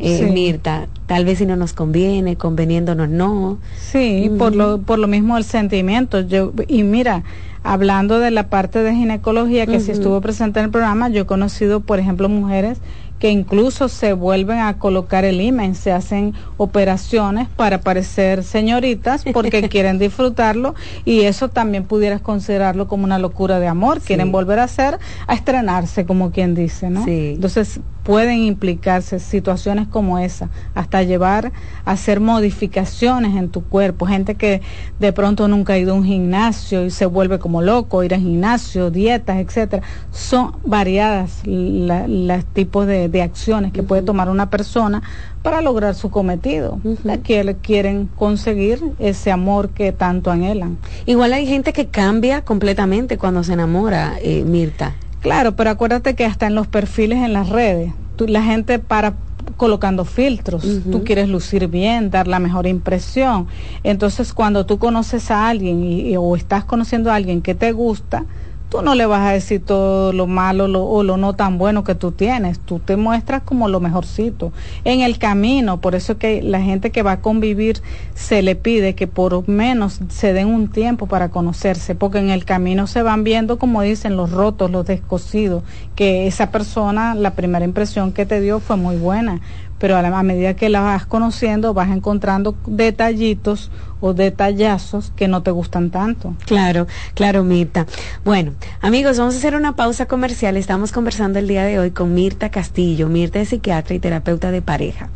[0.00, 3.58] eh, Mirta, tal vez si no nos conviene, conveniéndonos no.
[3.76, 6.22] Sí, por, lo, por lo mismo el sentimiento.
[6.22, 7.22] Yo, y mira,
[7.62, 11.26] hablando de la parte de ginecología que si estuvo presente en el programa, yo he
[11.26, 12.78] conocido, por ejemplo, mujeres
[13.20, 19.62] que incluso se vuelven a colocar el imen, se hacen operaciones para parecer señoritas porque
[19.68, 20.74] quieren disfrutarlo
[21.04, 25.34] y eso también pudieras considerarlo como una locura de amor, quieren volver a hacer, a
[25.34, 27.04] estrenarse como quien dice, ¿no?
[27.06, 27.80] Entonces
[28.10, 31.52] pueden implicarse situaciones como esa, hasta llevar
[31.84, 34.60] a hacer modificaciones en tu cuerpo, gente que
[34.98, 38.20] de pronto nunca ha ido a un gimnasio y se vuelve como loco, ir al
[38.20, 45.02] gimnasio, dietas, etcétera, son variadas los tipos de de, acciones que puede tomar una persona
[45.42, 46.80] para lograr su cometido.
[47.22, 50.78] que quieren conseguir ese amor que tanto anhelan.
[51.06, 54.94] Igual hay gente que cambia completamente cuando se enamora, eh, Mirta.
[55.20, 57.92] Claro, pero acuérdate que hasta en los perfiles en las redes,
[58.28, 59.14] la gente para
[59.56, 63.46] colocando filtros, tú quieres lucir bien, dar la mejor impresión.
[63.82, 68.24] Entonces, cuando tú conoces a alguien y, o estás conociendo a alguien que te gusta,
[68.70, 71.96] tú no le vas a decir todo lo malo o lo no tan bueno que
[71.96, 74.52] tú tienes, tú te muestras como lo mejorcito.
[74.84, 77.82] En el camino, por eso que la gente que va a convivir
[78.14, 82.44] se le pide que por menos se den un tiempo para conocerse, porque en el
[82.44, 85.64] camino se van viendo, como dicen, los rotos, los descosidos,
[85.96, 89.40] que esa persona, la primera impresión que te dio fue muy buena,
[89.80, 93.70] pero a, medida que la vas conociendo vas encontrando detallitos
[94.00, 96.34] o detallazos que no te gustan tanto.
[96.46, 97.86] Claro, claro, Mirta.
[98.24, 100.56] Bueno, amigos, vamos a hacer una pausa comercial.
[100.56, 103.08] Estamos conversando el día de hoy con Mirta Castillo.
[103.08, 105.10] Mirta es psiquiatra y terapeuta de pareja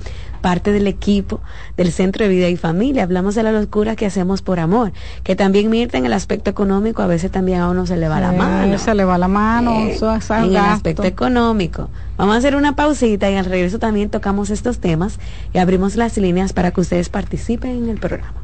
[0.44, 1.40] parte del equipo
[1.78, 3.05] del Centro de Vida y Familia.
[3.05, 4.93] Hablamos de la locura que hacemos por amor,
[5.23, 8.20] que también Mirta en el aspecto económico a veces también a uno se le va
[8.20, 8.77] la mano.
[8.77, 11.89] Se le va la mano, eh, en el aspecto económico.
[12.19, 15.19] Vamos a hacer una pausita y al regreso también tocamos estos temas
[15.55, 18.43] y abrimos las líneas para que ustedes participen en el programa.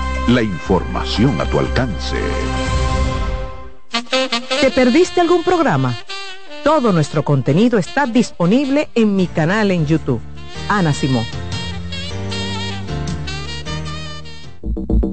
[0.27, 2.17] La información a tu alcance.
[4.61, 5.97] ¿Te perdiste algún programa?
[6.63, 10.21] Todo nuestro contenido está disponible en mi canal en YouTube.
[10.69, 11.25] Ana Simón.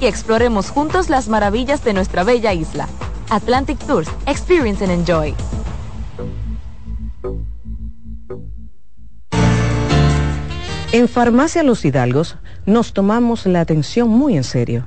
[0.00, 2.88] Y exploremos juntos las maravillas de nuestra bella isla.
[3.30, 5.34] Atlantic Tours, Experience and Enjoy.
[10.92, 14.86] En Farmacia Los Hidalgos nos tomamos la atención muy en serio.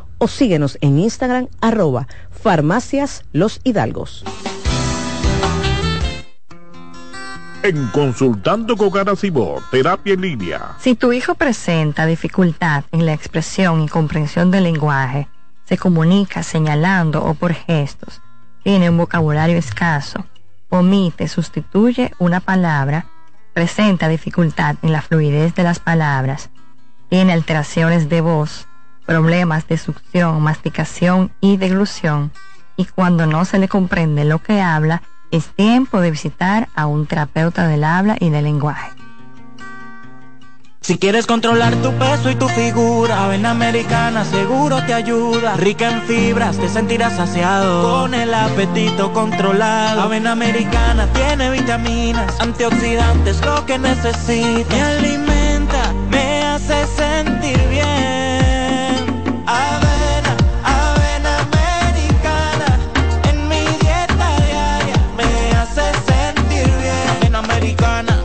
[0.21, 4.23] o síguenos en Instagram arroba farmacias los hidalgos.
[7.63, 10.75] En Consultando con Garacimo, Terapia en Línea.
[10.79, 15.27] Si tu hijo presenta dificultad en la expresión y comprensión del lenguaje,
[15.65, 18.21] se comunica señalando o por gestos,
[18.63, 20.25] tiene un vocabulario escaso,
[20.69, 23.07] omite, sustituye una palabra,
[23.53, 26.51] presenta dificultad en la fluidez de las palabras,
[27.09, 28.67] tiene alteraciones de voz,
[29.05, 32.31] problemas de succión, masticación y deglución,
[32.77, 35.01] y cuando no se le comprende lo que habla,
[35.31, 38.91] es tiempo de visitar a un terapeuta del habla y del lenguaje.
[40.83, 45.55] Si quieres controlar tu peso y tu figura, Avena Americana seguro te ayuda.
[45.55, 48.01] Rica en fibras, te sentirás saciado.
[48.01, 50.01] Con el apetito controlado.
[50.01, 54.73] Avena Americana tiene vitaminas, antioxidantes, lo que necesitas.
[54.73, 58.30] Me alimenta, me hace sentir bien.
[59.45, 62.79] Avena, avena americana.
[63.29, 67.09] En mi dieta diaria me hace sentir bien.
[67.17, 68.23] Avena americana.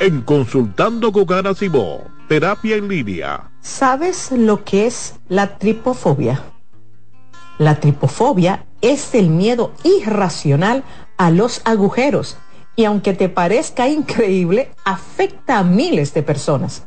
[0.00, 3.50] En Consultando con Garacimo, Terapia en Línea.
[3.60, 6.42] ¿Sabes lo que es la tripofobia?
[7.58, 10.84] La tripofobia es el miedo irracional
[11.16, 12.36] a los agujeros
[12.76, 16.86] y aunque te parezca increíble, afecta a miles de personas.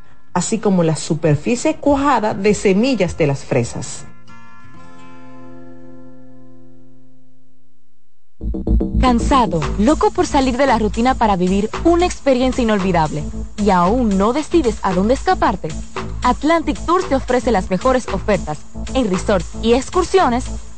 [0.33, 4.05] así como la superficie cuajada de semillas de las fresas.
[8.99, 13.23] Cansado, loco por salir de la rutina para vivir una experiencia inolvidable
[13.57, 15.69] y aún no decides a dónde escaparte.
[16.23, 18.59] Atlantic Tours te ofrece las mejores ofertas
[18.93, 20.45] en resorts y excursiones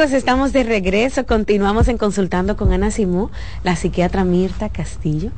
[0.00, 1.26] Estamos de regreso.
[1.26, 3.28] Continuamos en Consultando con Ana Simú,
[3.64, 5.30] la psiquiatra Mirta Castillo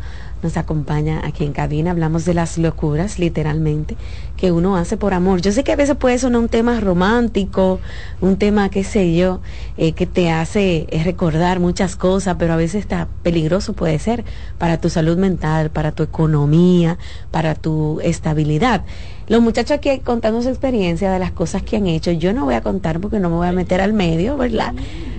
[0.42, 1.92] nos acompaña aquí en cabina.
[1.92, 3.96] Hablamos de las locuras, literalmente,
[4.36, 5.40] que uno hace por amor.
[5.40, 7.80] Yo sé que a veces puede sonar un tema romántico,
[8.20, 9.40] un tema, qué sé yo,
[9.76, 14.24] eh, que te hace eh, recordar muchas cosas, pero a veces está peligroso puede ser
[14.58, 16.98] para tu salud mental, para tu economía,
[17.30, 18.84] para tu estabilidad.
[19.28, 22.54] Los muchachos aquí contando su experiencia de las cosas que han hecho, yo no voy
[22.54, 24.74] a contar porque no me voy a meter al medio, ¿verdad?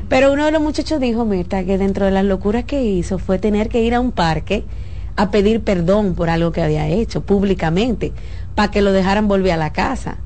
[0.10, 3.40] Pero uno de los muchachos dijo, Mirta, que dentro de las locuras que hizo fue
[3.40, 4.66] tener que ir a un parque
[5.16, 8.12] a pedir perdón por algo que había hecho públicamente,
[8.56, 10.18] para que lo dejaran volver a la casa.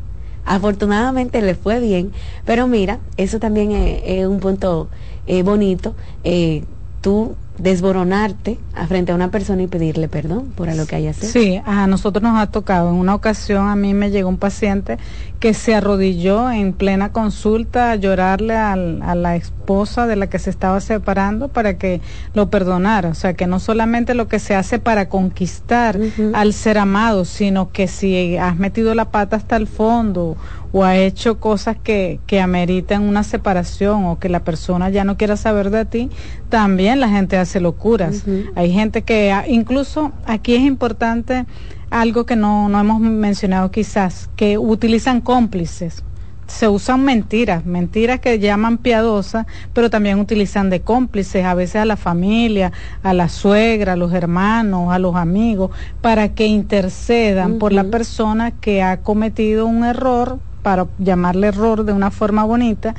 [0.46, 2.12] Afortunadamente le fue bien,
[2.46, 4.88] pero mira, eso también es, un punto
[5.28, 5.94] eh, bonito.
[6.24, 6.64] Eh,
[7.02, 11.26] tú desboronarte a frente a una persona y pedirle perdón por lo que haya hecho.
[11.26, 12.90] Sí, a nosotros nos ha tocado.
[12.90, 14.98] En una ocasión a mí me llegó un paciente
[15.40, 20.50] que se arrodilló en plena consulta a llorarle a la esposa de la que se
[20.50, 22.02] estaba separando para que
[22.34, 23.10] lo perdonara.
[23.10, 26.00] O sea, que no solamente lo que se hace para conquistar
[26.34, 30.38] al ser amado, sino que si has metido la pata hasta el fondo
[30.72, 35.18] o ha hecho cosas que, que ameritan una separación o que la persona ya no
[35.18, 36.10] quiera saber de ti,
[36.50, 38.24] también la gente hace locuras.
[38.56, 41.46] Hay gente que, incluso aquí es importante
[41.90, 46.04] algo que no, no hemos mencionado quizás, que utilizan cómplices.
[46.48, 51.86] Se usan mentiras, mentiras que llaman piadosas, pero también utilizan de cómplices, a veces a
[51.86, 52.72] la familia,
[53.04, 58.52] a la suegra, a los hermanos, a los amigos, para que intercedan por la persona
[58.52, 62.94] que ha cometido un error para llamarle error de una forma bonita,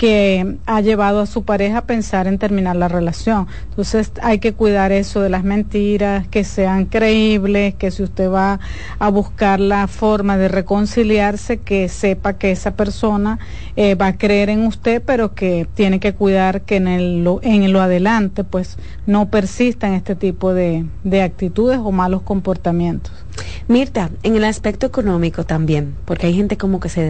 [0.00, 3.48] que ha llevado a su pareja a pensar en terminar la relación.
[3.68, 8.60] Entonces hay que cuidar eso de las mentiras, que sean creíbles, que si usted va
[8.98, 13.40] a buscar la forma de reconciliarse, que sepa que esa persona
[13.76, 17.70] eh, va a creer en usted, pero que tiene que cuidar que en, el, en
[17.70, 23.12] lo adelante pues no persistan este tipo de, de actitudes o malos comportamientos.
[23.68, 27.02] Mirta, en el aspecto económico también, porque hay gente como que se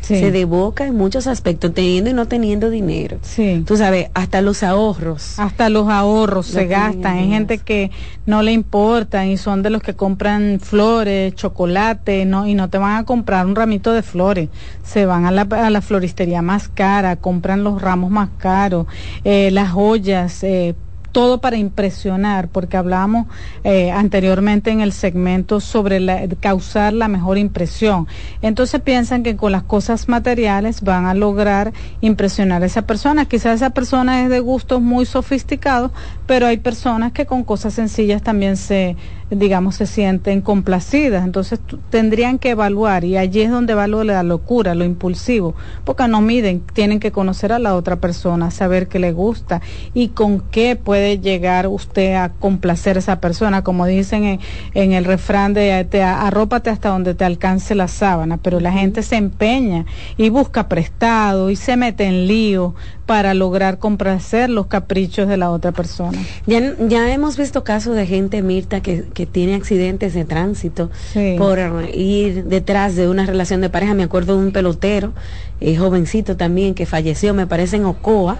[0.00, 3.18] Se devoca en muchos aspectos, teniendo y no teniendo dinero.
[3.22, 3.62] Sí.
[3.66, 5.38] Tú sabes, hasta los ahorros.
[5.38, 7.18] Hasta los ahorros se gastan.
[7.18, 7.90] Hay gente que
[8.26, 12.78] no le importa y son de los que compran flores, chocolate, no, y no te
[12.78, 14.48] van a comprar un ramito de flores.
[14.82, 18.86] Se van a la, a la floristería más cara, compran los ramos más caros,
[19.24, 20.74] eh, las joyas, eh,
[21.12, 23.26] todo para impresionar, porque hablamos
[23.64, 28.06] eh, anteriormente en el segmento sobre la, causar la mejor impresión.
[28.42, 33.26] Entonces piensan que con las cosas materiales van a lograr impresionar a esa persona.
[33.26, 35.90] Quizás esa persona es de gustos muy sofisticados,
[36.26, 38.96] pero hay personas que con cosas sencillas también se
[39.30, 41.24] digamos, se sienten complacidas.
[41.24, 45.54] Entonces tendrían que evaluar y allí es donde va lo la locura, lo impulsivo,
[45.84, 49.60] porque no miden, tienen que conocer a la otra persona, saber qué le gusta
[49.94, 54.40] y con qué puede llegar usted a complacer a esa persona, como dicen
[54.74, 59.02] en, el refrán de te, arrópate hasta donde te alcance la sábana, pero la gente
[59.02, 59.84] se empeña
[60.16, 62.74] y busca prestado y se mete en lío
[63.10, 66.16] para lograr complacer los caprichos de la otra persona.
[66.46, 70.92] Ya, ya hemos visto casos de gente, Mirta, que, que tiene accidentes de tránsito
[71.36, 71.58] por
[71.92, 73.94] ir detrás de una relación de pareja.
[73.94, 75.12] Me acuerdo de un pelotero,
[75.60, 78.38] eh, jovencito también, que falleció, me parece en Ocoa.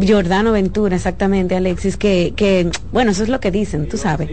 [0.00, 4.30] Giordano Ventura, exactamente, Alexis, que, que, bueno, eso es lo que dicen, tú sabes.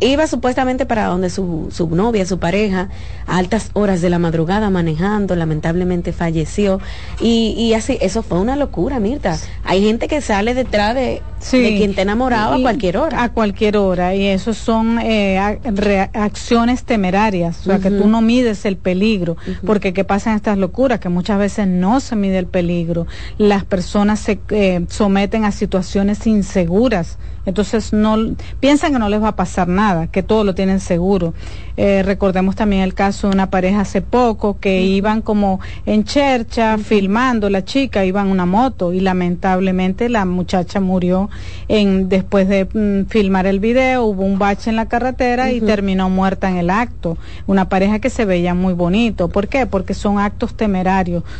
[0.00, 2.88] Iba supuestamente para donde su, su novia, su pareja,
[3.26, 6.80] a altas horas de la madrugada manejando, lamentablemente falleció.
[7.20, 9.38] Y, y así, eso fue una locura, Mirta.
[9.64, 13.22] Hay gente que sale detrás de, quien te enamorado a cualquier hora.
[13.22, 18.64] A cualquier hora, y eso son eh, reacciones temerarias, o sea, que tú no mides
[18.64, 20.87] el peligro, porque ¿qué pasa en estas locuras?
[20.96, 23.06] Que muchas veces no se mide el peligro.
[23.36, 28.16] Las personas se eh, someten a situaciones inseguras entonces no
[28.60, 31.32] piensan que no les va a pasar nada, que todo lo tienen seguro.
[31.78, 36.76] Eh, recordemos también el caso de una pareja hace poco que iban como en chercha
[36.76, 41.30] filmando, la chica iba en una moto y lamentablemente la muchacha murió
[41.68, 46.10] en después de mm, filmar el video, hubo un bache en la carretera y terminó
[46.10, 47.16] muerta en el acto.
[47.46, 49.28] Una pareja que se veía muy bonito.
[49.28, 49.64] ¿Por qué?
[49.64, 50.77] Porque son actos temerarios.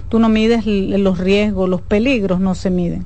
[0.09, 3.05] Tú no mides los riesgos, los peligros no se miden.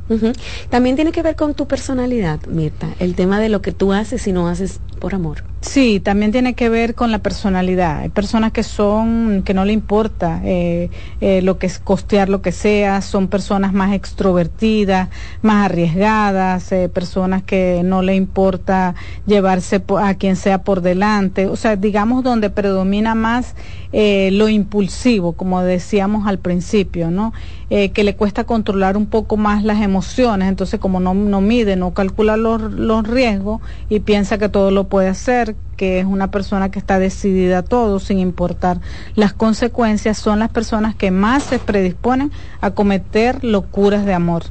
[0.70, 4.26] También tiene que ver con tu personalidad, Mirta el tema de lo que tú haces
[4.26, 5.51] y no haces por amor.
[5.62, 8.00] Sí, también tiene que ver con la personalidad.
[8.00, 10.90] Hay personas que son, que no le importa eh,
[11.20, 15.08] eh, lo que es costear lo que sea, son personas más extrovertidas,
[15.40, 21.46] más arriesgadas, eh, personas que no le importa llevarse a quien sea por delante.
[21.46, 23.54] O sea, digamos donde predomina más
[23.92, 27.32] lo impulsivo, como decíamos al principio, ¿no?
[27.72, 31.94] Que le cuesta controlar un poco más las emociones, entonces como no, no mide, no
[31.94, 36.70] calcula los, los riesgos y piensa que todo lo puede hacer, que es una persona
[36.70, 38.82] que está decidida a todo sin importar
[39.14, 42.30] las consecuencias, son las personas que más se predisponen
[42.60, 44.42] a cometer locuras de amor.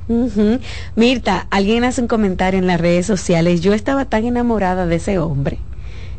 [0.96, 5.20] Mirta, alguien hace un comentario en las redes sociales, yo estaba tan enamorada de ese
[5.20, 5.60] hombre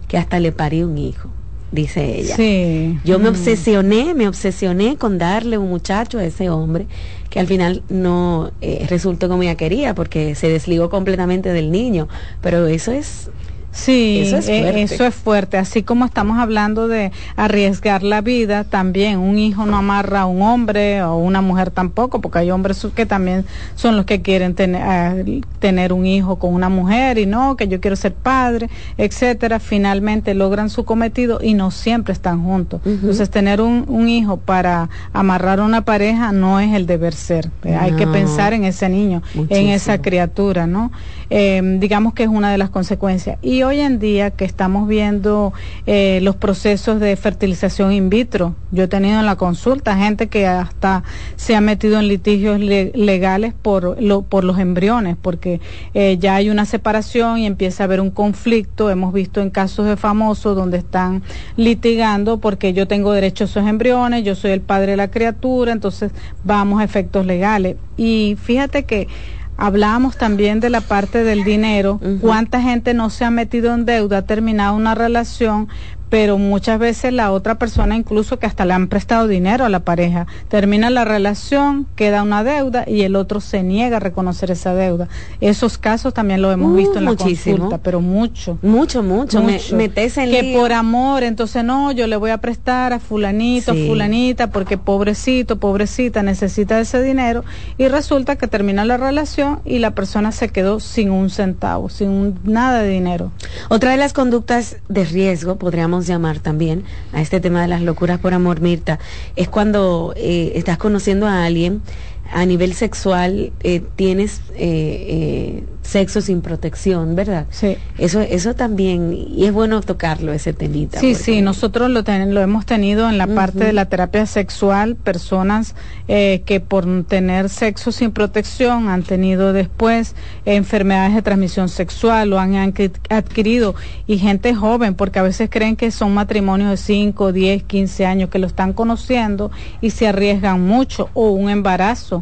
[0.07, 1.31] que hasta le parí un hijo
[1.73, 2.37] dice ella.
[2.37, 2.99] Sí.
[3.05, 3.35] Yo me mm.
[3.35, 6.87] obsesioné, me obsesioné con darle un muchacho a ese hombre
[7.31, 12.09] que al final no eh, resultó como ella quería porque se desligó completamente del niño.
[12.43, 13.31] Pero eso es
[13.73, 14.83] Sí, eso es, eh, fuerte.
[14.83, 15.57] eso es fuerte.
[15.57, 20.43] Así como estamos hablando de arriesgar la vida, también un hijo no amarra a un
[20.43, 25.27] hombre o una mujer tampoco, porque hay hombres que también son los que quieren tener,
[25.27, 28.69] eh, tener un hijo con una mujer y no, que yo quiero ser padre,
[28.99, 29.59] etcétera.
[29.59, 32.81] Finalmente logran su cometido y no siempre están juntos.
[32.85, 37.51] Entonces, tener un, un, hijo para amarrar a una pareja no es el deber ser.
[37.65, 40.93] Hay que pensar en ese niño, en esa criatura, ¿no?
[41.31, 43.39] Eh, digamos que es una de las consecuencias.
[43.41, 45.53] Y hoy en día que estamos viendo
[45.87, 50.47] eh, los procesos de fertilización in vitro, yo he tenido en la consulta gente que
[50.47, 51.03] hasta
[51.37, 55.61] se ha metido en litigios legales por, por los embriones, porque
[55.95, 58.91] eh, ya hay una separación y empieza a haber un conflicto.
[58.91, 61.23] Hemos visto en casos de famosos donde están
[61.57, 65.73] litigando porque yo tengo derecho a esos embriones, yo soy el padre de la criatura,
[65.73, 66.13] entonces
[66.45, 67.77] vamos a efectos legales.
[67.97, 69.09] Y fíjate que
[69.57, 74.19] Hablábamos también de la parte del dinero, cuánta gente no se ha metido en deuda,
[74.19, 75.69] ha terminado una relación,
[76.13, 79.81] pero muchas veces la otra persona incluso que hasta le han prestado dinero a la
[79.81, 84.75] pareja, termina la relación, queda una deuda y el otro se niega a reconocer esa
[84.75, 85.09] deuda.
[85.41, 88.59] Esos casos también lo hemos visto en la consulta, pero mucho.
[88.61, 89.41] Mucho, mucho.
[89.41, 89.75] mucho.
[89.75, 94.77] Me, que por amor, entonces no, yo le voy a prestar a fulanito, fulanita, porque
[94.77, 97.43] pobrecito, pobrecita necesita ese dinero
[97.79, 102.39] y resulta que termina la relación y la persona se quedó sin un centavo, sin
[102.45, 103.33] nada de dinero.
[103.71, 108.19] Otra de las conductas de riesgo, podríamos llamar también a este tema de las locuras
[108.19, 108.99] por amor, Mirta,
[109.37, 111.83] es cuando eh, estás conociendo a alguien
[112.33, 117.47] a nivel sexual eh, tienes eh, eh, sexo sin protección, ¿verdad?
[117.51, 117.77] Sí.
[117.99, 121.01] Eso, eso también, y es bueno tocarlo, ese temita.
[121.01, 124.25] Sí, porque- sí, nosotros lo, ten- lo hemos tenido en la parte de la terapia
[124.27, 125.75] sexual, personas
[126.09, 130.15] eh, que por tener sexo sin protección han tenido después
[130.45, 133.75] enfermedades de transmisión sexual o han adqui- adquirido,
[134.07, 138.31] y gente joven, porque a veces creen que son matrimonios de 5, 10, 15 años
[138.31, 139.51] que lo están conociendo
[139.81, 142.22] y se arriesgan mucho, o un embarazo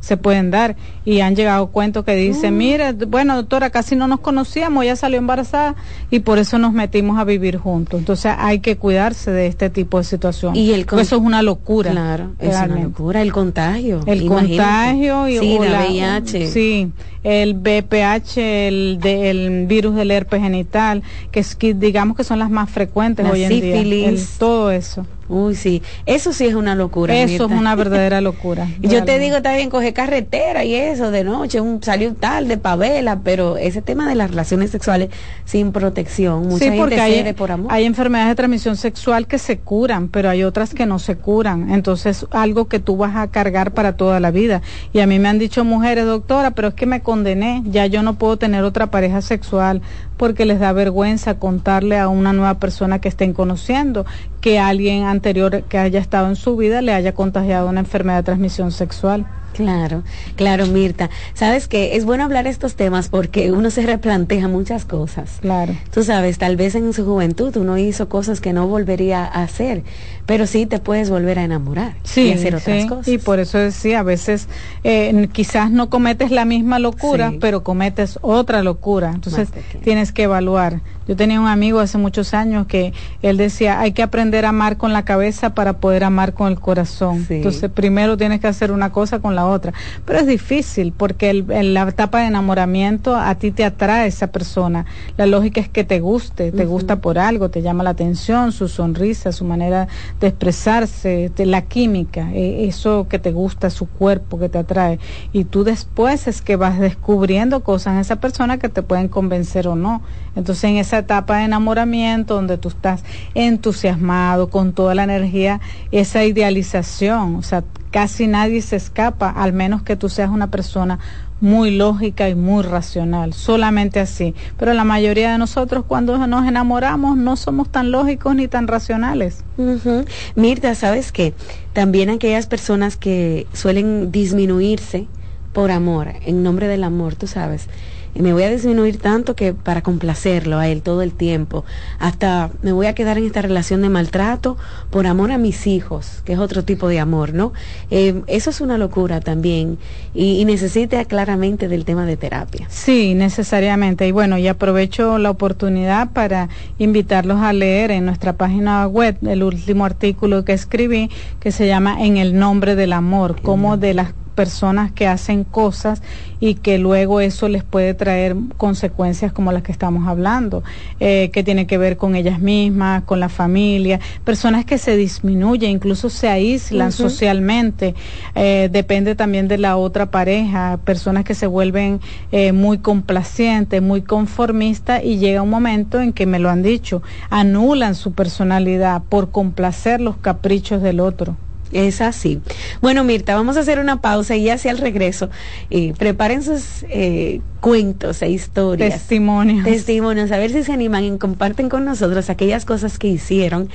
[0.00, 4.20] se pueden dar, y han llegado cuentos que dicen, mire, bueno doctora, casi no nos
[4.20, 5.74] conocíamos, ella salió embarazada
[6.10, 7.98] y por eso nos metimos a vivir juntos.
[8.00, 10.56] Entonces hay que cuidarse de este tipo de situación.
[10.56, 11.90] Y el eso es una locura.
[11.90, 13.22] Claro, es una locura.
[13.22, 14.00] El contagio.
[14.06, 14.56] El imagínate.
[14.56, 16.46] contagio y sí, la VIH.
[16.50, 22.24] Sí, el BPH, el, de- el virus del herpes genital, que, es, que digamos que
[22.24, 23.60] son las más frecuentes La hoy en día.
[23.60, 24.06] sífilis.
[24.08, 25.06] El- todo eso.
[25.28, 25.80] Uy, sí.
[26.06, 27.14] Eso sí es una locura.
[27.16, 27.54] Eso Mirta.
[27.54, 28.66] es una verdadera locura.
[28.80, 33.20] Yo te digo, está bien, carretera y eso de noche, un, salió tarde pa' vela,
[33.22, 35.10] pero ese tema de las relaciones sexuales
[35.44, 37.72] sin protección, mucha Sí, gente porque cede hay, por amor.
[37.72, 41.70] hay enfermedades de transmisión sexual que se curan, pero hay otras que no se curan.
[41.72, 44.62] Entonces, algo que tú vas a cargar para toda la vida.
[44.92, 48.02] Y a mí me han dicho mujeres, doctora, pero es que me condené, ya yo
[48.02, 49.82] no puedo tener otra pareja sexual
[50.16, 54.04] porque les da vergüenza contarle a una nueva persona que estén conociendo
[54.42, 58.22] que alguien anterior que haya estado en su vida le haya contagiado una enfermedad de
[58.24, 59.26] transmisión sexual.
[59.64, 60.02] Claro,
[60.36, 61.10] claro, Mirta.
[61.34, 65.38] Sabes que es bueno hablar estos temas porque uno se replantea muchas cosas.
[65.40, 65.74] Claro.
[65.92, 69.84] Tú sabes, tal vez en su juventud uno hizo cosas que no volvería a hacer,
[70.24, 73.08] pero sí te puedes volver a enamorar Sí, y hacer otras sí, cosas.
[73.08, 74.48] y por eso decía, a veces
[74.82, 77.38] eh, quizás no cometes la misma locura, Sí.
[77.40, 79.10] pero cometes otra locura.
[79.14, 79.50] Entonces
[79.82, 80.80] tienes que evaluar.
[81.10, 84.76] Yo tenía un amigo hace muchos años que él decía, hay que aprender a amar
[84.76, 87.24] con la cabeza para poder amar con el corazón.
[87.26, 87.34] Sí.
[87.34, 89.72] Entonces primero tienes que hacer una cosa con la otra.
[90.04, 94.28] Pero es difícil porque el- en la etapa de enamoramiento a ti te atrae esa
[94.28, 94.86] persona.
[95.16, 98.68] La lógica es que te guste, te gusta por algo, te llama la atención, su
[98.68, 99.88] sonrisa, su manera
[100.20, 105.00] de expresarse, de la química, eh, eso que te gusta, su cuerpo que te atrae.
[105.32, 109.66] Y tú después es que vas descubriendo cosas en esa persona que te pueden convencer
[109.66, 110.02] o no.
[110.36, 113.04] Entonces en esa etapa de enamoramiento donde tú estás
[113.34, 115.60] entusiasmado con toda la energía,
[115.90, 120.98] esa idealización, o sea, casi nadie se escapa, al menos que tú seas una persona
[121.40, 124.34] muy lógica y muy racional, solamente así.
[124.58, 129.42] Pero la mayoría de nosotros cuando nos enamoramos no somos tan lógicos ni tan racionales.
[129.56, 130.04] Ujú.
[130.34, 131.34] Mirta, ¿sabes qué?
[131.72, 135.06] También aquellas personas que suelen disminuirse
[135.52, 137.68] por amor, en nombre del amor, tú sabes.
[138.14, 141.64] Me voy a disminuir tanto que para complacerlo a él todo el tiempo,
[141.98, 144.56] hasta me voy a quedar en esta relación de maltrato
[144.90, 147.52] por amor a mis hijos, que es otro tipo de amor, ¿no?
[147.90, 149.78] Eh, eso es una locura también
[150.14, 152.66] y, y necesita claramente del tema de terapia.
[152.68, 154.06] Sí, necesariamente.
[154.06, 159.42] Y bueno, y aprovecho la oportunidad para invitarlos a leer en nuestra página web el
[159.42, 164.12] último artículo que escribí que se llama En el nombre del amor, como de las
[164.40, 166.00] personas que hacen cosas
[166.40, 170.64] y que luego eso les puede traer consecuencias como las que estamos hablando,
[170.98, 175.72] eh, que tiene que ver con ellas mismas, con la familia, personas que se disminuyen,
[175.72, 177.94] incluso se aíslan socialmente,
[178.34, 182.00] eh, depende también de la otra pareja, personas que se vuelven
[182.32, 187.02] eh, muy complacientes, muy conformistas y llega un momento en que me lo han dicho,
[187.28, 191.36] anulan su personalidad por complacer los caprichos del otro.
[191.72, 192.40] Es así.
[192.80, 195.30] Bueno, Mirta, vamos a hacer una pausa y hacia el regreso,
[195.70, 198.92] eh, preparen sus eh, cuentos e historias.
[198.92, 199.64] Testimonios.
[199.64, 203.68] Testimonios, a ver si se animan y comparten con nosotros aquellas cosas que hicieron,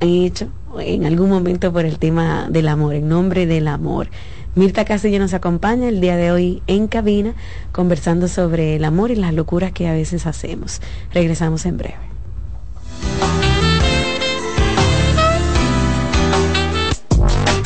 [0.00, 0.48] han hecho
[0.78, 4.08] en algún momento por el tema del amor, en nombre del amor.
[4.54, 7.34] Mirta Castillo nos acompaña el día de hoy en cabina
[7.72, 10.80] conversando sobre el amor y las locuras que a veces hacemos.
[11.12, 12.08] Regresamos en breve.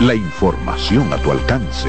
[0.00, 1.88] La información a tu alcance.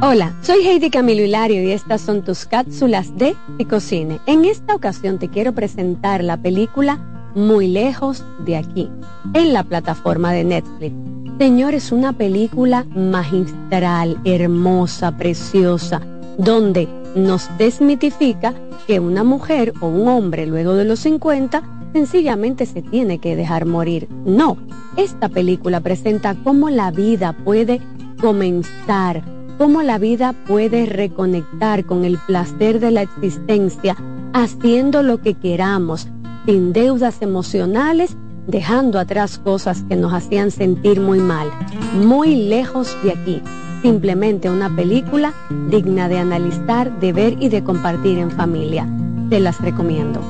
[0.01, 4.19] Hola, soy Heidi Camilo Hilario y estas son tus cápsulas de Picocine.
[4.25, 6.97] En esta ocasión te quiero presentar la película
[7.35, 8.89] Muy lejos de aquí,
[9.35, 10.95] en la plataforma de Netflix.
[11.37, 16.01] Señor, es una película magistral, hermosa, preciosa,
[16.39, 18.53] donde nos desmitifica
[18.87, 21.63] que una mujer o un hombre luego de los 50
[21.93, 24.07] sencillamente se tiene que dejar morir.
[24.25, 24.57] No,
[24.97, 27.81] esta película presenta cómo la vida puede
[28.19, 29.23] comenzar,
[29.57, 33.95] cómo la vida puede reconectar con el placer de la existencia
[34.33, 36.09] haciendo lo que queramos,
[36.45, 41.49] sin deudas emocionales, dejando atrás cosas que nos hacían sentir muy mal,
[41.93, 43.41] muy lejos de aquí
[43.85, 45.35] simplemente una película
[45.69, 48.89] digna de analizar, de ver y de compartir en familia.
[49.29, 50.21] Te las recomiendo.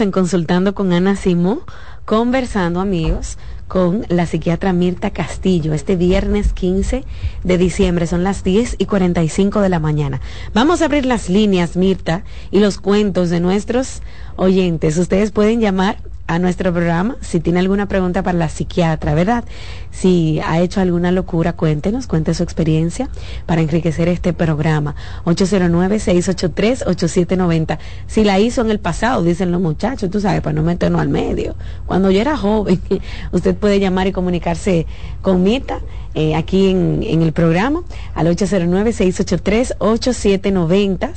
[0.00, 1.62] En Consultando con Ana Simó,
[2.04, 7.02] conversando amigos con la psiquiatra Mirta Castillo este viernes 15
[7.44, 10.20] de diciembre, son las 10 y 45 de la mañana.
[10.52, 14.02] Vamos a abrir las líneas, Mirta, y los cuentos de nuestros
[14.36, 14.98] oyentes.
[14.98, 17.16] Ustedes pueden llamar a nuestro programa.
[17.20, 19.44] Si tiene alguna pregunta para la psiquiatra, ¿verdad?
[19.90, 23.10] Si ha hecho alguna locura, cuéntenos, cuente su experiencia
[23.46, 24.94] para enriquecer este programa.
[25.24, 27.78] 809-683-8790.
[28.06, 31.08] Si la hizo en el pasado, dicen los muchachos, tú sabes, para no meternos al
[31.08, 31.54] medio.
[31.86, 32.80] Cuando yo era joven,
[33.32, 34.86] usted puede llamar y comunicarse
[35.22, 35.80] con Mita.
[36.14, 37.82] Eh, aquí en, en, el programa
[38.14, 41.12] al 809-683-8790,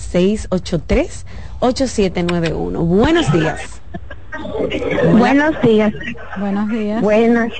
[1.61, 2.85] 683-8791.
[2.85, 3.79] Buenos días.
[5.17, 5.93] Buenos días.
[6.37, 7.01] Buenos días.
[7.01, 7.51] Buenas.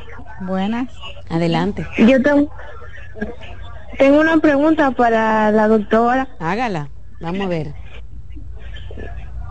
[0.42, 0.88] Buenas.
[1.30, 1.86] Adelante.
[1.98, 2.50] Yo tengo,
[3.98, 6.28] tengo una pregunta para la doctora.
[6.40, 6.90] Hágala.
[7.20, 7.74] Vamos a ver.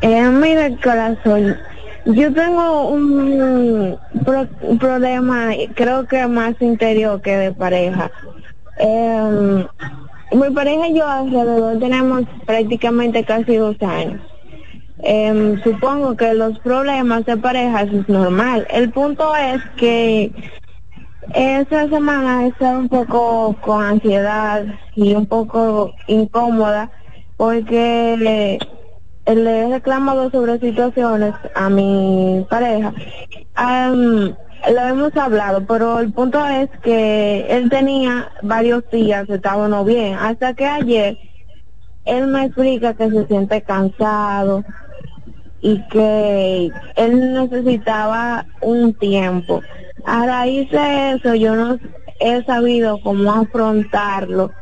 [0.00, 1.56] Eh, mira, corazón.
[2.06, 3.98] Yo tengo un,
[4.62, 8.10] un, problema, creo que más interior que de pareja.
[8.78, 9.66] Eh,
[10.32, 14.22] mi pareja y yo alrededor tenemos prácticamente casi dos años.
[15.02, 18.66] Eh, supongo que los problemas de pareja es normal.
[18.70, 20.32] El punto es que
[21.34, 24.64] esa semana he estado un poco con ansiedad
[24.94, 26.90] y un poco incómoda
[27.36, 28.58] porque le,
[29.34, 32.92] le he reclamado sobre situaciones a mi pareja.
[33.56, 40.14] lo hemos hablado, pero el punto es que él tenía varios días, estaba no bien,
[40.14, 41.18] hasta que ayer
[42.04, 44.64] él me explica que se siente cansado,
[45.60, 49.62] y que él necesitaba un tiempo.
[50.04, 51.78] A raíz de eso yo no
[52.20, 54.54] he sabido cómo afrontarlo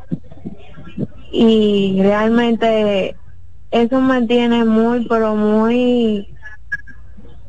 [1.30, 3.16] y realmente
[3.70, 6.26] eso me tiene muy, pero muy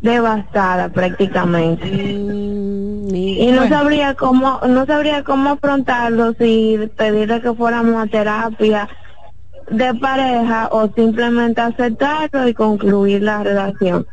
[0.01, 1.85] devastada prácticamente.
[1.85, 8.89] Mm, y no sabría cómo, no sabría cómo afrontarlo si pedirle que fuéramos a terapia
[9.69, 14.07] de pareja o simplemente aceptarlo y concluir la relación.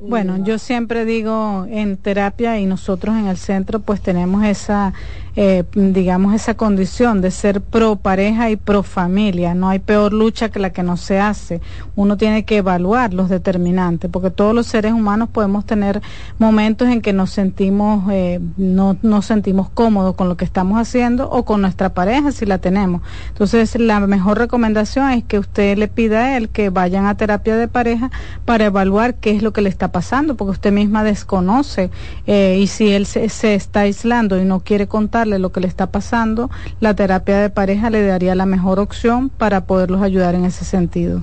[0.00, 4.92] Bueno, yo siempre digo en terapia y nosotros en el centro pues tenemos esa
[5.38, 9.54] eh, digamos, esa condición de ser pro pareja y pro familia.
[9.54, 11.60] No hay peor lucha que la que no se hace.
[11.94, 16.00] Uno tiene que evaluar los determinantes, porque todos los seres humanos podemos tener
[16.38, 21.28] momentos en que nos sentimos, eh, no nos sentimos cómodos con lo que estamos haciendo
[21.28, 23.02] o con nuestra pareja si la tenemos.
[23.28, 27.58] Entonces, la mejor recomendación es que usted le pida a él que vayan a terapia
[27.58, 28.10] de pareja
[28.46, 31.90] para evaluar qué es lo que le está pasando, porque usted misma desconoce
[32.26, 35.66] eh, y si él se, se está aislando y no quiere contar lo que le
[35.66, 36.50] está pasando,
[36.80, 41.22] la terapia de pareja le daría la mejor opción para poderlos ayudar en ese sentido.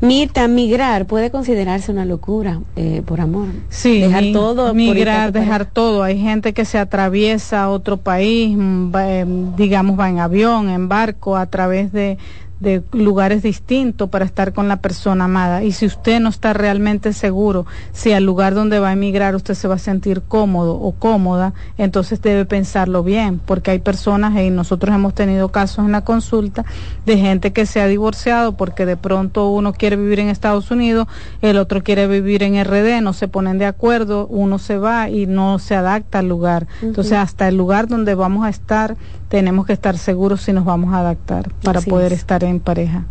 [0.00, 3.48] Mirta, migrar puede considerarse una locura eh, por amor.
[3.70, 4.74] Sí, dejar todo.
[4.74, 6.02] Migrar, dejar todo.
[6.02, 9.24] Hay gente que se atraviesa a otro país, mm, eh,
[9.56, 12.18] digamos, va en avión, en barco, a través de,
[12.60, 15.62] de lugares distintos para estar con la persona amada.
[15.62, 19.54] Y si usted no está realmente seguro si al lugar donde va a emigrar usted
[19.54, 24.50] se va a sentir cómodo o cómoda, entonces debe pensarlo bien, porque hay personas, y
[24.50, 26.64] nosotros hemos tenido casos en la consulta,
[27.04, 31.06] de gente que se ha divorciado porque de pronto uno quiere vivir en Estados Unidos,
[31.42, 35.26] el otro quiere vivir en RD, no se ponen de acuerdo, uno se va y
[35.26, 36.66] no se adapta al lugar.
[36.82, 38.96] Entonces, hasta el lugar donde vamos a estar,
[39.28, 43.04] tenemos que estar seguros si nos vamos a adaptar para poder estar en pareja.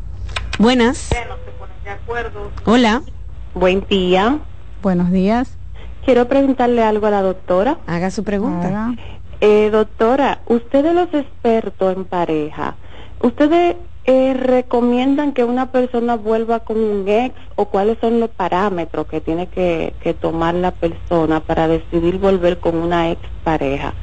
[0.59, 1.09] Buenas.
[2.65, 3.01] Hola.
[3.53, 4.39] Buen día.
[4.81, 5.57] Buenos días.
[6.05, 7.77] Quiero preguntarle algo a la doctora.
[7.87, 8.93] Haga su pregunta.
[9.41, 12.75] Eh, doctora, ustedes los expertos en pareja,
[13.21, 13.75] ¿ustedes
[14.05, 19.19] eh, recomiendan que una persona vuelva con un ex o cuáles son los parámetros que
[19.19, 23.93] tiene que, que tomar la persona para decidir volver con una ex pareja?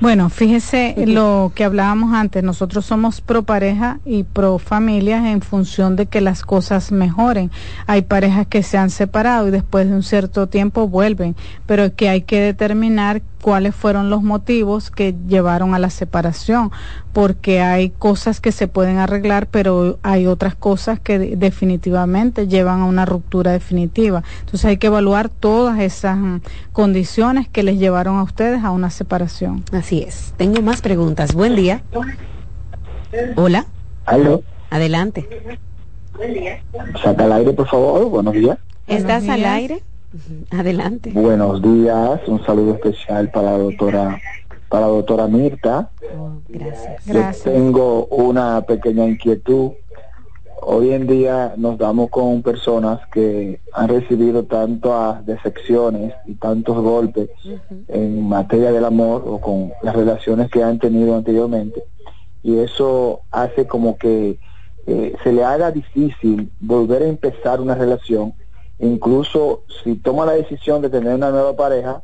[0.00, 5.94] Bueno, fíjese lo que hablábamos antes, nosotros somos pro pareja y pro familia en función
[5.94, 7.50] de que las cosas mejoren.
[7.86, 11.36] Hay parejas que se han separado y después de un cierto tiempo vuelven,
[11.66, 16.70] pero que hay que determinar cuáles fueron los motivos que llevaron a la separación,
[17.12, 22.84] porque hay cosas que se pueden arreglar, pero hay otras cosas que definitivamente llevan a
[22.84, 24.22] una ruptura definitiva.
[24.40, 26.40] Entonces hay que evaluar todas esas mm,
[26.72, 29.64] condiciones que les llevaron a ustedes a una separación.
[29.72, 30.34] Así es.
[30.36, 31.34] Tengo más preguntas.
[31.34, 31.82] Buen día.
[33.36, 33.66] Hola.
[34.06, 34.42] ¿Aló?
[34.70, 35.28] Adelante.
[37.02, 38.08] Saca al aire, por favor.
[38.08, 38.58] Buenos días.
[38.86, 39.82] ¿Estás al aire?
[40.50, 41.12] Adelante.
[41.12, 44.20] Buenos días, un saludo especial para la doctora,
[44.68, 45.90] para la doctora Mirta.
[46.18, 47.06] Oh, gracias.
[47.44, 49.70] Yo tengo una pequeña inquietud.
[50.62, 57.30] Hoy en día nos damos con personas que han recibido tantas decepciones y tantos golpes
[57.88, 61.84] en materia del amor o con las relaciones que han tenido anteriormente.
[62.42, 64.38] Y eso hace como que
[64.86, 68.34] eh, se le haga difícil volver a empezar una relación
[68.80, 72.02] incluso si toma la decisión de tener una nueva pareja,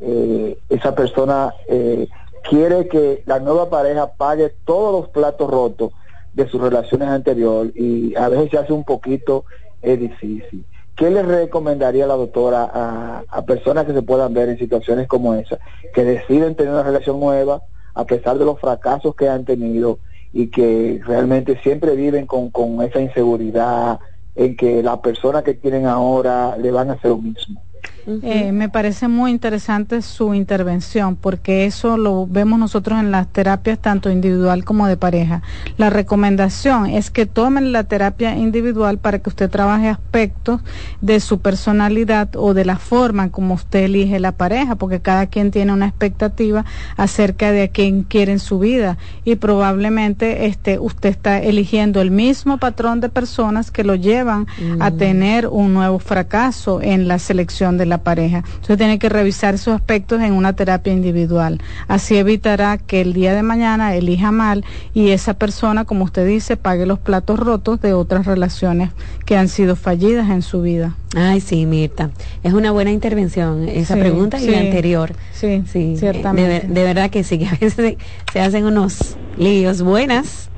[0.00, 2.08] eh, esa persona eh,
[2.48, 5.92] quiere que la nueva pareja pague todos los platos rotos
[6.32, 9.44] de sus relaciones anteriores y a veces se hace un poquito
[9.82, 10.64] es difícil.
[10.96, 15.58] ¿Qué le recomendaría la doctora a, personas que se puedan ver en situaciones como esa,
[15.92, 17.62] que deciden tener una relación nueva
[17.94, 19.98] a pesar de los fracasos que han tenido
[20.32, 24.00] y que realmente siempre viven con esa inseguridad,
[24.34, 27.63] en que la persona que quieren ahora le van a hacer lo mismo.
[28.06, 33.78] Eh, me parece muy interesante su intervención porque eso lo vemos nosotros en las terapias
[33.78, 35.42] tanto individual como de pareja.
[35.78, 40.60] La recomendación es que tomen la terapia individual para que usted trabaje aspectos
[41.00, 45.50] de su personalidad o de la forma como usted elige la pareja, porque cada quien
[45.50, 46.64] tiene una expectativa
[46.96, 52.10] acerca de a quién quiere en su vida y probablemente este usted está eligiendo el
[52.10, 54.46] mismo patrón de personas que lo llevan
[54.80, 54.96] a mm.
[54.96, 58.38] tener un nuevo fracaso en la selección de la pareja.
[58.46, 61.60] Entonces tiene que revisar esos aspectos en una terapia individual.
[61.88, 66.56] Así evitará que el día de mañana elija mal y esa persona, como usted dice,
[66.56, 68.90] pague los platos rotos de otras relaciones
[69.24, 70.96] que han sido fallidas en su vida.
[71.14, 72.10] Ay, sí, Mirta.
[72.42, 75.12] Es una buena intervención esa pregunta y la anterior.
[75.32, 76.66] Sí, sí, ciertamente.
[76.66, 77.96] De, verdad que sí, que a veces
[78.32, 79.82] se hacen unos líos.
[79.82, 80.50] Buenas.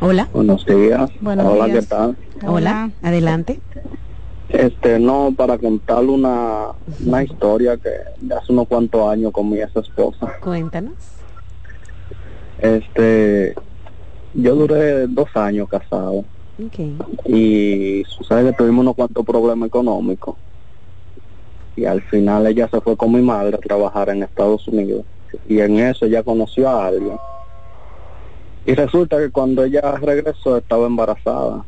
[0.00, 0.28] Hola.
[0.32, 1.10] Buenos días.
[1.20, 1.84] Buenos Hola, días.
[1.84, 2.16] ¿qué tal?
[2.44, 3.60] Hola, adelante.
[4.48, 6.68] Este, no, para contarle una,
[7.04, 7.90] una historia que
[8.20, 10.34] de hace unos cuantos años con mi ex esposa.
[10.40, 10.94] Cuéntanos.
[12.58, 13.54] Este,
[14.34, 16.24] yo duré dos años casado
[16.66, 16.96] Okay.
[17.26, 20.36] y sucede que tuvimos unos cuantos problemas económicos
[21.74, 25.04] y al final ella se fue con mi madre a trabajar en Estados Unidos
[25.48, 27.16] y en eso ella conoció a alguien
[28.64, 31.64] y resulta que cuando ella regresó estaba embarazada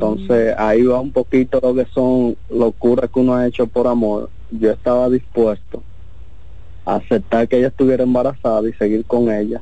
[0.00, 4.30] entonces ahí va un poquito lo que son locuras que uno ha hecho por amor.
[4.50, 5.82] Yo estaba dispuesto
[6.86, 9.60] a aceptar que ella estuviera embarazada y seguir con ella.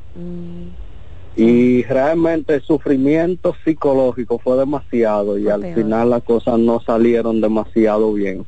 [1.36, 5.74] Y realmente el sufrimiento psicológico fue demasiado y Fue al peor.
[5.74, 8.47] final las cosas no salieron demasiado bien.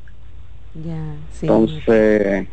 [1.33, 1.45] Sí.
[1.45, 2.47] entonces,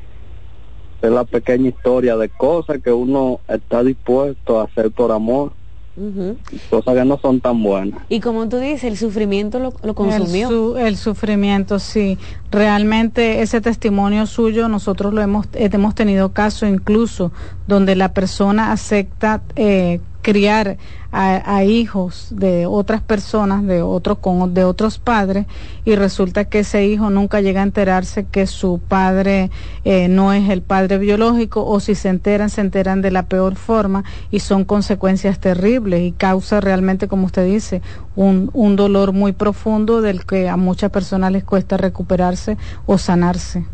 [1.00, 5.52] es la pequeña historia de cosas que uno está dispuesto a hacer por amor,
[5.98, 6.36] Ujú.
[6.52, 8.00] y cosas que no son tan buenas.
[8.08, 10.48] Y como tú dices, el sufrimiento lo, lo consumió.
[10.48, 12.18] El, su- el sufrimiento, sí.
[12.50, 17.32] Realmente ese testimonio suyo, nosotros lo hemos, hemos tenido casos incluso
[17.66, 20.76] donde la persona acepta eh, criar
[21.10, 25.46] a, a hijos de otras personas, de otros con de otros padres,
[25.86, 29.50] y resulta que ese hijo nunca llega a enterarse que su padre
[29.86, 33.56] eh, no es el padre biológico, o si se enteran, se enteran de la peor
[33.56, 37.80] forma, y son consecuencias terribles y causa realmente, como usted dice,
[38.14, 43.64] un, un dolor muy profundo del que a muchas personas les cuesta recuperarse o sanarse.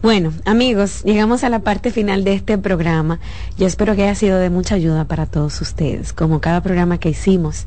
[0.00, 3.18] Bueno, amigos, llegamos a la parte final de este programa.
[3.56, 7.08] Yo espero que haya sido de mucha ayuda para todos ustedes, como cada programa que
[7.10, 7.66] hicimos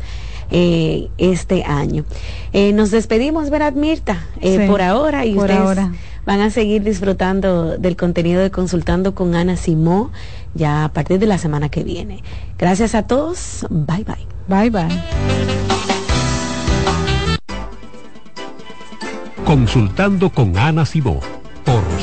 [0.49, 2.05] eh, este año.
[2.53, 4.23] Eh, nos despedimos, ¿verdad, Mirta?
[4.39, 5.91] Eh, Sí, por ahora y por ustedes ahora.
[6.25, 10.11] van a seguir disfrutando del contenido de Consultando con Ana Simó
[10.53, 12.23] ya a partir de la semana que viene.
[12.57, 13.65] Gracias a todos.
[13.69, 14.27] Bye bye.
[14.47, 15.01] Bye bye.
[19.45, 21.19] Consultando con Ana Simó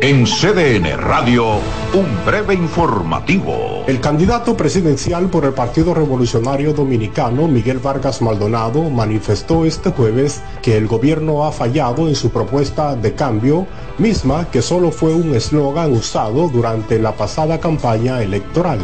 [0.00, 1.56] En CDN Radio,
[1.92, 3.82] un breve informativo.
[3.88, 10.76] El candidato presidencial por el Partido Revolucionario Dominicano, Miguel Vargas Maldonado, manifestó este jueves que
[10.76, 13.66] el gobierno ha fallado en su propuesta de cambio,
[13.98, 18.78] misma que solo fue un eslogan usado durante la pasada campaña electoral.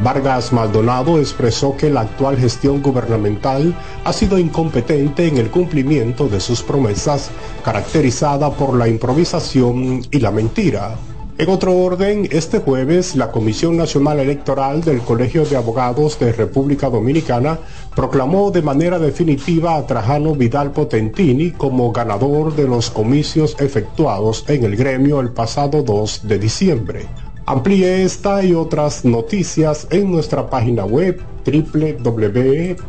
[0.00, 3.74] Vargas Maldonado expresó que la actual gestión gubernamental
[4.04, 7.30] ha sido incompetente en el cumplimiento de sus promesas,
[7.64, 10.96] caracterizada por la improvisación y la mentira.
[11.38, 16.90] En otro orden, este jueves la Comisión Nacional Electoral del Colegio de Abogados de República
[16.90, 17.58] Dominicana
[17.96, 24.64] proclamó de manera definitiva a Trajano Vidal Potentini como ganador de los comicios efectuados en
[24.64, 27.08] el gremio el pasado 2 de diciembre.
[27.52, 32.82] Amplíe esta y otras noticias en nuestra página web www.cdn.com.do.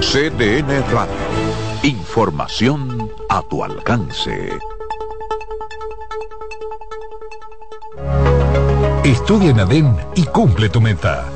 [0.00, 1.14] CDN Radio.
[1.84, 4.50] Información a tu alcance.
[9.04, 11.35] Estudia en ADEN y cumple tu meta.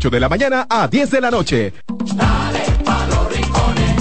[0.09, 1.73] de la mañana a 10 de la noche.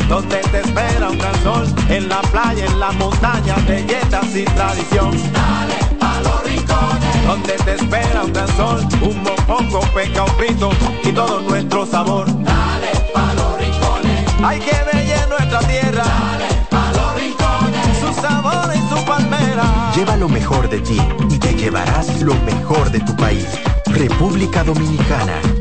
[0.08, 5.10] Donde te espera un gran sol, en la playa, en la montaña, belletas y tradición.
[5.32, 7.26] Dale a los rincones.
[7.26, 10.70] Donde te espera un gran sol, un mopongo, peca, un frito
[11.04, 12.26] y todo nuestro sabor.
[12.26, 14.26] Dale a los rincones.
[14.42, 16.04] Hay que bella nuestra tierra.
[16.04, 17.98] Dale a los rincones.
[18.00, 19.92] Su sabor y su palmera.
[19.94, 23.46] Lleva lo mejor de ti y te llevarás lo mejor de tu país.
[23.86, 25.59] República Dominicana.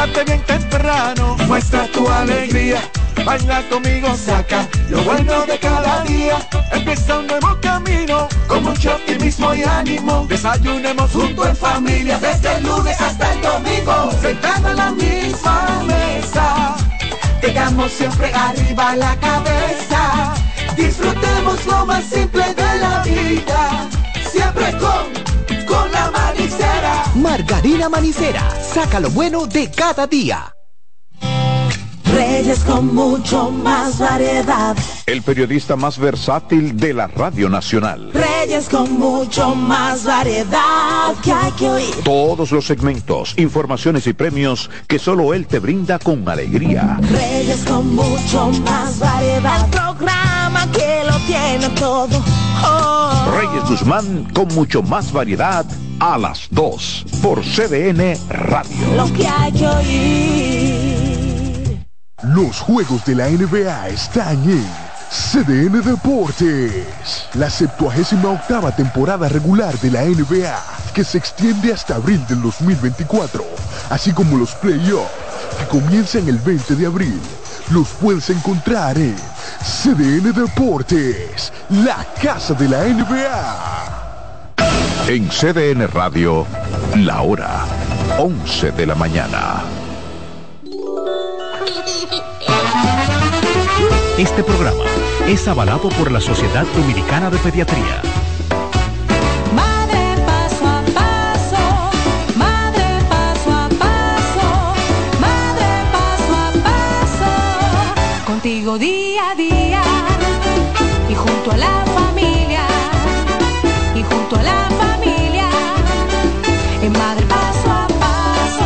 [0.00, 2.80] Despiértate bien temprano, muestra tu alegría.
[3.22, 6.38] Baila conmigo, saca lo bueno de cada día.
[6.72, 10.26] Empieza un nuevo camino, con mucho optimismo y ánimo.
[10.26, 14.10] Desayunemos junto en familia, desde el lunes hasta el domingo.
[14.22, 16.76] Sentado en la misma mesa,
[17.42, 20.32] tengamos siempre arriba la cabeza.
[20.76, 23.86] Disfrutemos lo más simple de la vida,
[24.32, 26.39] siempre con, con la manicera.
[27.20, 30.54] Margarina Manicera, saca lo bueno de cada día.
[32.12, 34.76] Reyes con mucho más variedad.
[35.06, 38.10] El periodista más versátil de la Radio Nacional.
[38.12, 41.94] Reyes con mucho más variedad que hay que oír.
[42.02, 46.98] Todos los segmentos, informaciones y premios que solo él te brinda con alegría.
[47.02, 49.64] Reyes con mucho más variedad.
[49.64, 52.24] El programa que lo tiene todo.
[53.40, 55.64] Reyes Guzmán con mucho más variedad
[55.98, 58.94] a las 2 por CDN Radio.
[58.94, 61.06] Lo que hay que oír.
[62.22, 64.66] Los juegos de la NBA están en
[65.10, 66.84] CDN Deportes.
[67.32, 70.62] La 78 octava temporada regular de la NBA,
[70.92, 73.42] que se extiende hasta abril del 2024,
[73.88, 75.10] así como los playoffs,
[75.58, 77.18] que comienzan el 20 de abril.
[77.70, 79.14] Los puedes encontrar en
[79.62, 83.86] CDN Deportes, la casa de la NBA.
[85.06, 86.46] En CDN Radio,
[86.96, 87.64] la hora
[88.18, 89.62] 11 de la mañana.
[94.18, 94.84] Este programa
[95.28, 98.02] es avalado por la Sociedad Dominicana de Pediatría.
[108.40, 109.82] Contigo día a día
[111.10, 112.62] y junto a la familia,
[113.94, 115.50] y junto a la familia,
[116.80, 118.64] en madre paso a paso.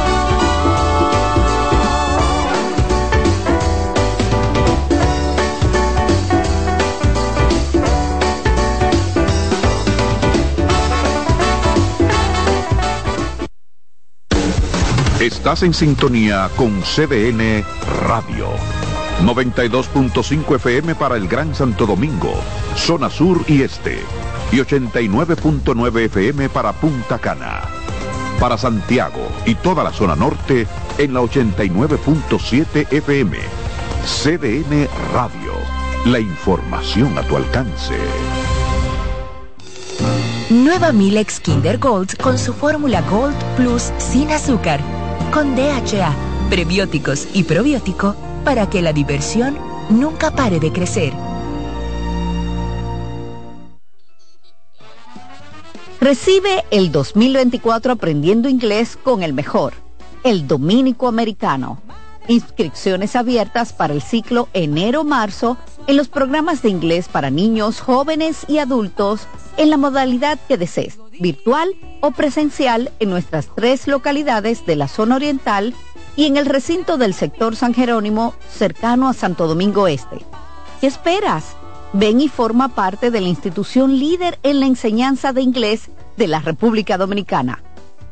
[15.18, 17.64] Estás en sintonía con CDN
[18.06, 18.73] Radio.
[19.22, 22.34] 92.5 FM para el Gran Santo Domingo,
[22.76, 24.00] zona sur y este,
[24.52, 27.62] y 89.9 FM para Punta Cana.
[28.40, 30.66] Para Santiago y toda la zona norte
[30.98, 33.38] en la 89.7 FM.
[34.04, 35.52] CDN Radio.
[36.04, 37.94] La información a tu alcance.
[40.50, 44.80] Nueva Milex Kinder Gold con su fórmula Gold Plus sin azúcar,
[45.32, 46.12] con DHA,
[46.50, 48.14] prebióticos y probiótico
[48.44, 49.56] para que la diversión
[49.90, 51.12] nunca pare de crecer.
[56.00, 59.72] Recibe el 2024 aprendiendo inglés con el mejor,
[60.22, 61.80] el Dominico Americano.
[62.28, 65.56] Inscripciones abiertas para el ciclo enero-marzo
[65.86, 69.26] en los programas de inglés para niños, jóvenes y adultos
[69.56, 75.16] en la modalidad que desees, virtual o presencial en nuestras tres localidades de la zona
[75.16, 75.74] oriental
[76.16, 80.24] y en el recinto del sector San Jerónimo cercano a Santo Domingo Este.
[80.80, 81.56] ¿Qué esperas?
[81.92, 86.40] Ven y forma parte de la institución líder en la enseñanza de inglés de la
[86.40, 87.62] República Dominicana.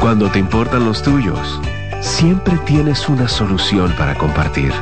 [0.00, 1.60] Cuando te importan los tuyos,
[2.00, 4.72] siempre tienes una solución para compartir.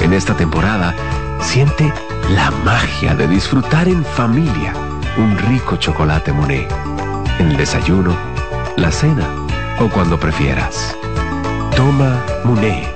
[0.00, 0.94] En esta temporada,
[1.40, 1.92] siente
[2.30, 4.72] la magia de disfrutar en familia
[5.16, 6.72] un rico chocolate Monet.
[7.40, 8.16] En el desayuno,
[8.76, 9.28] la cena
[9.80, 10.96] o cuando prefieras.
[11.74, 12.86] Toma Monet.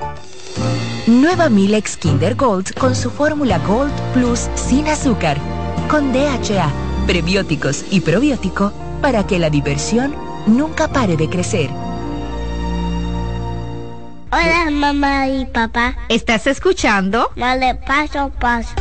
[1.09, 5.37] Nueva Milex Kinder Gold con su fórmula Gold Plus sin azúcar,
[5.89, 10.15] con DHA, prebióticos y probiótico para que la diversión
[10.47, 11.71] nunca pare de crecer.
[14.31, 15.95] Hola mamá y papá.
[16.09, 17.31] ¿Estás escuchando?
[17.37, 18.75] Vale, paso, paso.